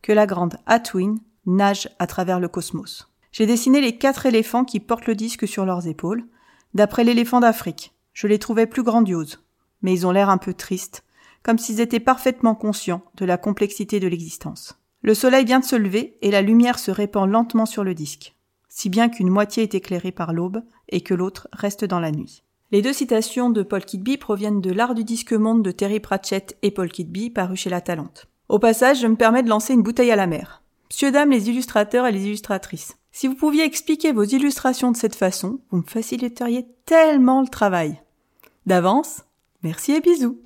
[0.00, 3.08] que la grande Atwin nage à travers le cosmos.
[3.32, 6.24] J'ai dessiné les quatre éléphants qui portent le disque sur leurs épaules,
[6.74, 7.94] d'après l'éléphant d'Afrique.
[8.12, 9.42] Je les trouvais plus grandioses,
[9.80, 11.04] mais ils ont l'air un peu tristes,
[11.42, 14.78] comme s'ils étaient parfaitement conscients de la complexité de l'existence.
[15.02, 18.34] Le soleil vient de se lever et la lumière se répand lentement sur le disque
[18.74, 22.42] si bien qu'une moitié est éclairée par l'aube et que l'autre reste dans la nuit.
[22.70, 26.56] Les deux citations de Paul Kidby proviennent de L'art du disque monde de Terry Pratchett
[26.62, 28.28] et Paul Kidby paru chez La Talente.
[28.48, 30.62] Au passage, je me permets de lancer une bouteille à la mer.
[30.90, 32.96] Monsieur, dames, les illustrateurs et les illustratrices.
[33.10, 38.00] Si vous pouviez expliquer vos illustrations de cette façon, vous me faciliteriez tellement le travail.
[38.64, 39.20] D'avance,
[39.62, 40.40] merci et bisous.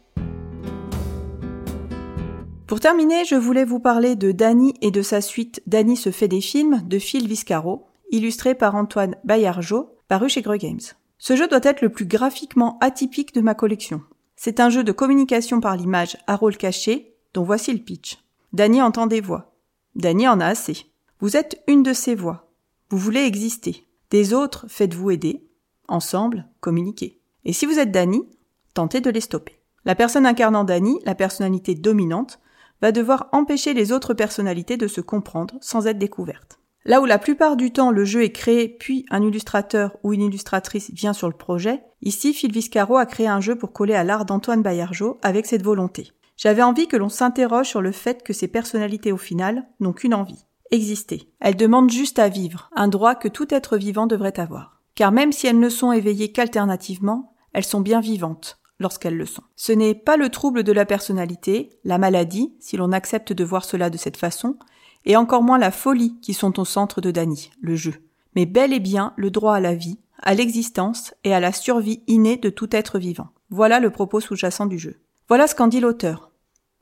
[2.66, 6.26] Pour terminer, je voulais vous parler de Danny et de sa suite Danny se fait
[6.26, 10.80] des films de Phil Viscaro, illustré par Antoine Bayargeau, paru chez Greux Games.
[11.18, 14.02] Ce jeu doit être le plus graphiquement atypique de ma collection.
[14.34, 18.18] C'est un jeu de communication par l'image à rôle caché, dont voici le pitch.
[18.52, 19.54] Danny entend des voix.
[19.94, 20.86] Danny en a assez.
[21.20, 22.50] Vous êtes une de ces voix.
[22.90, 23.86] Vous voulez exister.
[24.10, 25.46] Des autres, faites-vous aider.
[25.86, 27.20] Ensemble, communiquez.
[27.44, 28.28] Et si vous êtes Danny,
[28.74, 29.60] tentez de les stopper.
[29.84, 32.40] La personne incarnant Danny, la personnalité dominante,
[32.82, 36.58] va devoir empêcher les autres personnalités de se comprendre sans être découvertes.
[36.84, 40.22] Là où la plupart du temps le jeu est créé puis un illustrateur ou une
[40.22, 44.04] illustratrice vient sur le projet, ici Phil Viscaro a créé un jeu pour coller à
[44.04, 46.12] l'art d'Antoine Bayargeau avec cette volonté.
[46.36, 50.14] J'avais envie que l'on s'interroge sur le fait que ces personnalités au final n'ont qu'une
[50.14, 51.32] envie, exister.
[51.40, 54.80] Elles demandent juste à vivre, un droit que tout être vivant devrait avoir.
[54.94, 59.42] Car même si elles ne sont éveillées qu'alternativement, elles sont bien vivantes lorsqu'elles le sont.
[59.56, 63.64] Ce n'est pas le trouble de la personnalité, la maladie, si l'on accepte de voir
[63.64, 64.56] cela de cette façon,
[65.04, 67.94] et encore moins la folie qui sont au centre de Dany, le jeu,
[68.34, 72.02] mais bel et bien le droit à la vie, à l'existence et à la survie
[72.06, 73.28] innée de tout être vivant.
[73.50, 75.00] Voilà le propos sous-jacent du jeu.
[75.28, 76.30] Voilà ce qu'en dit l'auteur.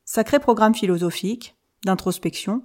[0.04, 2.62] Sacré programme philosophique, d'introspection,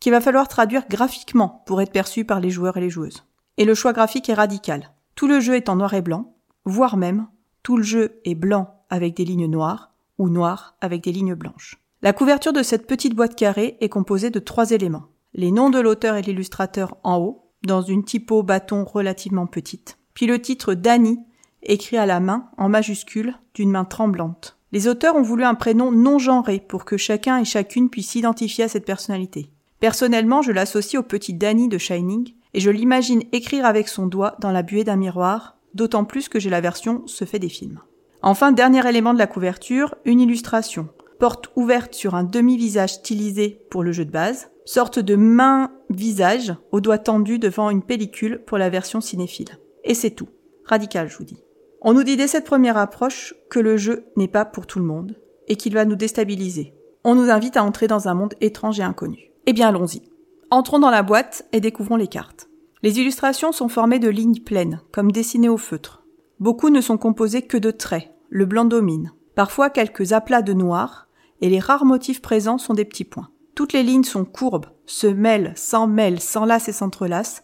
[0.00, 3.24] qu'il va falloir traduire graphiquement pour être perçu par les joueurs et les joueuses.
[3.58, 4.92] Et le choix graphique est radical.
[5.14, 6.34] Tout le jeu est en noir et blanc,
[6.64, 7.28] voire même
[7.62, 11.78] tout le jeu est blanc avec des lignes noires ou noir avec des lignes blanches.
[12.02, 15.06] La couverture de cette petite boîte carrée est composée de trois éléments.
[15.34, 19.98] Les noms de l'auteur et l'illustrateur en haut, dans une typo bâton relativement petite.
[20.14, 21.20] Puis le titre Danny,
[21.62, 24.58] écrit à la main, en majuscule, d'une main tremblante.
[24.72, 28.64] Les auteurs ont voulu un prénom non genré pour que chacun et chacune puisse s'identifier
[28.64, 29.50] à cette personnalité.
[29.80, 34.36] Personnellement, je l'associe au petit Danny de Shining, et je l'imagine écrire avec son doigt
[34.40, 37.80] dans la buée d'un miroir, d'autant plus que j'ai la version se fait des films.
[38.22, 40.88] Enfin, dernier élément de la couverture, une illustration,
[41.18, 46.80] porte ouverte sur un demi-visage stylisé pour le jeu de base, sorte de main-visage aux
[46.80, 49.58] doigts tendus devant une pellicule pour la version cinéphile.
[49.84, 50.28] Et c'est tout.
[50.64, 51.42] Radical, je vous dis.
[51.80, 54.84] On nous dit dès cette première approche que le jeu n'est pas pour tout le
[54.84, 55.16] monde
[55.48, 56.74] et qu'il va nous déstabiliser.
[57.02, 59.32] On nous invite à entrer dans un monde étrange et inconnu.
[59.46, 60.02] Eh bien, allons-y.
[60.50, 62.48] Entrons dans la boîte et découvrons les cartes.
[62.82, 66.02] Les illustrations sont formées de lignes pleines, comme dessinées au feutre.
[66.40, 69.12] Beaucoup ne sont composées que de traits, le blanc domine.
[69.36, 71.08] Parfois quelques aplats de noir,
[71.40, 73.28] et les rares motifs présents sont des petits points.
[73.54, 77.42] Toutes les lignes sont courbes, se mêlent, s'emmêlent, s'enlacent et s'entrelacent,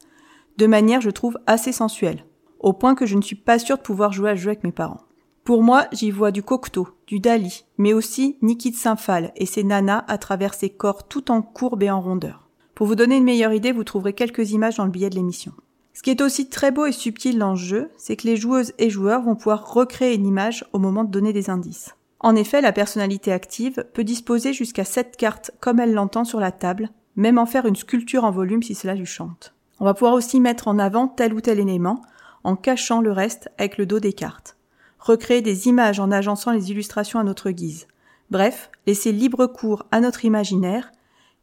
[0.56, 2.24] de manière, je trouve, assez sensuelle,
[2.58, 4.72] au point que je ne suis pas sûre de pouvoir jouer à jeu avec mes
[4.72, 5.02] parents.
[5.44, 9.62] Pour moi, j'y vois du Cocteau, du Dali, mais aussi Niki de Saint-Phal et ses
[9.62, 12.47] nanas à travers ses corps tout en courbe et en rondeur.
[12.78, 15.50] Pour vous donner une meilleure idée, vous trouverez quelques images dans le billet de l'émission.
[15.94, 18.72] Ce qui est aussi très beau et subtil dans ce jeu, c'est que les joueuses
[18.78, 21.96] et joueurs vont pouvoir recréer une image au moment de donner des indices.
[22.20, 26.52] En effet, la personnalité active peut disposer jusqu'à 7 cartes comme elle l'entend sur la
[26.52, 29.54] table, même en faire une sculpture en volume si cela lui chante.
[29.80, 32.00] On va pouvoir aussi mettre en avant tel ou tel élément,
[32.44, 34.56] en cachant le reste avec le dos des cartes.
[35.00, 37.88] Recréer des images en agençant les illustrations à notre guise.
[38.30, 40.92] Bref, laisser libre cours à notre imaginaire,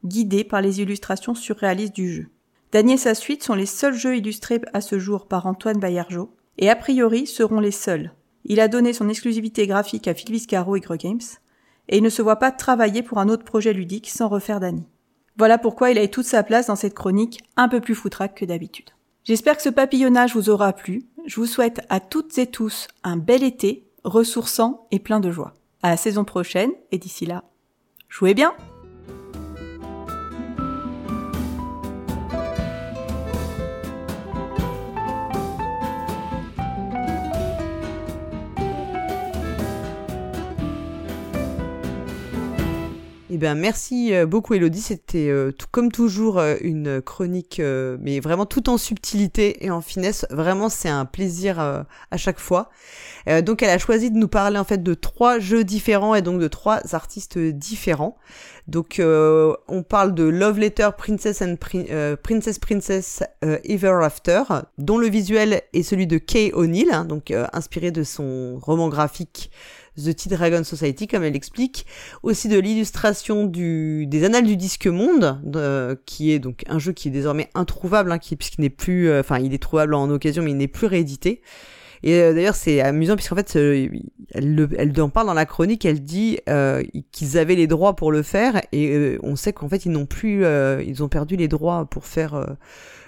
[0.04, 2.26] guidé par les illustrations surréalistes du jeu.
[2.72, 6.34] Daniel et sa suite sont les seuls jeux illustrés à ce jour par Antoine Bayergeau,
[6.58, 8.12] et a priori seront les seuls,
[8.48, 11.20] il a donné son exclusivité graphique à Phil Viscaro et Greux Games,
[11.88, 14.86] et il ne se voit pas travailler pour un autre projet ludique sans refaire Danny.
[15.36, 18.36] Voilà pourquoi il a eu toute sa place dans cette chronique un peu plus foutraque
[18.36, 18.90] que d'habitude.
[19.24, 21.02] J'espère que ce papillonnage vous aura plu.
[21.26, 25.54] je vous souhaite à toutes et tous un bel été, ressourçant et plein de joie.
[25.82, 27.42] À la saison prochaine, et d'ici là,
[28.08, 28.54] jouez bien!
[43.36, 44.80] Eh bien, merci euh, beaucoup Elodie.
[44.80, 47.60] C'était euh, comme toujours euh, une chronique,
[48.00, 50.24] mais vraiment tout en subtilité et en finesse.
[50.30, 52.70] Vraiment, c'est un plaisir à chaque fois.
[53.42, 56.40] donc, elle a choisi de nous parler en fait de trois jeux différents et donc
[56.40, 58.16] de trois artistes différents.
[58.68, 61.42] Donc, on parle de Love Letter Princess
[62.22, 64.44] Princess Princess Ever After,
[64.78, 69.50] dont le visuel est celui de Kay O'Neill, hein, donc inspiré de son roman graphique
[69.96, 71.86] The T-Dragon Society, comme elle explique,
[72.22, 75.40] aussi de l'illustration du, des Annales du Disque Monde,
[76.06, 79.20] qui est donc un jeu qui est désormais introuvable, hein, qui, puisqu'il n'est plus, euh,
[79.20, 81.40] enfin, il est trouvable en occasion, mais il n'est plus réédité.
[82.02, 83.88] Et euh, d'ailleurs, c'est amusant puisqu'en fait, euh,
[84.32, 85.84] elle, elle, en parle dans la chronique.
[85.84, 86.38] Elle dit
[87.12, 90.44] qu'ils avaient les droits pour le faire, et on sait qu'en fait, ils n'ont plus,
[90.86, 92.56] ils ont perdu les droits pour faire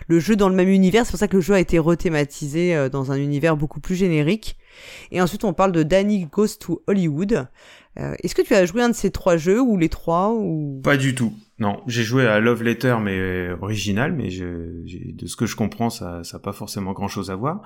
[0.09, 1.07] le jeu dans le même univers.
[1.07, 4.57] C'est pour ça que le jeu a été rethématisé dans un univers beaucoup plus générique.
[5.13, 7.47] Et ensuite, on parle de Danny Goes to Hollywood.
[7.99, 10.81] Euh, est-ce que tu as joué un de ces trois jeux ou les trois ou?
[10.83, 11.33] Pas du tout.
[11.59, 14.45] Non, j'ai joué à Love Letter mais original, mais je,
[15.13, 17.63] de ce que je comprends, ça, ça pas forcément grand-chose à voir.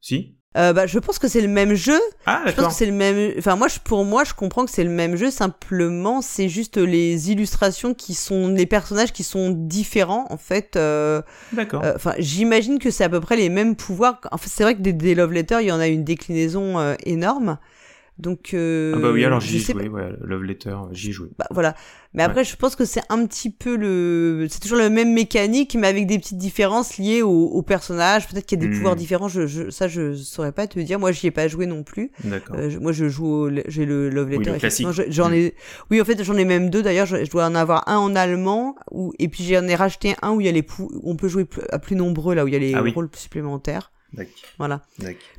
[0.00, 2.00] Si euh, bah, je pense que c'est le même jeu.
[2.24, 3.34] Ah, je pense que c'est le même.
[3.38, 5.30] Enfin, moi, je, pour moi, je comprends que c'est le même jeu.
[5.30, 10.76] Simplement, c'est juste les illustrations qui sont les personnages qui sont différents, en fait.
[10.76, 11.20] Euh,
[11.52, 11.84] D'accord.
[11.84, 14.20] Euh, enfin, j'imagine que c'est à peu près les mêmes pouvoirs.
[14.32, 16.78] En fait, c'est vrai que des, des Love Letters, il y en a une déclinaison
[16.78, 17.58] euh, énorme.
[18.18, 21.28] Donc, euh, ah bah oui, alors j'y ai joué, ouais, Love Letter, j'y ai joué.
[21.38, 21.76] Bah voilà.
[22.14, 25.76] Mais après, je pense que c'est un petit peu le, c'est toujours la même mécanique,
[25.78, 28.26] mais avec des petites différences liées au, au personnage.
[28.26, 28.98] Peut-être qu'il y a des pouvoirs hmm.
[28.98, 29.28] différents.
[29.28, 30.98] Je, je, ça, je saurais pas te dire.
[30.98, 32.10] Moi, j'y ai pas joué non plus.
[32.24, 32.56] D'accord.
[32.58, 34.52] Euh, moi, je joue, j'ai le Love Letter.
[34.60, 35.54] Oui, J'en ai,
[35.90, 36.82] oui, en fait, j'en ai même deux.
[36.82, 40.32] D'ailleurs, je, dois en avoir un en allemand, où, et puis j'en ai racheté un
[40.32, 40.66] où il y a les,
[41.04, 43.92] on peut jouer à plus nombreux là où il y a les ah rôles supplémentaires.
[44.58, 44.82] Voilà.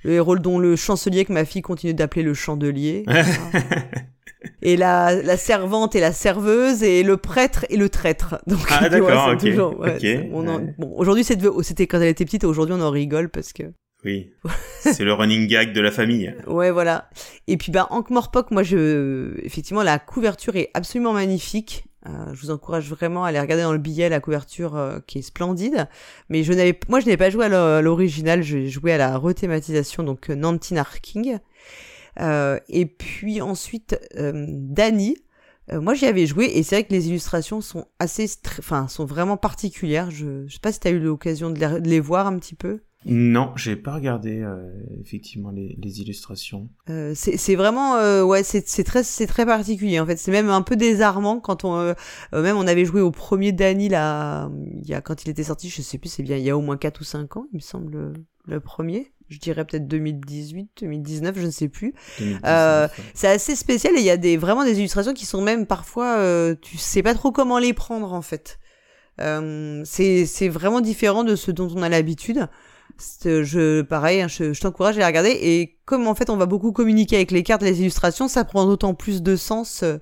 [0.04, 3.06] Le rôle dont le chancelier que ma fille continue d'appeler le chandelier.
[4.62, 8.40] et la, la servante et la serveuse et le prêtre et le traître.
[8.48, 10.72] Donc, ah d'accord, ok.
[10.78, 13.64] Bon, aujourd'hui c'était quand elle était petite, aujourd'hui on en rigole parce que.
[14.06, 14.32] Oui.
[14.80, 16.34] c'est le running gag de la famille.
[16.48, 17.10] Ouais, voilà.
[17.48, 21.84] Et puis bah Ankh Morpok, moi je, effectivement la couverture est absolument magnifique.
[22.10, 25.20] Euh, je vous encourage vraiment à aller regarder dans le billet la couverture euh, qui
[25.20, 25.88] est splendide.
[26.30, 26.54] Mais je
[26.90, 30.78] moi, je n'avais pas joué à l'original, j'ai joué à la rethématisation, donc euh, Nantin
[30.78, 31.40] Arking.
[32.70, 35.18] et puis ensuite, Dany.
[35.72, 38.30] moi, j'y avais joué et c'est vrai que les illustrations sont assez,
[38.60, 40.12] enfin, sont vraiment particulières.
[40.12, 42.82] Je, je sais pas si tu as eu l'occasion de les voir un petit peu.
[43.06, 44.70] Non, j'ai pas regardé euh,
[45.00, 46.68] effectivement les, les illustrations.
[46.90, 50.18] Euh, c'est vraiment euh, ouais, c'est très c'est très particulier en fait.
[50.18, 51.94] C'est même un peu désarmant quand on euh,
[52.34, 55.70] même on avait joué au premier Danny là, il y a quand il était sorti,
[55.70, 57.58] je sais plus, c'est bien il y a au moins 4 ou 5 ans, il
[57.58, 58.14] me semble
[58.46, 59.14] le premier.
[59.30, 61.94] Je dirais peut-être 2018, 2019, je ne sais plus.
[63.14, 66.18] c'est assez spécial et il y a des vraiment des illustrations qui sont même parfois
[66.62, 68.60] tu sais pas trop comment les prendre en fait.
[69.18, 72.50] c'est vraiment différent de ce dont on a l'habitude
[73.24, 75.38] je pareil, hein, je, je t'encourage à les regarder.
[75.42, 78.66] Et comme en fait on va beaucoup communiquer avec les cartes les illustrations, ça prend
[78.66, 79.98] d'autant plus de sens euh,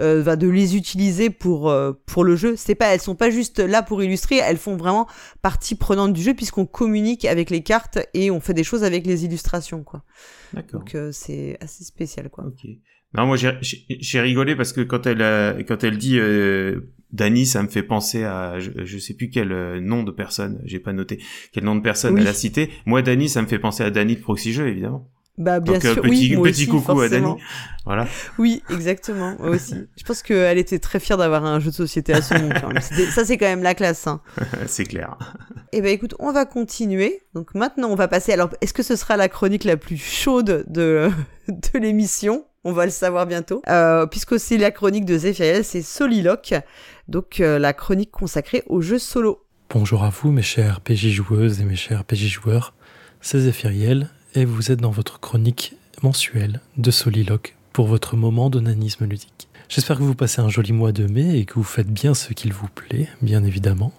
[0.00, 2.54] euh de les utiliser pour euh, pour le jeu.
[2.56, 5.06] C'est pas, elles sont pas juste là pour illustrer, elles font vraiment
[5.42, 9.06] partie prenante du jeu puisqu'on communique avec les cartes et on fait des choses avec
[9.06, 10.02] les illustrations, quoi.
[10.52, 10.80] D'accord.
[10.80, 12.44] Donc euh, c'est assez spécial, quoi.
[12.44, 12.68] Ok.
[13.14, 16.18] Non, moi j'ai rigolé parce que quand elle quand elle dit
[17.12, 20.78] Dany, ça me fait penser à, je, sais plus quel euh, nom de personne, j'ai
[20.78, 21.20] pas noté
[21.52, 22.70] quel nom de personne elle a cité.
[22.86, 25.08] Moi, Dany, ça me fait penser à Dany de Proxy Jeux, évidemment.
[25.38, 27.34] Bah bien Donc, euh, sûr, petit, oui, petit coucou à Dany.
[27.86, 28.06] Voilà.
[28.38, 29.34] Oui, exactement.
[29.38, 29.74] Moi aussi.
[29.96, 32.50] Je pense qu'elle était très fière d'avoir un jeu de société à son nom.
[33.10, 34.06] Ça, c'est quand même la classe.
[34.06, 34.20] Hein.
[34.66, 35.18] c'est clair.
[35.72, 37.22] Eh ben, écoute, on va continuer.
[37.34, 38.32] Donc maintenant, on va passer.
[38.32, 41.10] Alors, est-ce que ce sera la chronique la plus chaude de
[41.48, 42.44] de l'émission?
[42.64, 43.62] On va le savoir bientôt.
[43.68, 46.54] Euh, puisque c'est la chronique de Zephyriel, c'est Soliloque,
[47.08, 49.44] donc euh, la chronique consacrée aux jeux solo.
[49.70, 52.74] Bonjour à vous mes chers PJ joueuses et mes chers PJ joueurs,
[53.20, 59.06] c'est Zephyriel et vous êtes dans votre chronique mensuelle de Soliloque pour votre moment d'onanisme
[59.06, 59.48] ludique.
[59.68, 62.34] J'espère que vous passez un joli mois de mai et que vous faites bien ce
[62.34, 63.92] qu'il vous plaît, bien évidemment.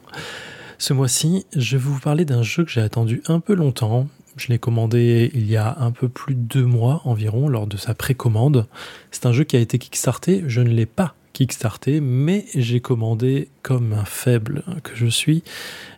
[0.78, 4.48] Ce mois-ci, je vais vous parler d'un jeu que j'ai attendu un peu longtemps je
[4.48, 7.94] l'ai commandé il y a un peu plus de deux mois environ lors de sa
[7.94, 8.68] précommande.
[9.12, 10.44] C'est un jeu qui a été kickstarté.
[10.48, 15.44] Je ne l'ai pas kickstarté, mais j'ai commandé, comme un faible que je suis,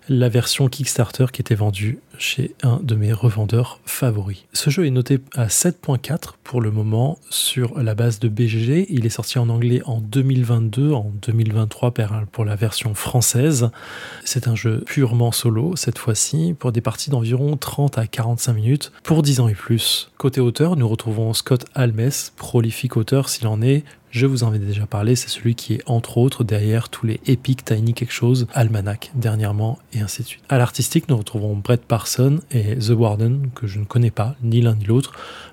[0.07, 4.45] la version Kickstarter qui était vendue chez un de mes revendeurs favoris.
[4.53, 8.85] Ce jeu est noté à 7.4 pour le moment sur la base de BGG.
[8.89, 11.93] Il est sorti en anglais en 2022, en 2023
[12.31, 13.71] pour la version française.
[14.23, 18.91] C'est un jeu purement solo cette fois-ci pour des parties d'environ 30 à 45 minutes
[19.03, 20.11] pour 10 ans et plus.
[20.17, 23.83] Côté auteur, nous retrouvons Scott Almes, prolifique auteur s'il en est,
[24.15, 27.19] je vous en ai déjà parlé, c'est celui qui est entre autres derrière tous les
[27.27, 30.43] Epic Tiny quelque chose, Almanac dernièrement et ainsi de suite.
[30.47, 34.61] À l'artistique, nous retrouvons Brett Parson et The Warden, que je ne connais pas, ni
[34.61, 35.11] l'un ni l'autre,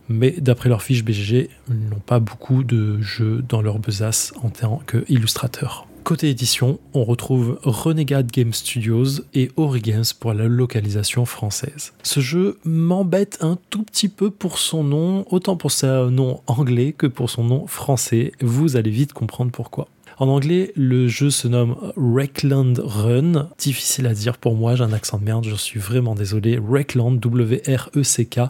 [0.08, 4.50] mais d'après leur fiche BGG, ils n'ont pas beaucoup de jeux dans leur besace en
[4.50, 5.88] tant qu'illustrateurs.
[6.04, 11.92] Côté édition, on retrouve Renegade Game Studios et Origins pour la localisation française.
[12.02, 16.92] Ce jeu m'embête un tout petit peu pour son nom, autant pour son nom anglais
[16.92, 18.32] que pour son nom français.
[18.40, 19.86] Vous allez vite comprendre pourquoi.
[20.18, 23.48] En anglais, le jeu se nomme Wreckland Run.
[23.58, 26.58] Difficile à dire pour moi, j'ai un accent de merde, je suis vraiment désolé.
[26.58, 28.40] Wreckland, W-R-E-C-K,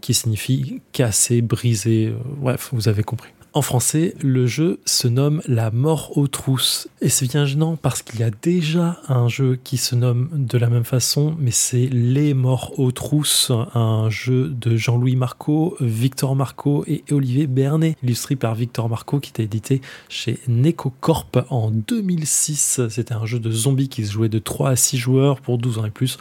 [0.00, 3.30] qui signifie casser, briser, euh, bref, vous avez compris.
[3.54, 6.88] En français, le jeu se nomme La mort aux trousses.
[7.02, 10.56] Et c'est bien gênant parce qu'il y a déjà un jeu qui se nomme de
[10.56, 16.34] la même façon, mais c'est Les morts aux trousses, un jeu de Jean-Louis Marco, Victor
[16.34, 22.80] Marco et Olivier Bernet, illustré par Victor Marco qui était édité chez NecoCorp en 2006.
[22.88, 25.78] C'était un jeu de zombies qui se jouait de 3 à 6 joueurs pour 12
[25.78, 26.16] ans et plus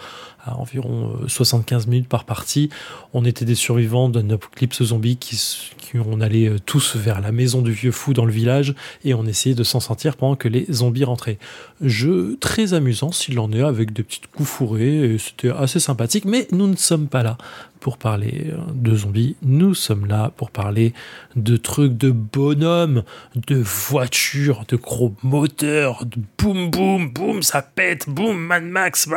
[0.45, 2.69] à environ 75 euh, minutes par partie.
[3.13, 5.39] On était des survivants d'un apocalypse zombie qui,
[5.77, 8.73] qui on allait euh, tous vers la maison du vieux fou dans le village
[9.03, 11.38] et on essayait de s'en sortir pendant que les zombies rentraient.
[11.81, 16.47] Jeu très amusant s'il en est avec des petites coups fourrés, c'était assez sympathique, mais
[16.51, 17.38] nous ne sommes pas là
[17.81, 20.93] pour parler euh, de zombies, nous sommes là pour parler
[21.35, 23.03] de trucs de bonhomme,
[23.35, 29.09] de voitures, de gros moteurs, de boum boum boum, ça pète, boum, Mad Max,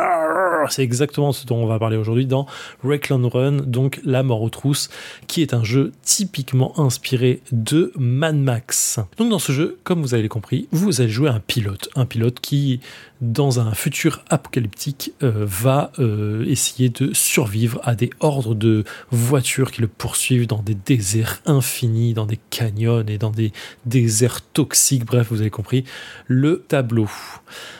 [0.69, 2.47] c'est exactement ce dont on va parler aujourd'hui dans
[2.83, 4.89] Wreckland Run, donc La mort aux trousses,
[5.27, 8.99] qui est un jeu typiquement inspiré de Mad Max.
[9.17, 12.39] Donc dans ce jeu, comme vous avez compris, vous allez jouer un pilote, un pilote
[12.39, 12.81] qui
[13.21, 19.71] dans un futur apocalyptique, euh, va euh, essayer de survivre à des ordres de voitures
[19.71, 23.51] qui le poursuivent dans des déserts infinis, dans des canyons et dans des
[23.85, 25.05] déserts toxiques.
[25.05, 25.85] Bref, vous avez compris
[26.27, 27.09] le tableau.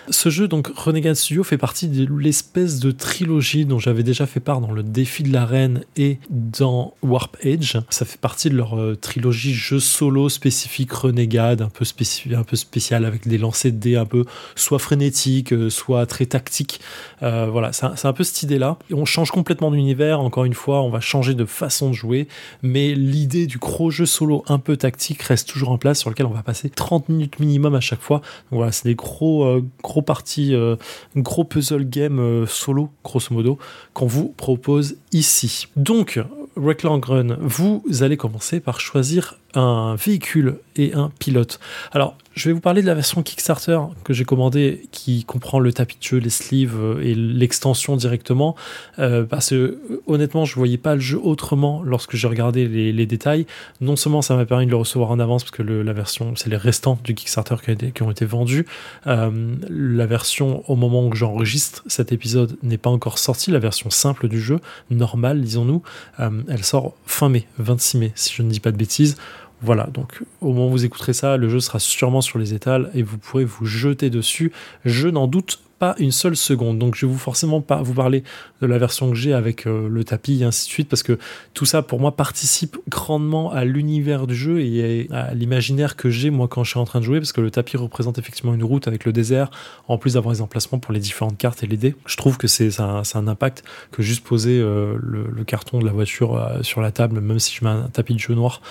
[0.10, 4.40] Ce jeu, donc Renegade Studio, fait partie de l'espèce de trilogie dont j'avais déjà fait
[4.40, 7.78] part dans le défi de l'arène et dans Warp Edge.
[7.90, 12.44] Ça fait partie de leur euh, trilogie jeu solo spécifique Renegade, un peu, spécifique, un
[12.44, 14.26] peu spécial avec des lancers de dés un peu
[14.56, 16.80] soit frénétiques, euh, soit très tactiques.
[17.24, 18.78] Euh, voilà, c'est un, peu cette idée-là.
[18.92, 22.28] On change complètement d'univers, encore une fois, on va changer de façon de jouer,
[22.62, 26.28] mais l'idée du gros jeu solo un peu tactique reste toujours en place sur lequel
[26.28, 28.18] on va passer 30 minutes minimum à chaque fois.
[28.52, 30.76] Donc voilà, c'est des gros, gros gros partie, euh,
[31.16, 33.58] gros puzzle game euh, solo, grosso modo,
[33.94, 35.68] qu'on vous propose ici.
[35.78, 36.20] Donc,
[36.58, 41.62] Wreckland Run, vous allez commencer par choisir un véhicule et un pilote.
[41.94, 45.72] Alors, je vais vous parler de la version Kickstarter que j'ai commandée qui comprend le
[45.72, 48.56] tapis de jeu, les sleeves euh, et l'extension directement.
[49.00, 53.06] Euh, parce que euh, honnêtement, je voyais pas le jeu autrement lorsque j'ai regardé les,
[53.06, 53.46] détails.
[53.80, 56.50] Non seulement ça m'a permis de le recevoir en avance parce que la version, c'est
[56.50, 57.56] les restants du Kickstarter
[57.94, 58.66] qui, ont été vendus.
[59.06, 63.52] la version au moment où j'enregistre cet épisode n'est pas encore sortie.
[63.52, 64.60] La version simple du jeu,
[64.90, 65.84] normale, disons-nous,
[66.18, 69.18] elle sort fin mai, 26 mai, si je ne dis pas de bêtises.
[69.62, 72.92] Voilà, donc au moment où vous écouterez ça, le jeu sera sûrement sur les étals
[72.94, 74.52] et vous pourrez vous jeter dessus.
[74.84, 76.80] Je n'en doute pas une seule seconde.
[76.80, 78.24] Donc je vais vous forcément pas vous parler
[78.62, 81.18] de la version que j'ai avec euh, le tapis et ainsi de suite parce que
[81.54, 86.30] tout ça pour moi participe grandement à l'univers du jeu et à l'imaginaire que j'ai
[86.30, 88.64] moi quand je suis en train de jouer parce que le tapis représente effectivement une
[88.64, 89.52] route avec le désert
[89.88, 91.96] en plus d'avoir les emplacements pour les différentes cartes et les dés.
[92.06, 95.92] Je trouve que c'est un, un, impact que juste poser euh, le, carton de la
[95.92, 98.62] voiture euh, sur la table même si je mets un tapis de jeu noir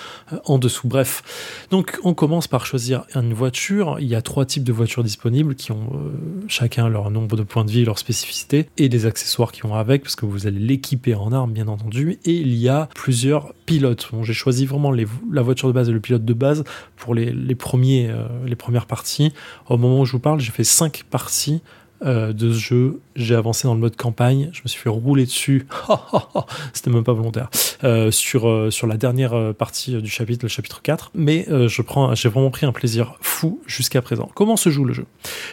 [0.45, 0.87] en dessous.
[0.87, 3.97] Bref, donc on commence par choisir une voiture.
[3.99, 5.89] Il y a trois types de voitures disponibles qui ont
[6.47, 10.01] chacun leur nombre de points de vie, leur spécificité et les accessoires qui vont avec,
[10.01, 12.19] parce que vous allez l'équiper en armes, bien entendu.
[12.25, 14.09] Et il y a plusieurs pilotes.
[14.21, 16.63] J'ai choisi vraiment la voiture de base et le pilote de base
[16.95, 19.33] pour les, euh, les premières parties.
[19.67, 21.61] Au moment où je vous parle, j'ai fait cinq parties
[22.03, 22.99] euh, de ce jeu.
[23.15, 25.65] J'ai avancé dans le mode campagne, je me suis fait rouler dessus,
[26.73, 27.49] c'était même pas volontaire,
[27.85, 31.11] euh, sur, euh, sur la dernière partie du chapitre, le chapitre 4.
[31.15, 34.29] Mais je prends, j'ai vraiment pris un plaisir fou jusqu'à présent.
[34.35, 35.05] Comment se joue le jeu?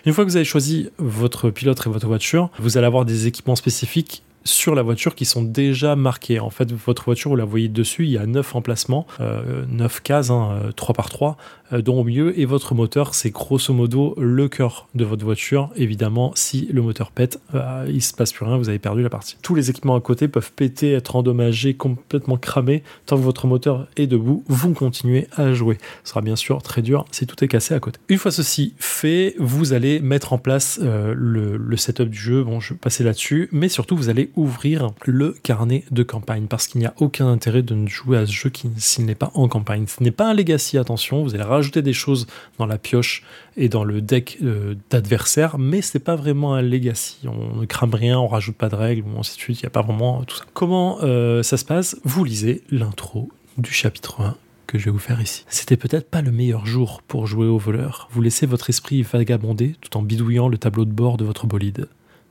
[0.04, 3.28] Une fois que vous avez choisi votre pilote et votre voiture, vous allez avoir des
[3.28, 6.40] équipements spécifiques sur la voiture qui sont déjà marqués.
[6.40, 10.02] En fait, votre voiture, vous la voyez dessus, il y a 9 emplacements, euh, 9
[10.02, 11.36] cases, hein, 3 par 3,
[11.72, 15.70] euh, dont au milieu, et votre moteur, c'est grosso modo le cœur de votre voiture.
[15.76, 19.10] Évidemment, si le moteur pète, euh, il se passe plus rien, vous avez perdu la
[19.10, 19.36] partie.
[19.42, 22.82] Tous les équipements à côté peuvent péter, être endommagés, complètement cramés.
[23.06, 25.78] Tant que votre moteur est debout, vous continuez à jouer.
[26.04, 28.00] Ce sera bien sûr très dur si tout est cassé à côté.
[28.08, 32.44] Une fois ceci fait, vous allez mettre en place euh, le, le setup du jeu.
[32.44, 36.66] Bon, je vais passer là-dessus, mais surtout, vous allez ouvrir le carnet de campagne parce
[36.66, 39.48] qu'il n'y a aucun intérêt de ne jouer à ce jeu s'il n'est pas en
[39.48, 39.86] campagne.
[39.86, 42.26] Ce n'est pas un legacy, attention, vous allez rajouter des choses
[42.58, 43.24] dans la pioche
[43.56, 47.18] et dans le deck euh, d'adversaires, mais c'est pas vraiment un legacy.
[47.26, 49.68] On ne crame rien, on rajoute pas de règles, ou ainsi de suite, il n'y
[49.68, 50.44] a pas vraiment tout ça.
[50.54, 51.96] Comment euh, ça se passe?
[52.04, 54.36] Vous lisez l'intro du chapitre 1
[54.66, 55.44] que je vais vous faire ici.
[55.48, 58.08] C'était peut-être pas le meilleur jour pour jouer au voleur.
[58.10, 61.88] Vous laissez votre esprit vagabonder tout en bidouillant le tableau de bord de votre bolide.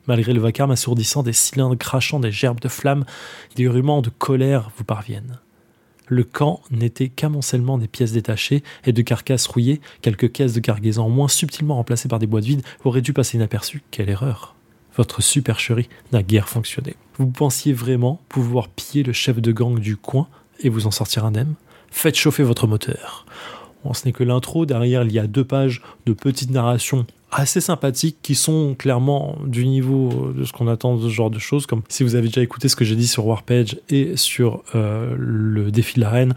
[0.07, 3.05] Malgré le vacarme assourdissant des cylindres crachant des gerbes de flammes,
[3.55, 5.39] des hurlements de colère vous parviennent.
[6.07, 11.07] Le camp n'était qu'amoncellement des pièces détachées et de carcasses rouillées, quelques caisses de cargaison
[11.09, 13.81] moins subtilement remplacées par des boîtes vides auraient dû passer inaperçues.
[13.91, 14.55] Quelle erreur
[14.97, 16.97] Votre supercherie n'a guère fonctionné.
[17.17, 20.27] Vous pensiez vraiment pouvoir piller le chef de gang du coin
[20.59, 21.53] et vous en sortir indemne?
[21.91, 23.25] Faites chauffer votre moteur.
[23.93, 28.17] Ce n'est que l'intro, derrière il y a deux pages de petites narrations assez sympathiques
[28.21, 31.65] qui sont clairement du niveau de ce qu'on attend de ce genre de choses.
[31.65, 35.15] Comme si vous avez déjà écouté ce que j'ai dit sur Warpage et sur euh,
[35.17, 36.33] le défi de la reine.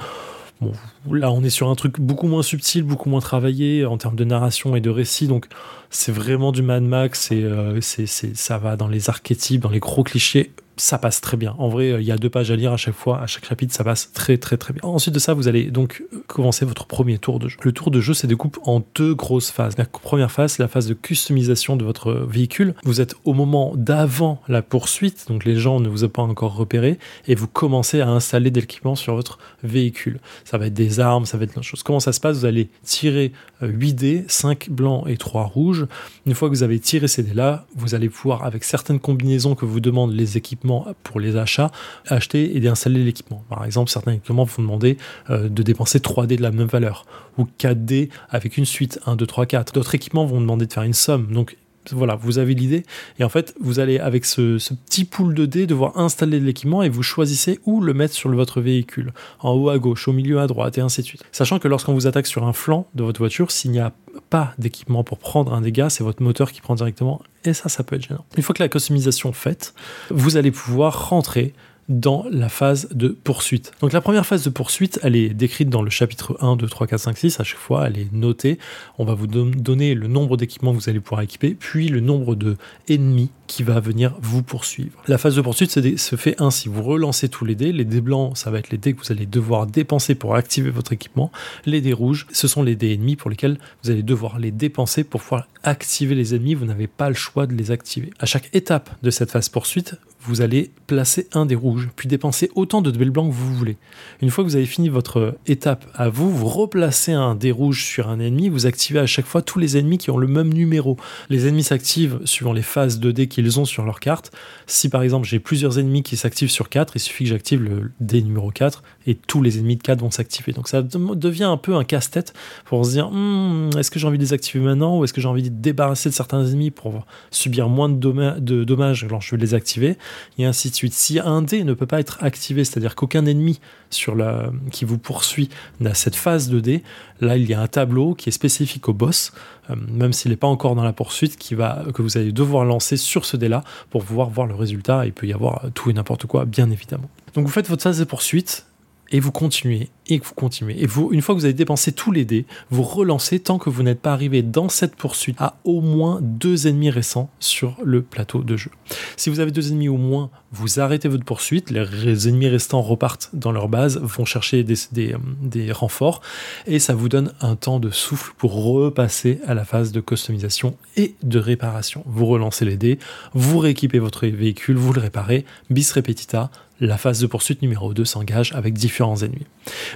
[0.60, 0.72] Bon,
[1.10, 4.24] là, on est sur un truc beaucoup moins subtil, beaucoup moins travaillé en termes de
[4.24, 5.26] narration et de récit.
[5.26, 5.46] Donc,
[5.90, 7.32] c'est vraiment du Mad Max.
[7.32, 11.54] Et, euh, ça va dans les archétypes, dans les gros clichés ça passe très bien.
[11.58, 13.74] En vrai, il y a deux pages à lire à chaque fois, à chaque chapitre,
[13.74, 14.82] ça passe très très très bien.
[14.82, 17.56] Ensuite de ça, vous allez donc commencer votre premier tour de jeu.
[17.62, 19.76] Le tour de jeu se découpe en deux grosses phases.
[19.78, 22.74] La première phase, la phase de customisation de votre véhicule.
[22.84, 26.56] Vous êtes au moment d'avant la poursuite, donc les gens ne vous ont pas encore
[26.56, 26.98] repéré,
[27.28, 30.18] et vous commencez à installer des équipements sur votre véhicule.
[30.44, 31.82] Ça va être des armes, ça va être plein de choses.
[31.82, 32.38] Comment ça se passe?
[32.38, 33.32] Vous allez tirer
[33.62, 35.86] 8 dés, 5 blancs et 3 rouges.
[36.26, 39.64] Une fois que vous avez tiré ces dés-là, vous allez pouvoir, avec certaines combinaisons que
[39.64, 40.63] vous demandent les équipements,
[41.02, 41.70] pour les achats,
[42.08, 43.44] acheter et déinstaller l'équipement.
[43.48, 44.96] Par exemple, certains équipements vous demandez
[45.30, 47.06] euh, de dépenser 3D de la même valeur
[47.38, 49.72] ou 4D avec une suite 1, 2, 3, 4.
[49.72, 51.32] D'autres équipements vont demander de faire une somme.
[51.32, 51.56] Donc
[51.92, 52.84] voilà, vous avez l'idée.
[53.18, 56.88] Et en fait, vous allez avec ce, petit pool de dés devoir installer l'équipement et
[56.88, 59.12] vous choisissez où le mettre sur votre véhicule.
[59.40, 61.24] En haut à gauche, au milieu à droite et ainsi de suite.
[61.32, 63.92] Sachant que lorsqu'on vous attaque sur un flanc de votre voiture, s'il n'y a
[64.30, 67.22] pas d'équipement pour prendre un dégât, c'est votre moteur qui prend directement.
[67.44, 68.24] Et ça, ça peut être gênant.
[68.36, 69.74] Une fois que la customisation faite,
[70.10, 71.54] vous allez pouvoir rentrer
[71.88, 73.72] dans la phase de poursuite.
[73.80, 76.86] Donc la première phase de poursuite, elle est décrite dans le chapitre 1, 2, 3,
[76.86, 77.40] 4, 5, 6.
[77.40, 78.58] À chaque fois, elle est notée.
[78.98, 82.34] On va vous donner le nombre d'équipements que vous allez pouvoir équiper, puis le nombre
[82.34, 82.56] de
[82.88, 85.02] ennemis qui va venir vous poursuivre.
[85.06, 86.68] La phase de poursuite se, fait ainsi.
[86.68, 87.72] Vous relancez tous les dés.
[87.72, 90.70] Les dés blancs, ça va être les dés que vous allez devoir dépenser pour activer
[90.70, 91.30] votre équipement.
[91.66, 95.04] Les dés rouges, ce sont les dés ennemis pour lesquels vous allez devoir les dépenser
[95.04, 96.54] pour pouvoir activer les ennemis.
[96.54, 98.10] Vous n'avez pas le choix de les activer.
[98.18, 102.50] À chaque étape de cette phase poursuite, vous allez placer un des rouges, puis dépenser
[102.54, 103.76] autant de dés blancs que vous voulez.
[104.22, 107.84] Une fois que vous avez fini votre étape à vous, vous replacez un dé rouge
[107.84, 110.52] sur un ennemi, vous activez à chaque fois tous les ennemis qui ont le même
[110.52, 110.96] numéro.
[111.28, 114.32] Les ennemis s'activent suivant les phases de dés qu'ils ont sur leur carte.
[114.66, 117.92] Si par exemple j'ai plusieurs ennemis qui s'activent sur 4, il suffit que j'active le
[118.00, 120.52] dé numéro 4 et tous les ennemis de 4 vont s'activer.
[120.52, 122.32] Donc ça devient un peu un casse-tête
[122.64, 125.20] pour se dire hmm, est-ce que j'ai envie de les activer maintenant ou est-ce que
[125.20, 129.32] j'ai envie de débarrasser de certains ennemis pour subir moins de, de dommages alors je
[129.32, 129.98] vais les activer?
[130.38, 130.92] Et ainsi de suite.
[130.92, 133.60] Si un dé ne peut pas être activé, c'est-à-dire qu'aucun ennemi
[133.90, 135.48] sur la, qui vous poursuit
[135.80, 136.82] n'a cette phase de dé,
[137.20, 139.32] là il y a un tableau qui est spécifique au boss,
[139.70, 142.64] euh, même s'il n'est pas encore dans la poursuite, qui va, que vous allez devoir
[142.64, 145.06] lancer sur ce dé-là pour pouvoir voir le résultat.
[145.06, 147.08] Il peut y avoir tout et n'importe quoi, bien évidemment.
[147.34, 148.66] Donc vous faites votre phase de poursuite
[149.14, 150.82] et vous continuez et vous continuez.
[150.82, 153.70] Et vous, une fois que vous avez dépensé tous les dés, vous relancez tant que
[153.70, 158.02] vous n'êtes pas arrivé dans cette poursuite à au moins deux ennemis récents sur le
[158.02, 158.70] plateau de jeu.
[159.16, 163.30] Si vous avez deux ennemis au moins, vous arrêtez votre poursuite, les ennemis restants repartent
[163.32, 166.20] dans leur base, vont chercher des, des, des renforts,
[166.66, 170.76] et ça vous donne un temps de souffle pour repasser à la phase de customisation
[170.96, 172.02] et de réparation.
[172.06, 172.98] Vous relancez les dés,
[173.32, 176.50] vous rééquipez votre véhicule, vous le réparez, bis repetita,
[176.80, 179.46] la phase de poursuite numéro 2 s'engage avec différents ennemis.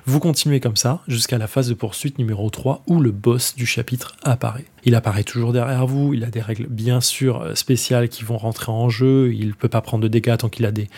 [0.06, 3.66] Vous continuez comme ça jusqu'à la phase de poursuite numéro 3 où le boss du
[3.66, 4.64] chapitre apparaît.
[4.84, 8.38] Il apparaît toujours derrière vous, il a des règles bien sûr euh, spéciales qui vont
[8.38, 10.88] rentrer en jeu, il ne peut pas prendre de dégâts tant qu'il a des,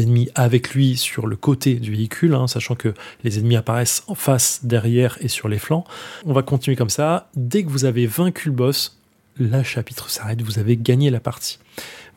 [0.00, 2.92] ennemis avec lui sur le côté du véhicule, hein, sachant que
[3.24, 5.84] les ennemis apparaissent en face, derrière et sur les flancs.
[6.26, 7.28] On va continuer comme ça.
[7.34, 8.98] Dès que vous avez vaincu le boss,
[9.38, 11.58] le chapitre s'arrête, vous avez gagné la partie.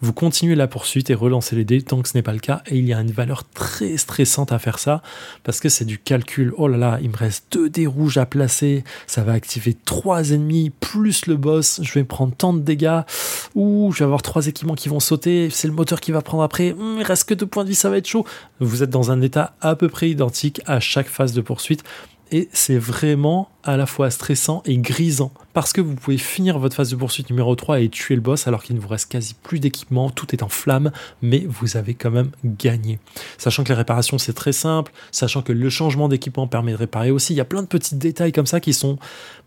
[0.03, 2.63] Vous continuez la poursuite et relancez les dés tant que ce n'est pas le cas.
[2.65, 5.03] Et il y a une valeur très stressante à faire ça
[5.43, 6.53] parce que c'est du calcul.
[6.57, 8.83] Oh là là, il me reste deux dés rouges à placer.
[9.05, 11.81] Ça va activer trois ennemis plus le boss.
[11.83, 13.01] Je vais prendre tant de dégâts.
[13.53, 15.51] Ouh, je vais avoir trois équipements qui vont sauter.
[15.51, 16.71] C'est le moteur qui va prendre après.
[16.71, 18.25] Hum, il reste que deux points de vie, ça va être chaud.
[18.59, 21.83] Vous êtes dans un état à peu près identique à chaque phase de poursuite
[22.31, 26.75] et c'est vraiment à la fois stressant et grisant parce que vous pouvez finir votre
[26.75, 29.35] phase de poursuite numéro 3 et tuer le boss alors qu'il ne vous reste quasi
[29.35, 30.91] plus d'équipement, tout est en flammes,
[31.21, 32.99] mais vous avez quand même gagné.
[33.37, 37.11] Sachant que les réparations c'est très simple, sachant que le changement d'équipement permet de réparer
[37.11, 38.97] aussi, il y a plein de petits détails comme ça qui sont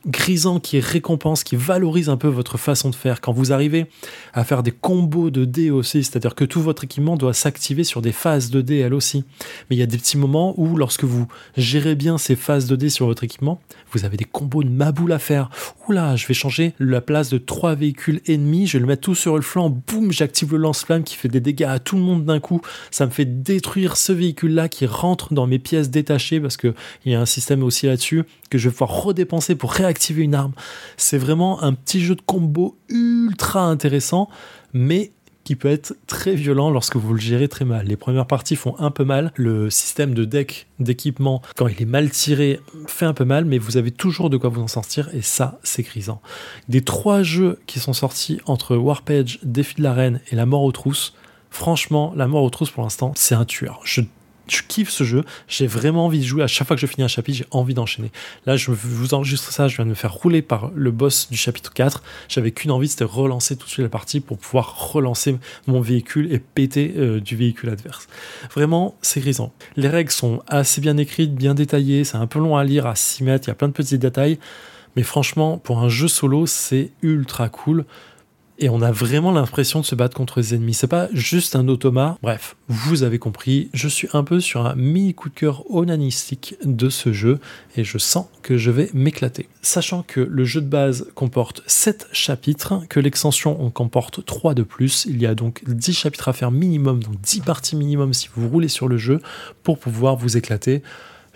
[0.06, 3.20] grisants, qui récompensent, qui valorisent un peu votre façon de faire.
[3.20, 3.86] Quand vous arrivez
[4.32, 8.02] à faire des combos de dés aussi, c'est-à-dire que tout votre équipement doit s'activer sur
[8.02, 9.24] des phases de dés elles aussi.
[9.68, 11.26] Mais il y a des petits moments où lorsque vous
[11.56, 13.60] gérez bien ces phases de dés sur votre équipement,
[13.92, 15.50] vous avez des combos de maboule à faire.
[15.88, 19.14] Oula, je vais changer la place de trois véhicules ennemis, je vais le mettre tout
[19.14, 22.24] sur le flanc, boum, j'active le lance-flamme qui fait des dégâts à tout le monde
[22.24, 22.60] d'un coup.
[22.90, 26.74] Ça me fait détruire ce véhicule-là qui rentre dans mes pièces détachées parce qu'il
[27.06, 30.52] y a un système aussi là-dessus que je vais pouvoir redépenser pour réactiver une arme.
[30.96, 34.28] C'est vraiment un petit jeu de combo ultra intéressant,
[34.72, 35.12] mais
[35.44, 37.86] qui peut être très violent lorsque vous le gérez très mal.
[37.86, 39.30] Les premières parties font un peu mal.
[39.36, 43.58] Le système de deck d'équipement, quand il est mal tiré, fait un peu mal, mais
[43.58, 46.20] vous avez toujours de quoi vous en sortir et ça, c'est grisant.
[46.68, 50.72] Des trois jeux qui sont sortis entre Warpage, Défi de l'arène et La mort aux
[50.72, 51.14] trousses,
[51.50, 53.80] franchement, La mort aux trousses pour l'instant, c'est un tueur.
[53.84, 54.00] Je
[54.48, 55.24] je kiffe ce jeu.
[55.48, 56.42] J'ai vraiment envie de jouer.
[56.42, 58.10] À chaque fois que je finis un chapitre, j'ai envie d'enchaîner.
[58.46, 59.68] Là, je vous enregistre ça.
[59.68, 62.02] Je viens de me faire rouler par le boss du chapitre 4.
[62.28, 66.32] J'avais qu'une envie, c'était relancer tout de suite la partie pour pouvoir relancer mon véhicule
[66.32, 68.08] et péter euh, du véhicule adverse.
[68.54, 69.52] Vraiment, c'est grisant.
[69.76, 72.04] Les règles sont assez bien écrites, bien détaillées.
[72.04, 73.48] C'est un peu long à lire, à s'y mettre.
[73.48, 74.38] Il y a plein de petits détails.
[74.96, 77.84] Mais franchement, pour un jeu solo, c'est ultra cool
[78.58, 80.74] et on a vraiment l'impression de se battre contre les ennemis.
[80.74, 82.18] C'est pas juste un automa.
[82.22, 86.56] Bref, vous avez compris, je suis un peu sur un mini coup de cœur onanistique
[86.64, 87.40] de ce jeu
[87.76, 89.48] et je sens que je vais m'éclater.
[89.62, 94.62] Sachant que le jeu de base comporte 7 chapitres, que l'extension en comporte 3 de
[94.62, 98.28] plus, il y a donc 10 chapitres à faire minimum, donc 10 parties minimum si
[98.34, 99.20] vous roulez sur le jeu
[99.62, 100.82] pour pouvoir vous éclater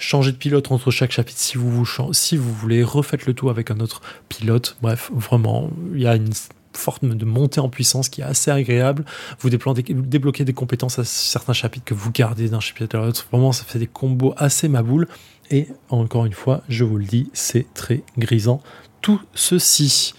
[0.01, 3.73] changer de pilote entre chaque chapitre si vous, si vous voulez, refaites le tout avec
[3.73, 4.77] un autre pilote.
[4.81, 6.31] Bref, vraiment, il y a une
[6.79, 9.05] forme de montée en puissance qui est assez agréable.
[9.41, 13.27] Vous débloquez des compétences à certains chapitres que vous gardez d'un chapitre à l'autre.
[13.31, 15.09] Vraiment, ça fait des combos assez maboules.
[15.51, 18.63] Et encore une fois, je vous le dis, c'est très grisant
[19.01, 20.15] tout ceci.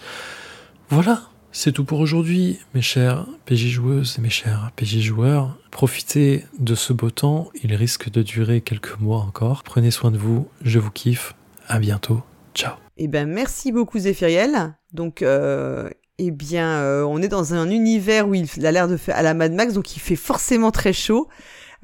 [0.88, 1.22] Voilà,
[1.52, 5.56] c'est tout pour aujourd'hui, mes chers PJ joueuses et mes chers PJ joueurs.
[5.70, 9.62] Profitez de ce beau temps, il risque de durer quelques mois encore.
[9.62, 11.34] Prenez soin de vous, je vous kiffe.
[11.68, 12.22] À bientôt,
[12.54, 12.74] ciao.
[12.96, 14.74] Eh ben merci beaucoup Zéphiriel.
[14.92, 15.88] Donc euh,
[16.26, 19.22] eh bien, euh, on est dans un univers où il a l'air de faire à
[19.22, 21.28] la Mad Max, donc il fait forcément très chaud,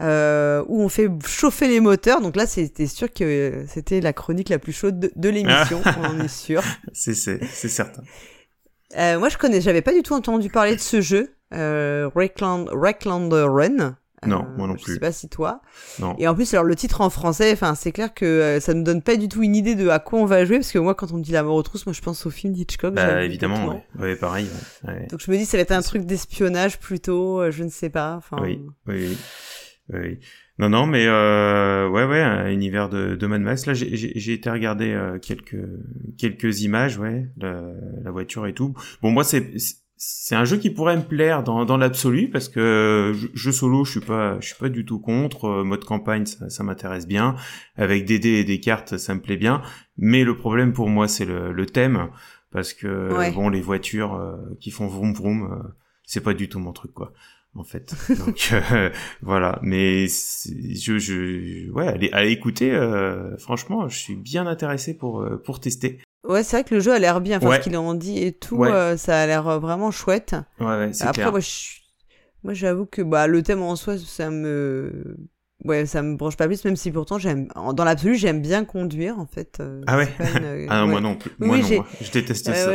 [0.01, 2.21] euh, où on fait chauffer les moteurs.
[2.21, 6.29] Donc là, c'était sûr que c'était la chronique la plus chaude de, l'émission, on est
[6.29, 6.63] sûr.
[6.93, 8.03] C'est c'est certain.
[8.97, 13.97] Euh, moi, je connais, j'avais pas du tout entendu parler de ce jeu, euh, Run.
[14.27, 14.85] Non, euh, moi non plus.
[14.87, 15.61] Je sais pas si toi.
[15.99, 16.15] Non.
[16.19, 18.83] Et en plus, alors le titre en français, enfin, c'est clair que euh, ça ne
[18.83, 20.95] donne pas du tout une idée de à quoi on va jouer, parce que moi,
[20.95, 22.95] quand on me dit la mort aux trousses, moi, je pense au film d'Hitchcock.
[22.95, 23.83] Bah, évidemment, ouais.
[23.99, 24.17] ouais.
[24.17, 24.47] pareil.
[24.87, 25.07] Ouais.
[25.11, 27.91] Donc je me dis, ça va être un truc d'espionnage plutôt, euh, je ne sais
[27.91, 28.15] pas.
[28.17, 28.39] Enfin.
[28.43, 29.17] Oui, oui,
[29.93, 30.19] oui.
[30.59, 33.67] Non, non, mais euh, ouais, ouais, un univers de, de Mad Max.
[33.67, 35.69] Là, j'ai été regarder quelques
[36.17, 37.63] quelques images, ouais, la,
[38.03, 38.75] la voiture et tout.
[39.03, 39.53] Bon, moi, c'est
[39.99, 43.93] c'est un jeu qui pourrait me plaire dans, dans l'absolu parce que jeu solo je
[43.93, 45.47] suis pas je suis pas du tout contre.
[45.47, 47.35] Euh, mode campagne ça, ça m'intéresse bien.
[47.77, 49.63] Avec des dés et des cartes ça me plaît bien.
[49.97, 52.11] Mais le problème pour moi c'est le, le, thème.
[52.51, 55.69] Parce que bon les voitures euh, qui font vroom vroom euh,
[56.05, 57.13] c'est pas du tout mon truc quoi
[57.55, 57.95] en fait.
[58.19, 58.55] Donc
[59.23, 59.59] voilà.
[59.63, 62.79] Mais je je ouais allez, allez écouter
[63.39, 66.99] franchement je suis bien intéressé pour pour tester Ouais, c'est vrai que le jeu a
[66.99, 69.91] l'air bien, enfin, ce qu'il en dit et tout, euh, ça a l'air euh, vraiment
[69.91, 70.35] chouette.
[70.61, 71.41] Ouais, ouais c'est Après, moi,
[72.43, 75.17] moi, j'avoue que bah, le thème en soi, ça me
[75.65, 79.19] ouais, ça me branche pas plus, même si pourtant j'aime, dans l'absolu, j'aime bien conduire
[79.19, 79.59] en fait.
[79.61, 80.09] Euh, ah ouais?
[80.69, 81.31] ah non, moi non plus.
[81.39, 82.73] Moi non, je déteste ça.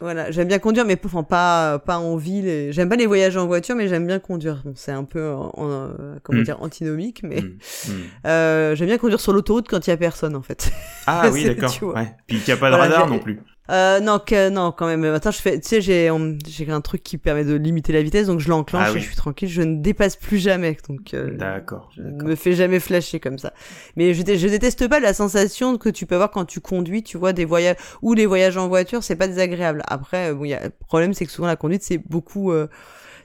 [0.00, 2.68] voilà, j'aime bien conduire, mais enfin pas pas en ville.
[2.70, 4.62] J'aime pas les voyages en voiture, mais j'aime bien conduire.
[4.64, 5.90] Bon, c'est un peu en,
[6.22, 6.44] comment mm.
[6.44, 7.58] dire antinomique, mais mm.
[7.88, 7.92] Mm.
[8.26, 10.72] Euh, j'aime bien conduire sur l'autoroute quand il y a personne en fait.
[11.06, 11.94] Ah oui, d'accord.
[11.94, 12.14] Ouais.
[12.26, 13.40] Puis qu'il y a pas de radar non plus.
[13.70, 15.04] Euh, non, que, non, quand même.
[15.04, 16.10] Attends, je fais, tu sais, j'ai,
[16.48, 19.06] j'ai un truc qui permet de limiter la vitesse, donc je l'enclenche Ah et je
[19.06, 19.48] suis tranquille.
[19.48, 21.14] Je ne dépasse plus jamais, donc.
[21.14, 21.90] euh, D'accord.
[21.96, 23.52] je ne me fais jamais flasher comme ça.
[23.96, 27.02] Mais je, dé- je déteste pas la sensation que tu peux avoir quand tu conduis,
[27.02, 29.82] tu vois, des voyages ou les voyages en voiture, c'est pas désagréable.
[29.86, 32.50] Après, euh, bon, il y a le problème, c'est que souvent la conduite, c'est beaucoup.
[32.52, 32.66] euh,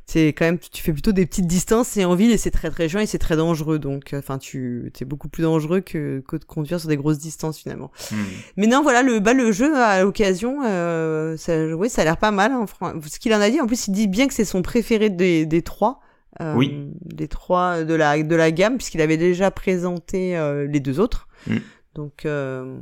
[0.08, 2.70] c'est quand même tu fais plutôt des petites distances et en ville et c'est très
[2.70, 6.24] très chiant et c'est très dangereux donc euh, enfin tu c'est beaucoup plus dangereux que,
[6.28, 8.16] que de conduire sur des grosses distances finalement Hmm.
[8.58, 12.18] mais non, voilà, le, bah, le jeu à l'occasion, euh, ça, oui, ça a l'air
[12.18, 12.52] pas mal.
[12.52, 12.66] Hein,
[13.08, 15.46] ce qu'il en a dit, en plus, il dit bien que c'est son préféré des,
[15.46, 16.02] des trois.
[16.42, 16.92] euh, Oui.
[17.06, 21.28] Des trois de la, de la gamme, puisqu'il avait déjà présenté euh, les deux autres.
[21.48, 21.56] Mm.
[21.96, 22.78] Donc, euh,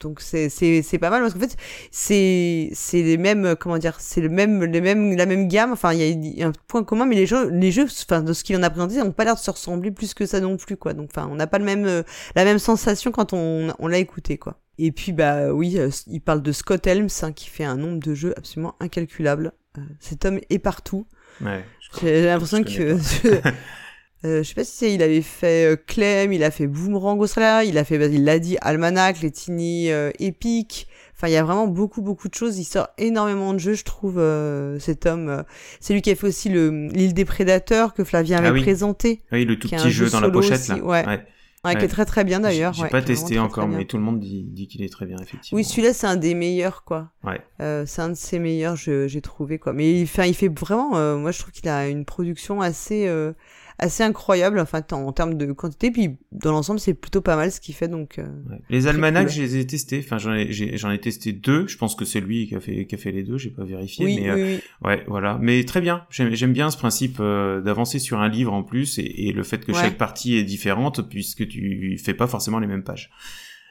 [0.00, 1.56] donc c'est, c'est, c'est pas mal parce qu'en fait,
[1.90, 5.72] c'est, c'est les mêmes, comment dire, c'est le même, les mêmes, la même gamme.
[5.72, 7.86] Enfin, il y a- il y, a un point commun, mais les jeux, les jeux,
[7.86, 10.26] enfin, de ce qu'il en a présenté, n'ont pas l'air de se ressembler plus que
[10.26, 10.92] ça non plus, quoi.
[10.92, 12.02] Donc, enfin, on n'a pas le même, euh,
[12.34, 14.60] la même sensation quand on, on l'a écouté, quoi.
[14.78, 17.98] Et puis, bah oui, euh, il parle de Scott Helms, hein, qui fait un nombre
[17.98, 19.52] de jeux absolument incalculable.
[19.78, 21.06] Euh, cet homme est partout.
[21.40, 21.64] Ouais.
[22.02, 22.98] J'ai l'impression que...
[24.26, 27.20] Euh, je sais pas si c'est, il avait fait euh, Clem, il a fait Boomerang
[27.20, 30.88] Australia, il a fait, il l'a dit, Almanac, les Tiny euh, Epic.
[31.14, 32.58] Enfin, il y a vraiment beaucoup, beaucoup de choses.
[32.58, 35.44] Il sort énormément de jeux, je trouve, euh, cet homme.
[35.80, 38.62] C'est lui qui a fait aussi le l'île des prédateurs que Flavien avait Ah oui.
[38.62, 39.22] présenté.
[39.32, 40.84] Oui, le tout petit jeu dans la pochette, aussi, là.
[40.84, 41.06] Ouais.
[41.06, 41.26] Ouais.
[41.64, 42.72] Ouais, qui est très très bien d'ailleurs.
[42.74, 44.88] J'ai ouais, pas testé très, encore, très mais tout le monde dit, dit qu'il est
[44.92, 45.56] très bien, effectivement.
[45.56, 47.10] Oui, celui-là, c'est un des meilleurs, quoi.
[47.24, 47.40] Ouais.
[47.60, 49.72] Euh, c'est un de ses meilleurs, j'ai trouvé, quoi.
[49.72, 53.08] Mais il fait, il fait vraiment, euh, moi, je trouve qu'il a une production assez,
[53.08, 53.32] euh,
[53.78, 55.90] assez incroyable, enfin, en, en termes de quantité.
[55.90, 58.18] Puis, dans l'ensemble, c'est plutôt pas mal ce qu'il fait, donc.
[58.18, 58.60] euh, Ouais.
[58.70, 59.36] Les almanachs, cool.
[59.36, 60.00] je les ai testés.
[60.04, 61.66] Enfin, j'en ai, j'en ai testé deux.
[61.68, 63.38] Je pense que c'est lui qui a fait, qui a fait les deux.
[63.38, 64.60] J'ai pas vérifié, Oui, mais oui, euh, oui.
[64.88, 65.38] ouais, voilà.
[65.40, 66.06] Mais très bien.
[66.10, 69.42] J'aime, j'aime bien ce principe euh, d'avancer sur un livre en plus et, et le
[69.42, 69.80] fait que Ouais.
[69.80, 73.10] chaque partie est différente puisque tu fais pas forcément les mêmes pages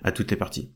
[0.04, 0.72] à toutes les parties.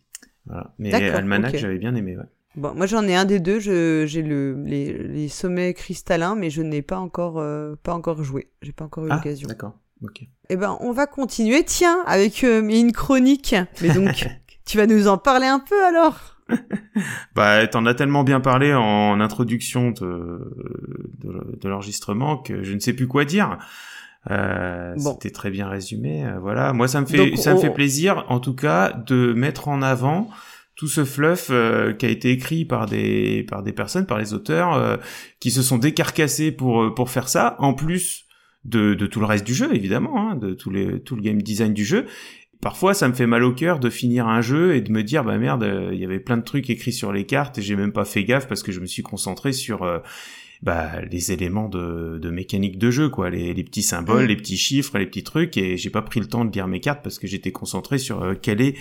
[0.45, 0.73] Voilà.
[0.79, 1.59] Mais almanach, ok.
[1.59, 2.17] j'avais bien aimé.
[2.17, 2.23] Ouais.
[2.55, 6.61] Bon, moi, j'en ai un des deux, j'ai le, les, les sommets cristallins, mais je
[6.61, 8.49] n'ai pas encore, euh, pas encore joué.
[8.61, 9.47] J'ai pas encore eu Ah, l'occasion.
[9.47, 9.73] d'accord.
[10.03, 10.21] Ok.
[10.49, 13.55] Eh ben, on va continuer, tiens, avec euh, une chronique.
[13.81, 14.27] Mais donc,
[14.65, 16.17] tu vas nous en parler un peu alors?
[17.35, 20.51] Bah, t'en as tellement bien parlé en introduction de,
[21.19, 23.59] de, de l'enregistrement que je ne sais plus quoi dire.
[24.31, 25.13] Euh, Bon.
[25.13, 26.25] C'était très bien résumé.
[26.25, 26.73] euh, voilà.
[26.73, 29.81] Moi, ça me fait, Donc, ça me fait plaisir, en tout cas, de mettre en
[29.83, 30.29] avant
[30.79, 34.33] tout ce fluff euh, qui a été écrit par des par des personnes, par les
[34.33, 34.95] auteurs, euh,
[35.41, 37.57] qui se sont décarcassés pour euh, pour faire ça.
[37.59, 38.23] En plus
[38.63, 41.41] de, de tout le reste du jeu, évidemment, hein, de tout les tout le game
[41.41, 42.05] design du jeu.
[42.61, 45.25] Parfois, ça me fait mal au cœur de finir un jeu et de me dire,
[45.25, 47.75] bah merde, euh, il y avait plein de trucs écrits sur les cartes et j'ai
[47.75, 49.85] même pas fait gaffe parce que je me suis concentré sur
[50.61, 54.27] bah, les éléments de, de mécanique de jeu, quoi, les, les petits symboles, Mm.
[54.27, 56.79] les petits chiffres, les petits trucs et j'ai pas pris le temps de lire mes
[56.79, 58.75] cartes parce que j'étais concentré sur euh, quel est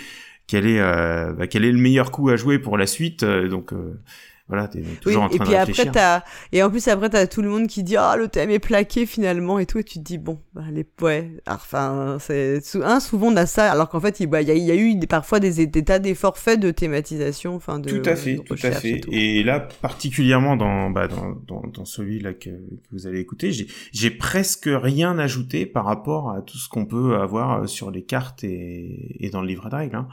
[0.48, 3.22] quel est euh, bah, quel est le meilleur coup à jouer pour la suite.
[3.24, 4.00] euh, donc euh,
[4.48, 6.22] voilà, t'es Oui, toujours en et train puis de après, t'as,
[6.52, 9.04] et en plus après, t'as tout le monde qui dit, ah, le thème est plaqué
[9.06, 13.26] finalement et tout, et tu te dis, bon, bah, les, ouais, enfin, c'est, hein, souvent
[13.28, 15.38] on a ça, alors qu'en fait, il bah, y, a, y a eu des- parfois
[15.38, 17.90] des, des tas d'efforts faits de thématisation, enfin, de.
[17.90, 19.00] Tout à fait, de tout à fait.
[19.00, 19.10] tout.
[19.12, 23.66] Et, là, particulièrement dans, bah, dans, dans, dans celui-là que, que vous allez écouter, j'ai,
[23.92, 28.44] j'ai presque rien ajouté par rapport à tout ce qu'on peut avoir sur les cartes
[28.44, 29.96] et, et dans le livre de règles.
[29.96, 30.08] Hein.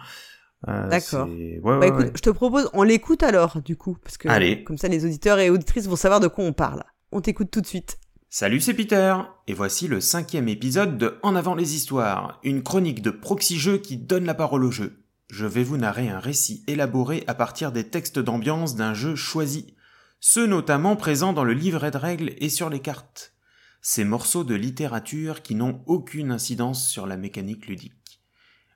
[0.67, 1.27] Euh, D'accord.
[1.27, 2.11] Ouais, Bah ouais, écoute, ouais.
[2.15, 4.63] je te propose, on l'écoute alors, du coup, parce que Allez.
[4.63, 6.83] comme ça les auditeurs et auditrices vont savoir de quoi on parle.
[7.11, 7.99] On t'écoute tout de suite.
[8.29, 9.15] Salut, c'est Peter,
[9.47, 13.77] et voici le cinquième épisode de En avant les histoires, une chronique de proxy jeu
[13.77, 15.03] qui donne la parole au jeu.
[15.29, 19.75] Je vais vous narrer un récit élaboré à partir des textes d'ambiance d'un jeu choisi,
[20.19, 23.33] ceux notamment présents dans le livret de règles et sur les cartes.
[23.81, 27.93] Ces morceaux de littérature qui n'ont aucune incidence sur la mécanique ludique.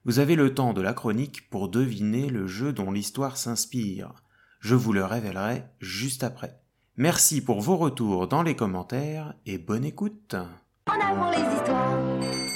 [0.06, 4.14] Vous avez le temps de la chronique pour deviner le jeu dont l'histoire s'inspire.
[4.60, 6.60] Je vous le révélerai juste après.
[6.96, 10.36] Merci pour vos retours dans les commentaires et bonne écoute.
[10.88, 12.49] En avant les histoires.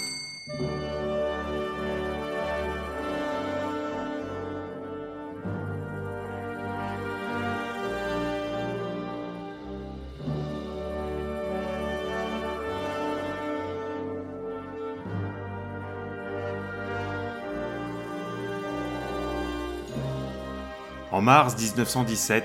[21.23, 22.43] Mars 1917,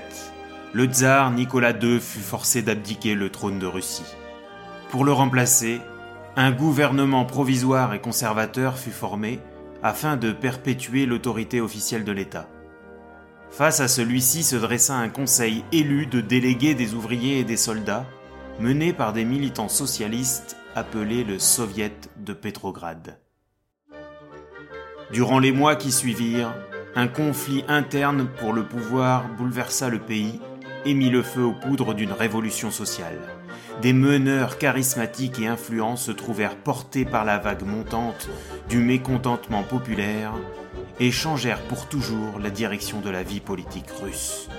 [0.73, 4.15] le tsar Nicolas II fut forcé d'abdiquer le trône de Russie.
[4.89, 5.81] Pour le remplacer,
[6.37, 9.41] un gouvernement provisoire et conservateur fut formé
[9.83, 12.47] afin de perpétuer l'autorité officielle de l'État.
[13.51, 18.05] Face à celui-ci se dressa un conseil élu de délégués des ouvriers et des soldats,
[18.59, 23.19] mené par des militants socialistes appelés le Soviet de Pétrograd.
[25.11, 26.53] Durant les mois qui suivirent,
[26.99, 30.41] Un conflit interne pour le pouvoir bouleversa le pays
[30.83, 33.17] et mit le feu aux poudres d'une révolution sociale.
[33.81, 38.27] Des meneurs charismatiques et influents se trouvèrent portés par la vague montante
[38.67, 40.33] du mécontentement populaire
[40.99, 44.49] et changèrent pour toujours la direction de la vie politique russe.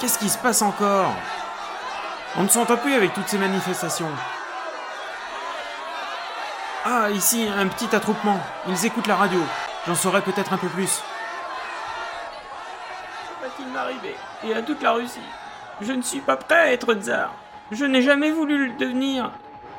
[0.00, 1.14] Qu'est-ce qui se passe encore?
[2.36, 4.08] On ne s'entend plus avec toutes ces manifestations.
[6.84, 8.40] Ah, ici, un petit attroupement.
[8.68, 9.40] Ils écoutent la radio.
[9.86, 11.02] J'en saurai peut-être un peu plus.
[13.38, 14.16] Que va-t-il m'arriver
[14.46, 15.20] Et à toute la Russie
[15.80, 17.32] Je ne suis pas prêt à être tsar.
[17.70, 19.30] Je n'ai jamais voulu le devenir.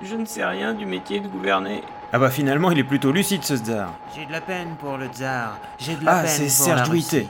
[0.02, 1.84] Je ne sais rien du métier de gouverner.
[2.14, 3.90] Ah bah finalement, il est plutôt lucide ce tsar.
[4.16, 5.58] J'ai de la peine pour le tsar.
[5.78, 7.10] J'ai de la Ah, peine c'est pour Serge la Russie.
[7.10, 7.28] Douité,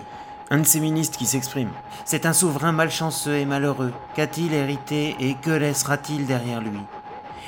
[0.51, 1.69] un de ces ministres qui s'exprime.
[2.05, 3.93] C'est un souverain malchanceux et malheureux.
[4.15, 6.79] Qu'a-t-il hérité et que laissera-t-il derrière lui?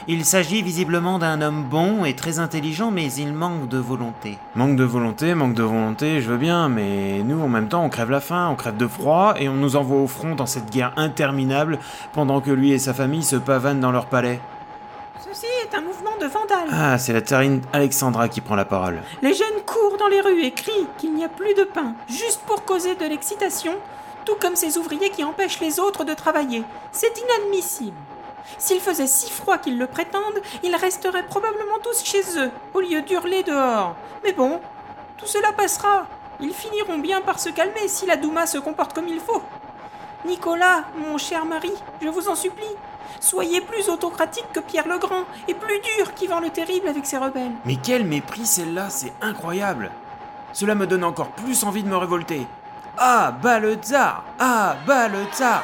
[0.09, 4.37] Il s'agit visiblement d'un homme bon et très intelligent, mais il manque de volonté.
[4.55, 7.89] Manque de volonté, manque de volonté, je veux bien, mais nous en même temps on
[7.89, 10.71] crève la faim, on crève de froid et on nous envoie au front dans cette
[10.71, 11.77] guerre interminable
[12.13, 14.39] pendant que lui et sa famille se pavanent dans leur palais.
[15.19, 16.69] Ceci est un mouvement de vandales.
[16.71, 19.01] Ah, c'est la tsarine Alexandra qui prend la parole.
[19.21, 22.41] Les jeunes courent dans les rues et crient qu'il n'y a plus de pain, juste
[22.45, 23.73] pour causer de l'excitation,
[24.25, 26.63] tout comme ces ouvriers qui empêchent les autres de travailler.
[26.91, 27.97] C'est inadmissible.
[28.57, 33.01] S'il faisait si froid qu'ils le prétendent, ils resteraient probablement tous chez eux, au lieu
[33.01, 33.95] d'hurler dehors.
[34.23, 34.59] Mais bon,
[35.17, 36.07] tout cela passera.
[36.39, 39.41] Ils finiront bien par se calmer si la Douma se comporte comme il faut.
[40.25, 41.71] Nicolas, mon cher mari,
[42.01, 42.75] je vous en supplie,
[43.19, 47.17] soyez plus autocratique que Pierre le Grand et plus dur qu'Ivan le Terrible avec ses
[47.17, 47.51] rebelles.
[47.65, 49.91] Mais quel mépris celle-là, c'est incroyable
[50.53, 52.47] Cela me donne encore plus envie de me révolter.
[52.97, 55.63] Ah, bas le tsar Ah, bas le tsar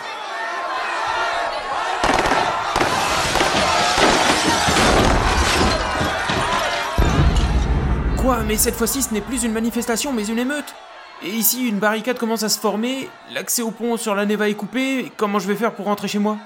[8.21, 10.75] Quoi Mais cette fois-ci, ce n'est plus une manifestation, mais une émeute
[11.23, 14.53] Et ici, une barricade commence à se former, l'accès au pont sur la Neva est
[14.53, 16.37] coupé, comment je vais faire pour rentrer chez moi?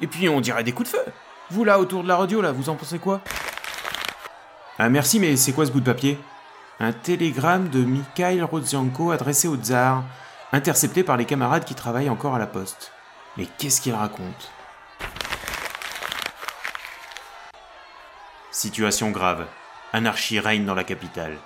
[0.00, 1.04] Et puis, on dirait des coups de feu
[1.50, 3.20] Vous là, autour de la radio, là, vous en pensez quoi?
[4.78, 6.18] Ah merci, mais c'est quoi ce bout de papier?
[6.80, 10.02] Un télégramme de Mikhail Rodzianko adressé au tsar,
[10.52, 12.90] intercepté par les camarades qui travaillent encore à la poste.
[13.36, 14.50] Mais qu'est-ce qu'il raconte?
[18.50, 19.46] Situation grave.
[19.92, 21.36] Anarchie règne dans la capitale.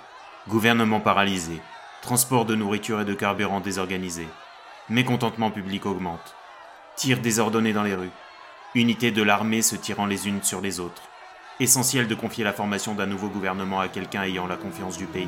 [0.47, 1.61] Gouvernement paralysé.
[2.01, 4.27] Transport de nourriture et de carburant désorganisé.
[4.89, 6.35] Mécontentement public augmente.
[6.95, 8.09] Tirs désordonnés dans les rues.
[8.75, 11.01] Unités de l'armée se tirant les unes sur les autres.
[11.59, 15.27] Essentiel de confier la formation d'un nouveau gouvernement à quelqu'un ayant la confiance du pays.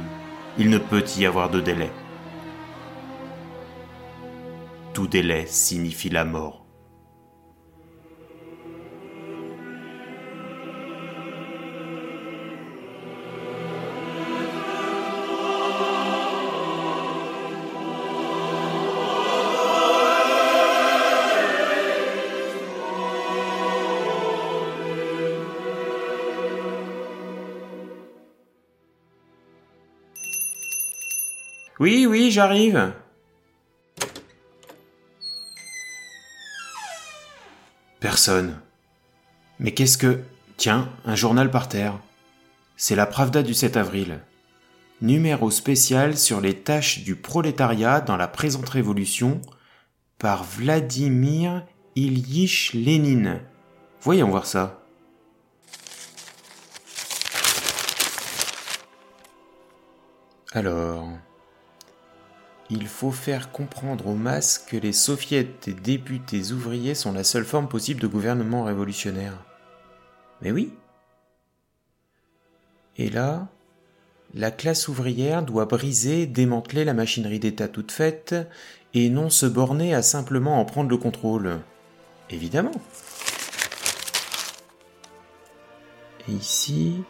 [0.59, 1.89] Il ne peut y avoir de délai.
[4.93, 6.60] Tout délai signifie la mort.
[31.81, 32.93] Oui, oui, j'arrive.
[37.99, 38.61] Personne.
[39.57, 40.19] Mais qu'est-ce que...
[40.57, 41.97] Tiens, un journal par terre.
[42.77, 44.19] C'est la Pravda du 7 avril.
[45.01, 49.41] Numéro spécial sur les tâches du prolétariat dans la présente révolution
[50.19, 53.41] par Vladimir Ilyich Lénine.
[54.01, 54.83] Voyons voir ça.
[60.53, 61.09] Alors,
[62.71, 67.43] il faut faire comprendre aux masses que les soviets des députés ouvriers sont la seule
[67.43, 69.33] forme possible de gouvernement révolutionnaire.
[70.41, 70.73] Mais oui.
[72.97, 73.49] Et là,
[74.33, 78.35] la classe ouvrière doit briser, démanteler la machinerie d'État toute faite,
[78.93, 81.59] et non se borner à simplement en prendre le contrôle.
[82.29, 82.71] Évidemment.
[86.29, 87.03] Et ici,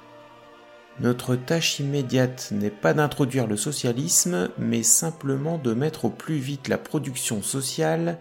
[0.99, 6.68] notre tâche immédiate n'est pas d'introduire le socialisme, mais simplement de mettre au plus vite
[6.68, 8.19] la production sociale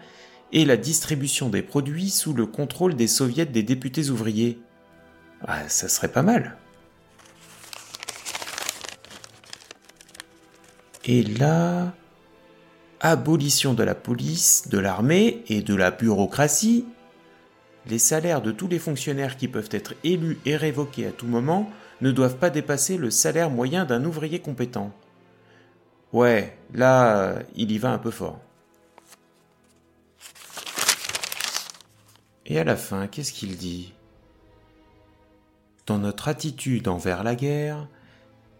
[0.51, 4.59] et la distribution des produits sous le contrôle des soviets des députés ouvriers.
[5.45, 6.57] Ah, ça serait pas mal.
[11.05, 11.93] Et là,
[12.99, 16.85] abolition de la police, de l'armée et de la bureaucratie.
[17.87, 21.69] Les salaires de tous les fonctionnaires qui peuvent être élus et révoqués à tout moment
[22.01, 24.91] ne doivent pas dépasser le salaire moyen d'un ouvrier compétent.
[26.13, 28.39] Ouais, là, il y va un peu fort.
[32.45, 33.93] Et à la fin, qu'est-ce qu'il dit?
[35.85, 37.87] Dans notre attitude envers la guerre,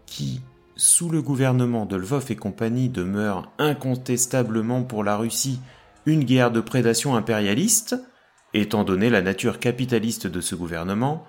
[0.05, 0.41] qui,
[0.75, 5.59] sous le gouvernement de Lvov et compagnie, demeure incontestablement pour la Russie
[6.05, 7.95] une guerre de prédation impérialiste,
[8.53, 11.25] étant donné la nature capitaliste de ce gouvernement,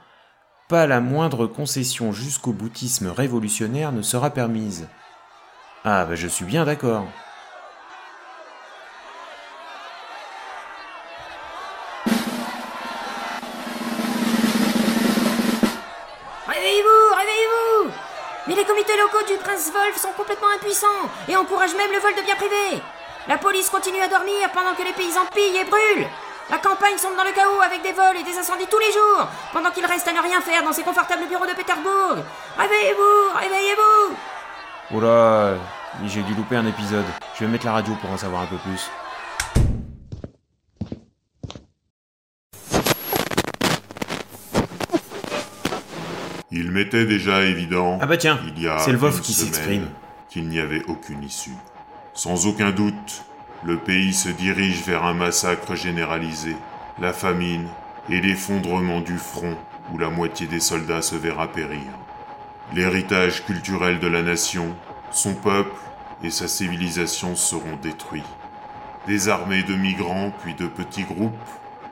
[0.73, 4.89] pas la moindre concession jusqu'au boutisme révolutionnaire ne sera permise.
[5.85, 7.05] Ah, bah je suis bien d'accord.
[16.49, 17.91] Réveillez-vous, réveillez-vous
[18.47, 20.87] Mais les comités locaux du prince Wolf sont complètement impuissants
[21.29, 22.83] et encouragent même le vol de biens privés.
[23.29, 26.09] La police continue à dormir pendant que les paysans pillent et brûlent.
[26.51, 29.29] La campagne sombre dans le chaos avec des vols et des incendies tous les jours,
[29.53, 32.17] pendant qu'il reste à ne rien faire dans ses confortables bureaux de Pétersbourg.
[32.59, 35.55] Réveillez-vous, réveillez-vous Oula,
[36.07, 37.05] j'ai dû louper un épisode.
[37.35, 38.91] Je vais mettre la radio pour en savoir un peu plus.
[46.51, 49.89] Il m'était déjà évident, Ah bah tiens, il y a c'est le une qui s'exprime.
[50.29, 51.57] qu'il n'y avait aucune issue.
[52.15, 53.23] Sans aucun doute,
[53.65, 56.57] le pays se dirige vers un massacre généralisé,
[56.99, 57.69] la famine
[58.09, 59.57] et l'effondrement du front
[59.93, 61.81] où la moitié des soldats se verra périr.
[62.75, 64.75] L'héritage culturel de la nation,
[65.11, 65.77] son peuple
[66.25, 68.23] et sa civilisation seront détruits.
[69.07, 71.33] Des armées de migrants puis de petits groupes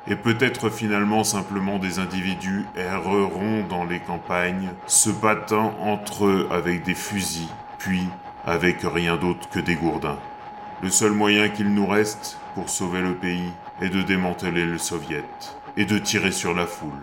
[0.06, 6.82] et peut-être finalement simplement des individus erreront dans les campagnes, se battant entre eux avec
[6.82, 7.48] des fusils,
[7.78, 8.08] puis
[8.46, 10.18] avec rien d'autre que des gourdins.
[10.82, 13.52] Le seul moyen qu'il nous reste pour sauver le pays
[13.82, 15.24] est de démanteler le soviet
[15.76, 17.02] et de tirer sur la foule.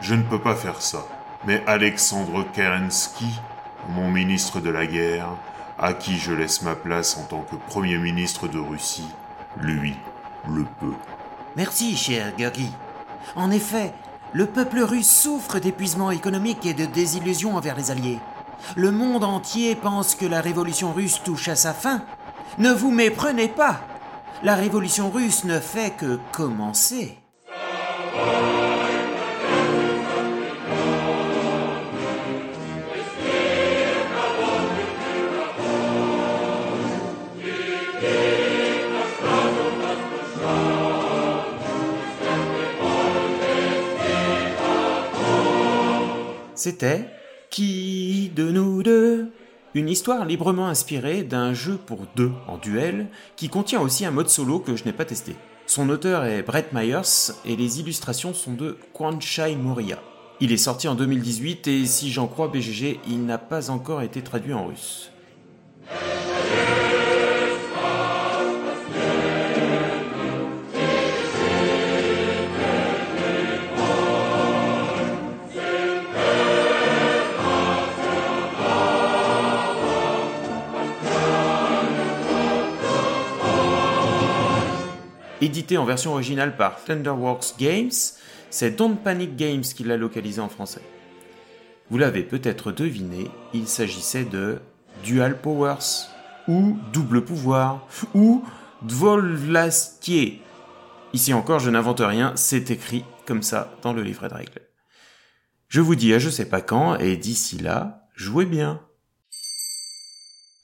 [0.00, 1.06] Je ne peux pas faire ça,
[1.46, 3.40] mais Alexandre Kerensky,
[3.90, 5.28] mon ministre de la guerre,
[5.78, 9.08] à qui je laisse ma place en tant que Premier ministre de Russie,
[9.60, 9.94] lui,
[10.48, 10.94] le peut.
[11.56, 12.70] Merci, cher Georgi.
[13.36, 13.94] En effet,
[14.32, 18.18] le peuple russe souffre d'épuisement économique et de désillusion envers les Alliés.
[18.74, 22.02] Le monde entier pense que la révolution russe touche à sa fin.
[22.58, 23.80] Ne vous méprenez pas.
[24.44, 27.18] La révolution russe ne fait que commencer.
[46.54, 47.04] C'était
[47.50, 49.33] Qui de nous deux
[49.76, 54.28] Une histoire librement inspirée d'un jeu pour deux en duel qui contient aussi un mode
[54.28, 55.34] solo que je n'ai pas testé.
[55.66, 60.00] Son auteur est Brett Myers et les illustrations sont de Kwanchai Moria.
[60.38, 64.22] Il est sorti en 2018 et si j'en crois BGG, il n'a pas encore été
[64.22, 65.10] traduit en russe.
[85.40, 87.90] Édité en version originale par Thunderworks Games,
[88.50, 90.82] c'est Don't Panic Games qui l'a localisé en français.
[91.90, 94.60] Vous l'avez peut-être deviné, il s'agissait de
[95.02, 96.08] Dual Powers,
[96.46, 98.44] ou Double Pouvoir, ou
[98.82, 100.40] Dvolastye.
[101.12, 104.62] Ici encore, je n'invente rien, c'est écrit comme ça dans le livret de règles.
[105.68, 108.80] Je vous dis à je sais pas quand, et d'ici là, jouez bien.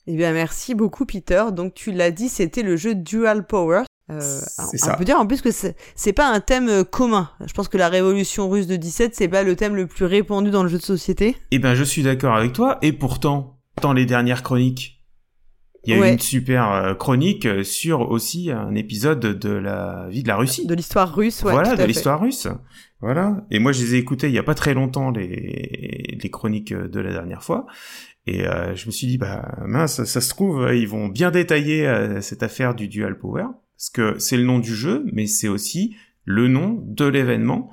[0.07, 1.45] Eh bien, merci beaucoup, Peter.
[1.51, 3.83] Donc, tu l'as dit, c'était le jeu Dual Power.
[4.11, 4.95] Euh, on ça.
[4.95, 7.29] peut dire en plus que c'est pas un thème euh, commun.
[7.45, 10.51] Je pense que la révolution russe de 17, c'est pas le thème le plus répandu
[10.51, 11.37] dans le jeu de société.
[11.51, 15.01] Eh ben, je suis d'accord avec toi, et pourtant, dans les dernières chroniques,
[15.83, 20.07] il y a eu une super euh, chronique euh, sur aussi un épisode de la
[20.09, 20.67] vie de la Russie.
[20.67, 21.53] De l'histoire russe, ouais.
[21.53, 22.47] voilà, de l'histoire russe.
[22.99, 23.43] Voilà.
[23.49, 26.71] Et moi, je les ai écoutés il y a pas très longtemps, les, les chroniques
[26.71, 27.65] de la dernière fois.
[28.27, 31.87] Et euh, je me suis dit, bah mince, ça se trouve, ils vont bien détailler
[31.87, 33.45] euh, cette affaire du Dual Power.
[33.81, 37.71] Parce que c'est le nom du jeu, mais c'est aussi le nom de l'événement,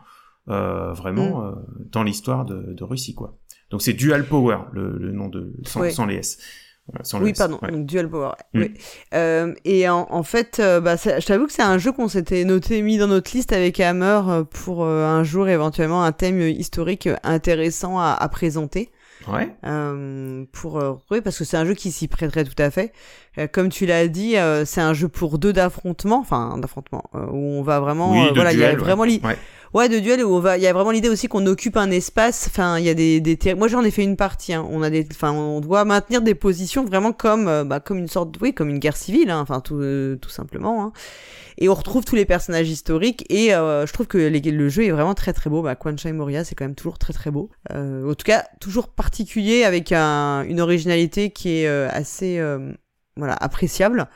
[0.49, 1.45] euh, vraiment, Mm.
[1.45, 1.53] euh,
[1.93, 3.37] dans l'histoire de, de Russie, quoi.
[3.71, 5.53] Donc c'est Dual Power, le, le nom de...
[5.67, 5.91] sans, Ouais.
[5.91, 6.39] sans les S.
[6.87, 7.71] Voilà, sans le Oui, S, pardon, ouais.
[7.71, 8.31] donc Dual Power.
[8.55, 8.59] Mm.
[8.61, 8.75] oui.
[9.13, 12.45] Euh, et en, en fait, euh, bah, je t'avoue que c'est un jeu qu'on s'était
[12.45, 17.11] noté, mis dans notre liste avec Hammer pour euh, un jour éventuellement un thème historique
[17.23, 18.91] intéressant à, à présenter.
[19.33, 19.55] Ouais.
[19.65, 22.93] Euh, pour euh, oui, parce que c'est un jeu qui s'y prêterait tout à fait.
[23.39, 27.27] Euh, comme tu l'as dit, euh, c'est un jeu pour deux d'affrontement, enfin d'affrontement, euh,
[27.31, 29.39] où on va vraiment, Oui, euh, voilà, il y a vraiment Ouais.
[29.75, 30.57] Ouais, de duel où on va.
[30.57, 32.47] Il y a vraiment l'idée aussi qu'on occupe un espace.
[32.49, 33.21] Enfin, il y a des.
[33.21, 34.55] des Moi, j'en ai fait une partie.
[34.55, 34.67] Hein.
[34.71, 35.07] On a des.
[35.11, 38.71] Enfin, on doit maintenir des positions vraiment comme, euh, bah, comme une sorte, oui, comme
[38.71, 39.31] une guerre civile.
[39.31, 39.41] Hein.
[39.41, 40.85] Enfin, tout, euh, tout simplement.
[40.85, 40.93] Hein.
[41.59, 43.27] Et on retrouve tous les personnages historiques.
[43.29, 45.61] Et euh, je trouve que le jeu est vraiment très très beau.
[45.63, 47.51] Bah, Quancha Moria, c'est quand même toujours très très beau.
[47.71, 52.41] en tout cas, toujours particulier avec un, une originalité qui est assez,
[53.17, 54.09] voilà, appréciable.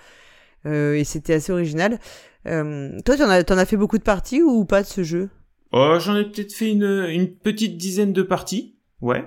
[0.65, 1.99] et c'était assez original.
[2.45, 5.29] toi, t'en as, en as fait beaucoup de parties ou pas de ce jeu?
[5.73, 9.25] Oh, j'en ai peut-être fait une, une petite dizaine de parties, ouais.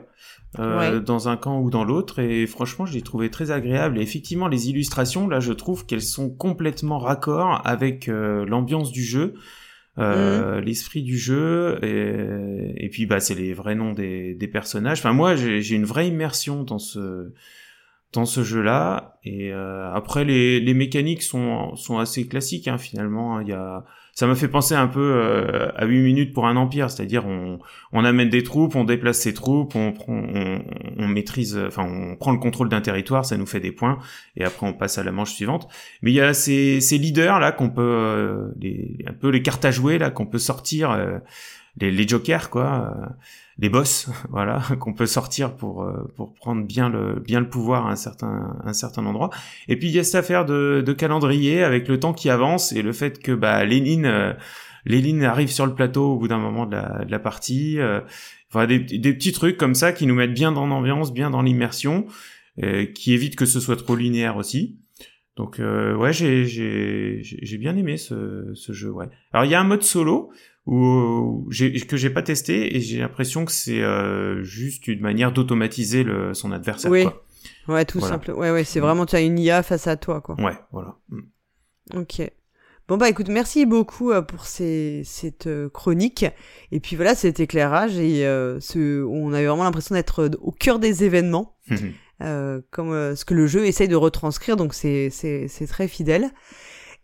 [0.59, 4.01] Euh, dans un camp ou dans l'autre et franchement je l'ai trouvé très agréable et
[4.01, 9.33] effectivement les illustrations là je trouve qu'elles sont complètement raccord avec euh, l'ambiance du jeu
[9.97, 10.63] euh, mhm.
[10.63, 15.11] l'esprit du jeu et, et puis bah c'est les vrais noms des, des personnages enfin
[15.11, 17.33] moi j'ai une vraie immersion dans ce
[18.13, 22.77] dans ce jeu là et euh, après les, les mécaniques sont sont assez classiques hein,
[22.77, 23.83] finalement il y a
[24.15, 27.59] ça m'a fait penser un peu euh, à 8 minutes pour un empire, c'est-à-dire on,
[27.91, 30.63] on amène des troupes, on déplace ses troupes, on, on,
[30.97, 33.99] on maîtrise, enfin on prend le contrôle d'un territoire, ça nous fait des points,
[34.37, 35.67] et après on passe à la manche suivante.
[36.01, 39.41] Mais il y a ces, ces leaders là qu'on peut, euh, les, un peu les
[39.41, 41.19] cartes à jouer là qu'on peut sortir, euh,
[41.77, 42.95] les, les jokers quoi
[43.57, 47.87] les boss, voilà, qu'on peut sortir pour euh, pour prendre bien le bien le pouvoir
[47.87, 49.29] à un certain un certain endroit.
[49.67, 52.71] Et puis il y a cette affaire de, de calendrier avec le temps qui avance
[52.73, 54.33] et le fait que bah Lénine euh,
[54.85, 57.79] Lénine arrive sur le plateau au bout d'un moment de la, de la partie.
[57.79, 58.01] Euh,
[58.51, 61.41] voilà, des, des, petits trucs comme ça qui nous mettent bien dans l'ambiance, bien dans
[61.41, 62.05] l'immersion,
[62.63, 64.77] euh, qui évitent que ce soit trop linéaire aussi.
[65.35, 68.89] Donc ouais, j'ai j'ai j'ai bien aimé ce ce jeu.
[68.89, 69.07] Ouais.
[69.33, 70.31] Alors il y a un mode solo
[70.65, 71.47] ou
[71.87, 76.51] que j'ai pas testé et j'ai l'impression que c'est euh, juste une manière d'automatiser son
[76.51, 76.91] adversaire.
[76.91, 77.05] Oui.
[77.67, 78.31] Ouais, tout simple.
[78.31, 78.83] Ouais, ouais, c'est mm.
[78.83, 80.35] vraiment tu as une IA face à toi, quoi.
[80.35, 80.97] Ouais, voilà.
[81.09, 81.21] Mm.
[81.95, 82.31] Ok.
[82.87, 86.23] Bon bah écoute, merci beaucoup euh, pour ces, cette euh, chronique
[86.71, 88.21] et puis voilà cet éclairage et
[88.59, 91.57] ce, on a eu vraiment l'impression d'être au cœur des événements,
[92.19, 96.31] comme ce que le jeu essaye de retranscrire, donc c'est c'est très fidèle.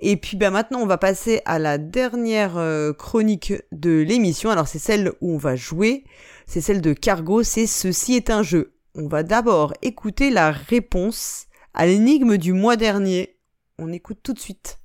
[0.02, 4.49] Et puis bah maintenant on va passer à la dernière euh, chronique de l'émission.
[4.49, 6.03] Alors c'est celle où on va jouer,
[6.48, 8.73] c'est celle de Cargo, c'est Ceci est un jeu.
[8.95, 11.45] On va d'abord écouter la réponse
[11.76, 13.38] à l'énigme du mois dernier.
[13.78, 14.80] On écoute tout de suite.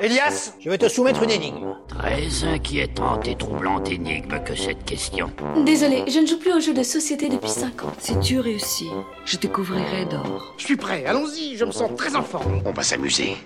[0.00, 1.76] Elias, je vais te soumettre une énigme.
[1.86, 5.30] Très inquiétante et troublante énigme que cette question.
[5.64, 7.92] Désolé, je ne joue plus aux jeux de société depuis 5 ans.
[7.98, 8.88] Si tu réussis,
[9.24, 10.54] je te couvrirai d'or.
[10.56, 12.62] Je suis prêt, allons-y, je me sens très en forme.
[12.64, 13.36] On va s'amuser.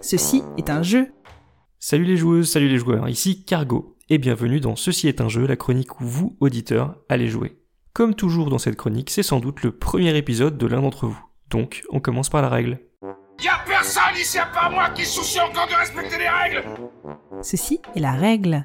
[0.00, 1.12] Ceci est un jeu.
[1.78, 5.46] Salut les joueuses, salut les joueurs, ici Cargo, et bienvenue dans Ceci est un jeu,
[5.46, 7.60] la chronique où vous, auditeurs, allez jouer.
[7.92, 11.24] Comme toujours dans cette chronique, c'est sans doute le premier épisode de l'un d'entre vous.
[11.50, 12.80] Donc, on commence par la règle.
[13.42, 16.64] Y'a personne ici à part moi qui soucie encore de respecter les règles
[17.42, 18.64] Ceci est la règle.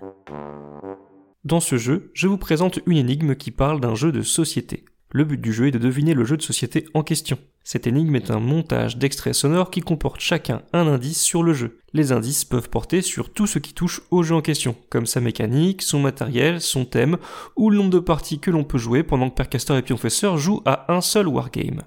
[1.44, 4.86] Dans ce jeu, je vous présente une énigme qui parle d'un jeu de société.
[5.14, 7.38] Le but du jeu est de deviner le jeu de société en question.
[7.66, 11.80] Cette énigme est un montage d'extraits sonores qui comportent chacun un indice sur le jeu.
[11.92, 15.20] Les indices peuvent porter sur tout ce qui touche au jeu en question, comme sa
[15.20, 17.18] mécanique, son matériel, son thème,
[17.58, 20.62] ou le nombre de parties que l'on peut jouer pendant que Percaster et Pionfesseur jouent
[20.66, 21.84] à un seul wargame.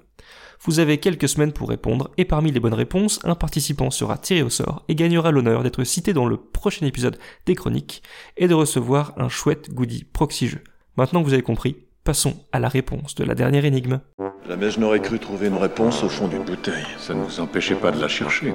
[0.61, 4.43] Vous avez quelques semaines pour répondre, et parmi les bonnes réponses, un participant sera tiré
[4.43, 8.03] au sort et gagnera l'honneur d'être cité dans le prochain épisode des chroniques,
[8.37, 10.61] et de recevoir un chouette goodie proxy jeu.
[10.95, 13.99] Maintenant que vous avez compris, Passons à la réponse de la dernière énigme.
[14.47, 16.85] Jamais je n'aurais cru trouver une réponse au fond d'une bouteille.
[16.99, 18.53] Ça ne nous empêchait pas de la chercher.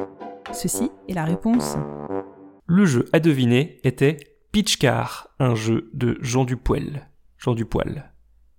[0.53, 1.75] Ceci est la réponse.
[2.69, 4.19] Le jeu à deviner était
[4.53, 7.09] Pitchcar, un jeu de Jean Dupoil.
[7.39, 8.13] Jean Dupoil.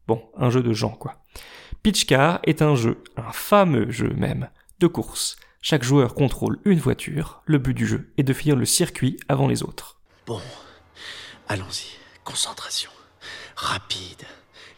[0.09, 1.23] Bon, un jeu de Jean, quoi.
[1.83, 4.49] Pitchcar est un jeu, un fameux jeu même,
[4.81, 5.37] de course.
[5.61, 7.43] Chaque joueur contrôle une voiture.
[7.45, 10.01] Le but du jeu est de finir le circuit avant les autres.
[10.27, 10.41] Bon,
[11.47, 11.97] allons-y.
[12.25, 12.91] Concentration.
[13.55, 14.25] Rapide.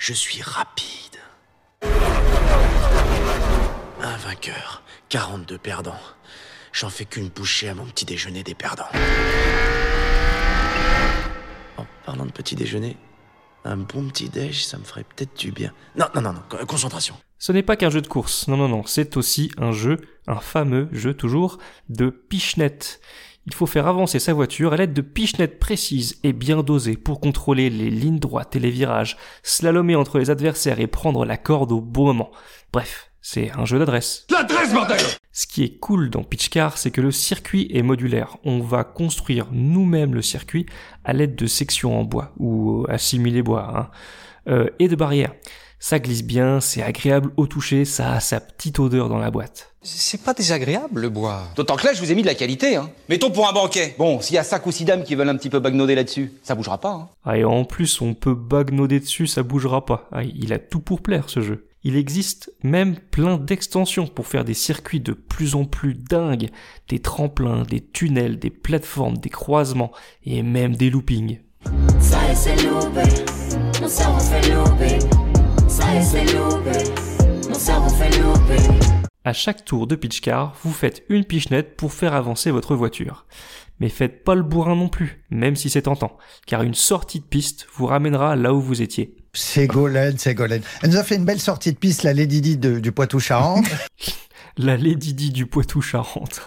[0.05, 1.17] Je suis rapide.
[4.01, 6.01] Un vainqueur, 42 perdants.
[6.73, 8.89] J'en fais qu'une bouchée à mon petit déjeuner des perdants.
[11.77, 12.97] En parlant de petit déjeuner,
[13.63, 15.71] un bon petit déj, ça me ferait peut-être du bien.
[15.95, 17.15] Non, non, non, non, concentration.
[17.39, 20.41] Ce n'est pas qu'un jeu de course, non, non, non, c'est aussi un jeu, un
[20.41, 22.99] fameux jeu toujours, de pichenette.
[23.45, 27.19] Il faut faire avancer sa voiture à l'aide de pichenettes précises et bien dosées pour
[27.19, 31.73] contrôler les lignes droites et les virages, slalomer entre les adversaires et prendre la corde
[31.73, 32.31] au bon moment.
[32.71, 34.25] Bref, c'est un jeu d'adresse.
[34.29, 34.99] L'adresse, bordel
[35.33, 38.37] Ce qui est cool dans Pitchcar, c'est que le circuit est modulaire.
[38.45, 40.65] On va construire nous-mêmes le circuit
[41.03, 43.89] à l'aide de sections en bois, ou assimiler bois, hein,
[44.47, 45.33] euh, et de barrières.
[45.85, 49.73] Ça glisse bien, c'est agréable au toucher, ça a sa petite odeur dans la boîte.
[49.81, 51.43] C'est pas désagréable le bois.
[51.57, 52.77] D'autant que là, je vous ai mis de la qualité.
[52.77, 52.89] Hein.
[53.09, 53.93] Mettons pour un banquet.
[53.97, 56.31] Bon, s'il y a 5 ou 6 dames qui veulent un petit peu bagnoder là-dessus,
[56.41, 56.91] ça bougera pas.
[56.91, 57.09] Hein.
[57.25, 60.07] Ah, et en plus, on peut bagnoder dessus, ça bougera pas.
[60.13, 61.67] Ah, il a tout pour plaire ce jeu.
[61.83, 66.49] Il existe même plein d'extensions pour faire des circuits de plus en plus dingues,
[66.87, 69.91] des tremplins, des tunnels, des plateformes, des croisements
[70.23, 71.39] et même des loopings.
[71.99, 73.01] Ça y est, c'est loupé.
[73.81, 75.22] Mon cerveau fait louper.
[75.73, 76.35] C'est.
[77.49, 78.61] Mon cerveau fait louper.
[79.25, 83.25] À chaque tour de pitch car, vous faites une pichenette pour faire avancer votre voiture.
[83.79, 87.25] Mais faites pas le bourrin non plus, même si c'est tentant, car une sortie de
[87.25, 89.15] piste vous ramènera là où vous étiez.
[89.33, 90.61] Ségolène, Ségolène.
[90.83, 93.65] Elle nous a fait une belle sortie de piste, la Lady Di de- du Poitou-Charentes.
[94.57, 96.45] La Lady Di du Poitou-Charentes.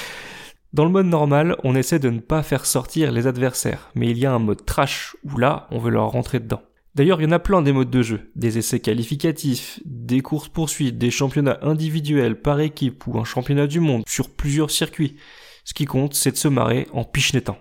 [0.72, 4.18] Dans le mode normal, on essaie de ne pas faire sortir les adversaires, mais il
[4.18, 6.62] y a un mode trash où là, on veut leur rentrer dedans.
[6.98, 10.48] D'ailleurs, il y en a plein des modes de jeu, des essais qualificatifs, des courses
[10.48, 15.16] poursuites, des championnats individuels par équipe ou un championnat du monde sur plusieurs circuits.
[15.64, 17.56] Ce qui compte, c'est de se marrer en pichenettant.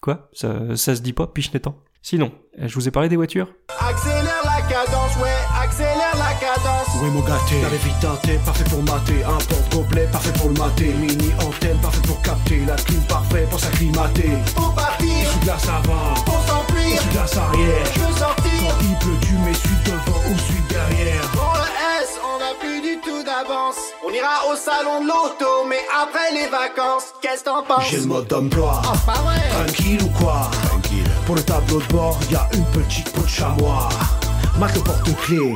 [0.00, 0.30] Quoi?
[0.32, 1.82] Ça, ça se dit pas, pichenettant?
[2.00, 3.52] Sinon, je vous ai parlé des voitures.
[3.76, 6.86] Accélère la cadence, ouais, accélère la cadence.
[7.02, 9.24] Oui mon gâté, la vite teinté, parfait pour mater.
[9.24, 10.94] Un porte complet, parfait pour le mater.
[10.94, 12.64] Mini antenne, parfait pour capter.
[12.66, 14.30] La clim parfait pour s'acclimater.
[14.54, 18.09] Pour partir, Sous glace avant, pour s'enfuir, sous glace arrière je veux sortir.
[18.09, 18.09] Quand
[18.82, 22.80] il pleut, tu mets suite devant ou suite derrière Pour le S, on n'a plus
[22.80, 23.76] du tout d'avance.
[24.06, 27.88] On ira au salon de l'auto, mais après les vacances, qu'est-ce que t'en penses?
[27.90, 29.40] J'ai le mode d'emploi Oh, pas vrai.
[29.50, 30.50] Tranquille ou quoi?
[30.68, 33.88] Tranquille Pour le tableau de bord, y a une petite peau de chamois
[34.58, 35.54] Marque porte-clés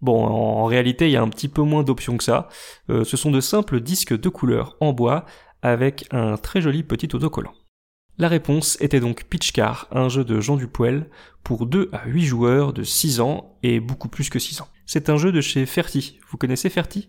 [0.00, 2.48] Bon, en réalité, il y a un petit peu moins d'options que ça.
[2.90, 5.24] Euh, ce sont de simples disques de couleur en bois
[5.62, 7.54] avec un très joli petit autocollant.
[8.16, 11.08] La réponse était donc Pitch Car, un jeu de Jean Dupoel
[11.42, 14.68] pour 2 à 8 joueurs de 6 ans et beaucoup plus que 6 ans.
[14.86, 16.20] C'est un jeu de chez Ferti.
[16.30, 17.08] Vous connaissez Ferti?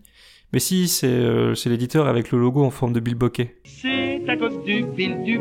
[0.52, 3.56] Mais si, c'est euh, c'est l'éditeur avec le logo en forme de bilboquet.
[3.64, 5.38] C'est à cause du vil du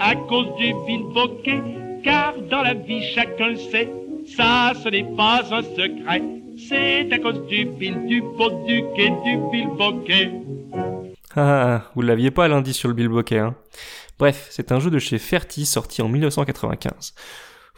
[0.00, 1.62] à cause du vil bokeh,
[2.02, 3.88] car dans la vie chacun le sait,
[4.36, 6.22] ça ce n'est pas un secret.
[6.68, 10.30] C'est à cause du vil du beau duquet, du vil bokeh.
[11.36, 13.54] Ah, vous l'aviez pas l'indice sur le bilboquet, hein?
[14.18, 17.14] Bref, c'est un jeu de chez Ferti sorti en 1995.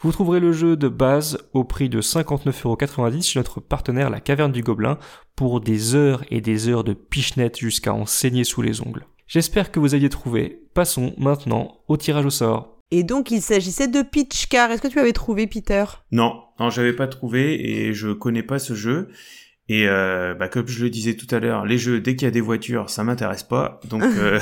[0.01, 4.53] Vous trouverez le jeu de base au prix de 59,90€ chez notre partenaire La Caverne
[4.53, 4.97] du Gobelin
[5.35, 9.05] pour des heures et des heures de pichenette jusqu'à en saigner sous les ongles.
[9.27, 10.61] J'espère que vous aviez trouvé.
[10.73, 12.77] Passons maintenant au tirage au sort.
[12.91, 14.71] Et donc, il s'agissait de Pitch Car.
[14.71, 15.83] Est-ce que tu avais trouvé, Peter?
[16.11, 19.09] Non, non, j'avais pas trouvé et je connais pas ce jeu.
[19.69, 22.27] Et euh, bah, comme je le disais tout à l'heure, les jeux dès qu'il y
[22.27, 24.39] a des voitures, ça m'intéresse pas, donc euh,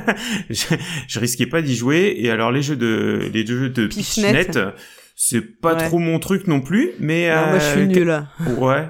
[0.50, 0.76] je,
[1.08, 2.14] je risquais pas d'y jouer.
[2.16, 4.58] Et alors les jeux de les jeux de Pichenette.
[5.20, 5.88] C'est pas Ouais.
[5.88, 8.26] trop mon truc non plus, mais Non, moi, je suis euh, nulle.
[8.56, 8.88] Ouais.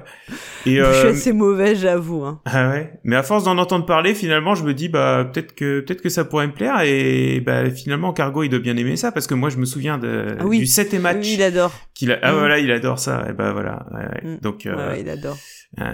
[0.67, 2.23] Et Je suis euh, assez mauvais, j'avoue.
[2.23, 2.39] hein.
[2.45, 2.99] ah ouais.
[3.03, 6.09] Mais à force d'en entendre parler, finalement, je me dis bah peut-être que peut-être que
[6.09, 9.33] ça pourrait me plaire et bah finalement Cargo il doit bien aimer ça parce que
[9.33, 10.59] moi je me souviens de Ah oui.
[10.59, 11.71] du 7 et match Oui, il adore.
[11.95, 12.37] qu'il a- ah Mm.
[12.37, 13.25] voilà, il adore ça.
[13.27, 13.87] Et bah voilà.
[13.91, 14.35] ouais, ouais.
[14.35, 14.39] Mm.
[14.41, 15.37] Donc euh, Ouais, ouais, il adore.
[15.79, 15.91] euh,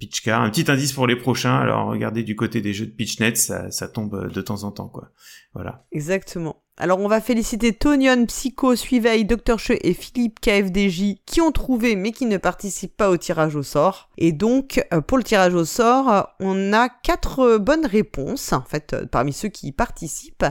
[0.00, 1.54] pitch car, un petit indice pour les prochains.
[1.56, 4.88] Alors regardez du côté des jeux de pitchnet, ça ça tombe de temps en temps
[4.88, 5.10] quoi.
[5.54, 5.84] Voilà.
[5.92, 6.56] Exactement.
[6.76, 9.58] Alors on va féliciter Tonion, Psycho, Suiveil, Dr.
[9.58, 13.62] Che et Philippe KFDJ qui ont trouvé mais qui ne participent pas au tirage au
[13.62, 14.10] sort.
[14.18, 18.62] Et donc euh, pour le tirage au sort, on a quatre euh, bonnes réponses en
[18.62, 20.46] fait euh, parmi ceux qui y participent.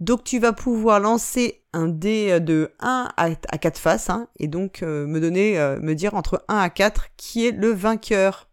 [0.00, 4.48] Donc tu vas pouvoir lancer un dé de 1 à, à 4 faces hein, et
[4.48, 8.48] donc euh, me donner euh, me dire entre 1 à 4 qui est le vainqueur.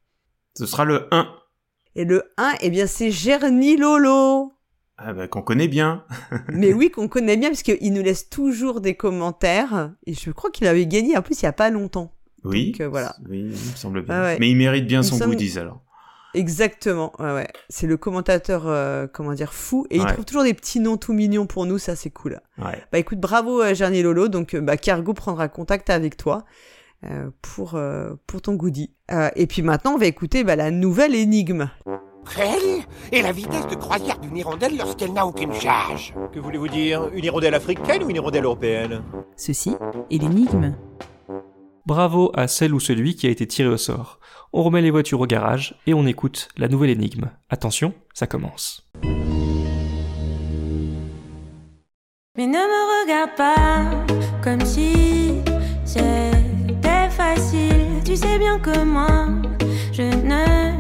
[0.58, 1.28] Ce sera le 1.
[1.96, 4.54] Et le 1 eh bien c'est Gerny Lolo.
[5.04, 6.04] Ah bah qu'on connaît bien.
[6.54, 9.92] Mais oui, qu'on connaît bien, parce qu'il nous laisse toujours des commentaires.
[10.06, 12.14] Et je crois qu'il avait gagné, en plus, il y a pas longtemps.
[12.44, 12.72] Oui.
[12.72, 13.16] Donc, euh, voilà.
[13.30, 14.16] Oui, il me semble bien.
[14.16, 14.38] Ah ouais.
[14.40, 15.82] Mais il mérite bien son sommes- goodies alors.
[16.34, 17.48] Exactement, ouais, ouais.
[17.68, 19.86] C'est le commentateur, euh, comment dire, fou.
[19.90, 22.40] Et il trouve toujours des petits noms tout mignons pour nous, ça c'est cool.
[22.58, 22.82] Ouais.
[22.92, 24.30] Bah écoute, bravo euh, Gerny Lolo.
[24.30, 26.46] Donc, euh, bah, Cargo prendra contact avec toi
[27.04, 27.78] euh, pour,
[28.28, 28.94] pour ton goodie.
[29.36, 31.70] Et puis maintenant, on va écouter bah, la nouvelle énigme.
[32.26, 36.14] Réelle Et la vitesse de croisière d'une hirondelle lorsqu'elle n'a aucune charge.
[36.32, 39.02] Que voulez-vous dire Une hirondelle africaine ou une hirondelle européenne?
[39.36, 39.76] Ceci
[40.10, 40.76] est l'énigme.
[41.86, 44.20] Bravo à celle ou celui qui a été tiré au sort.
[44.54, 47.32] On remet les voitures au garage et on écoute la nouvelle énigme.
[47.50, 48.88] Attention, ça commence.
[52.38, 54.06] Mais ne me regarde pas
[54.44, 55.42] comme si
[55.84, 58.02] c'était facile.
[58.06, 59.28] Tu sais bien que moi,
[59.92, 60.71] je ne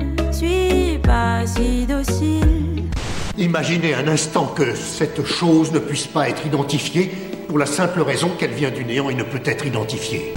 [0.42, 2.90] suis pas si docile.
[3.38, 7.08] Imaginez un instant que cette chose ne puisse pas être identifiée
[7.48, 10.34] pour la simple raison qu'elle vient du néant et ne peut être identifiée.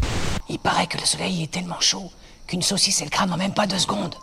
[0.49, 2.11] Il paraît que le soleil est tellement chaud
[2.47, 4.15] qu'une saucisse elle crame en même pas deux secondes.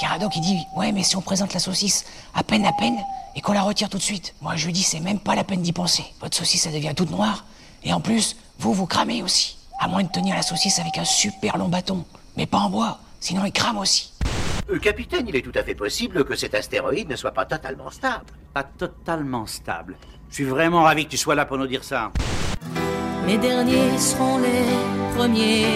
[0.00, 2.04] Caradoc il dit ouais mais si on présente la saucisse
[2.34, 2.98] à peine à peine
[3.36, 5.44] et qu'on la retire tout de suite, moi je lui dis c'est même pas la
[5.44, 6.04] peine d'y penser.
[6.20, 7.44] Votre saucisse elle devient toute noire
[7.84, 9.56] et en plus vous vous cramez aussi.
[9.78, 12.04] À moins de tenir la saucisse avec un super long bâton,
[12.36, 14.12] mais pas en bois, sinon il crame aussi.
[14.70, 17.90] Euh, capitaine, il est tout à fait possible que cet astéroïde ne soit pas totalement
[17.90, 18.26] stable.
[18.54, 19.96] Pas totalement stable.
[20.28, 22.12] Je suis vraiment ravi que tu sois là pour nous dire ça.
[23.26, 25.66] Les derniers seront les premiers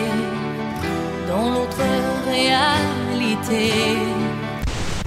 [1.29, 1.79] dans l'autre
[2.27, 3.73] réalité.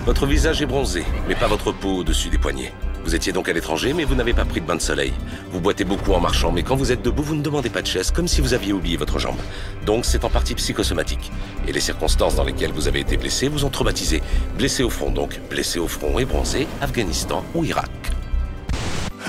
[0.05, 2.73] Votre visage est bronzé, mais pas votre peau au-dessus des poignets.
[3.09, 5.11] Vous étiez donc à l'étranger, mais vous n'avez pas pris de bain de soleil.
[5.51, 7.87] Vous boitez beaucoup en marchant, mais quand vous êtes debout, vous ne demandez pas de
[7.87, 9.39] chaise, comme si vous aviez oublié votre jambe.
[9.83, 11.31] Donc c'est en partie psychosomatique.
[11.67, 14.21] Et les circonstances dans lesquelles vous avez été blessé vous ont traumatisé.
[14.59, 17.89] Blessé au front donc, blessé au front et bronzé, Afghanistan ou Irak.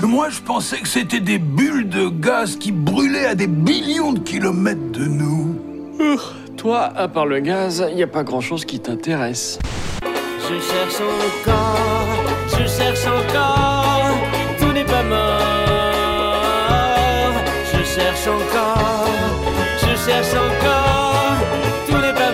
[0.03, 4.19] Moi, je pensais que c'était des bulles de gaz qui brûlaient à des billions de
[4.19, 5.59] kilomètres de nous.
[6.55, 9.57] Toi, à part le gaz, y a pas grand-chose qui t'intéresse.
[10.03, 12.09] Je cherche encore,
[12.47, 13.70] je cherche encore,
[17.95, 19.09] cherche encore,
[19.81, 21.35] je cherche encore,
[21.87, 22.31] tout n'est pas.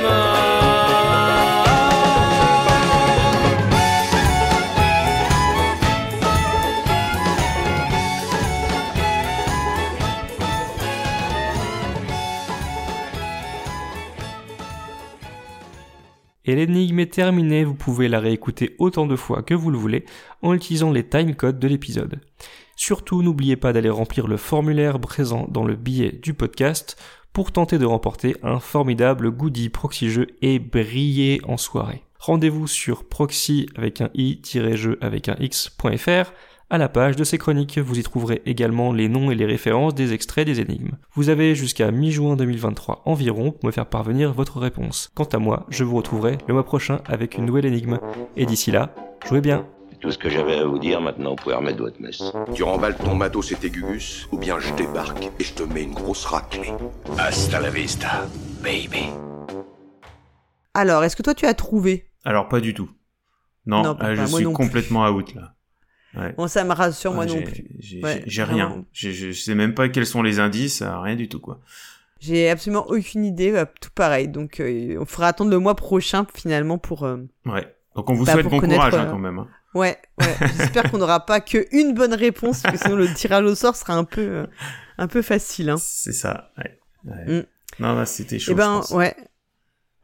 [16.50, 20.06] Et l'énigme est terminée, vous pouvez la réécouter autant de fois que vous le voulez
[20.42, 22.22] en utilisant les timecodes de l'épisode.
[22.78, 26.96] Surtout, n'oubliez pas d'aller remplir le formulaire présent dans le billet du podcast
[27.34, 32.04] pour tenter de remporter un formidable goodie proxy jeu et briller en soirée.
[32.20, 36.32] Rendez-vous sur proxy avec un i-jeu avec un x.fr
[36.70, 39.96] à la page de ces chroniques, vous y trouverez également les noms et les références
[39.96, 40.98] des extraits des énigmes.
[41.14, 45.10] Vous avez jusqu'à mi-juin 2023 environ pour me faire parvenir votre réponse.
[45.16, 48.00] Quant à moi, je vous retrouverai le mois prochain avec une nouvelle énigme.
[48.36, 48.94] Et d'ici là,
[49.26, 49.66] jouez bien
[50.00, 52.22] C'est tout ce que j'avais à vous dire, maintenant vous pouvez remettre votre messe.
[52.54, 55.84] Tu remballes ton matos et tes gugus, ou bien je débarque et je te mets
[55.84, 56.72] une grosse raclée.
[57.18, 58.28] Hasta la vista,
[58.64, 59.06] baby.
[60.76, 62.10] Alors, est-ce que toi tu as trouvé?
[62.24, 62.90] Alors pas du tout.
[63.66, 64.66] Non, Non, pas- euh, je suis non plus.
[64.66, 65.56] complètement out là.
[66.16, 66.34] Ouais.
[66.38, 67.66] Bon, ça me rassure, moi non plus.
[67.80, 68.86] J'ai Ouais, rien.
[68.94, 71.60] Je, je sais même pas quels sont les indices, euh, rien du tout quoi.
[72.20, 74.28] J'ai absolument aucune idée, bah, tout pareil.
[74.28, 77.04] Donc, euh, on fera attendre le mois prochain finalement pour.
[77.04, 77.74] euh, Ouais.
[77.96, 79.40] Donc on vous bah, souhaite bon courage hein, quand même.
[79.40, 79.48] hein.
[79.78, 80.36] Ouais, ouais.
[80.58, 83.76] J'espère qu'on n'aura pas que une bonne réponse, parce que sinon le tirage au sort
[83.76, 84.46] sera un peu, euh,
[84.98, 85.70] un peu facile.
[85.70, 85.78] Hein.
[85.80, 86.52] C'est ça.
[86.58, 86.80] Ouais.
[87.06, 87.40] Ouais.
[87.42, 87.46] Mm.
[87.80, 88.52] Non, c'était chaud.
[88.54, 88.92] Eh ben, je pense.
[88.92, 89.16] ouais.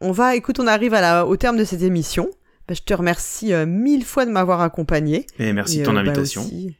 [0.00, 2.28] On va, écoute, on arrive à la, au terme de cette émission.
[2.68, 5.26] Bah, je te remercie euh, mille fois de m'avoir accompagné.
[5.38, 6.42] Et merci de ton bah, invitation.
[6.42, 6.76] aussi-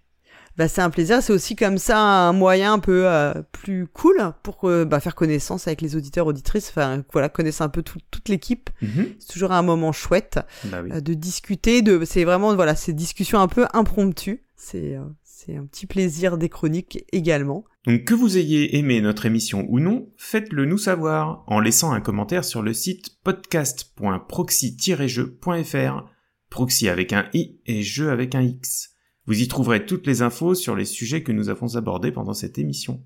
[0.57, 1.23] bah, c'est un plaisir.
[1.23, 5.15] C'est aussi comme ça un moyen un peu euh, plus cool pour euh, bah, faire
[5.15, 6.69] connaissance avec les auditeurs, auditrices.
[6.71, 8.71] Enfin, voilà, connaître un peu tout- toute l'équipe.
[8.83, 9.07] Mhm.
[9.19, 10.91] C'est toujours un moment chouette Bah oui.
[10.93, 11.83] euh, de discuter.
[11.83, 14.43] De, c'est vraiment voilà, ces discussions un peu impromptues.
[14.57, 17.65] C'est, c'est un petit plaisir des chroniques également.
[17.87, 22.01] Donc que vous ayez aimé notre émission ou non, faites-le nous savoir en laissant un
[22.01, 26.05] commentaire sur le site podcast.proxy-jeu.fr,
[26.49, 28.94] proxy avec un i et jeu avec un x.
[29.27, 32.59] Vous y trouverez toutes les infos sur les sujets que nous avons abordés pendant cette
[32.59, 33.03] émission.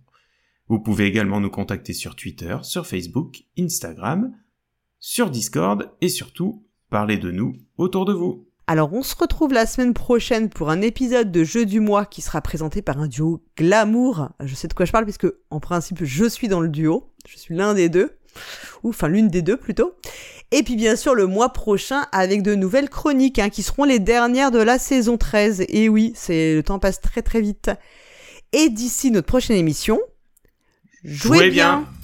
[0.67, 4.33] Vous pouvez également nous contacter sur Twitter, sur Facebook, Instagram,
[4.99, 8.49] sur Discord et surtout parler de nous autour de vous.
[8.67, 12.21] Alors on se retrouve la semaine prochaine pour un épisode de Jeu du mois qui
[12.21, 14.31] sera présenté par un duo glamour.
[14.41, 17.39] Je sais de quoi je parle puisque en principe je suis dans le duo, je
[17.39, 18.19] suis l'un des deux,
[18.83, 19.95] ou enfin l'une des deux plutôt.
[20.51, 23.99] Et puis bien sûr le mois prochain avec de nouvelles chroniques hein, qui seront les
[23.99, 25.65] dernières de la saison 13.
[25.69, 27.71] Et oui, c'est le temps passe très très vite.
[28.53, 30.01] Et d'ici notre prochaine émission,
[31.05, 31.81] jouez, Jouez bien.
[31.81, 31.98] bien.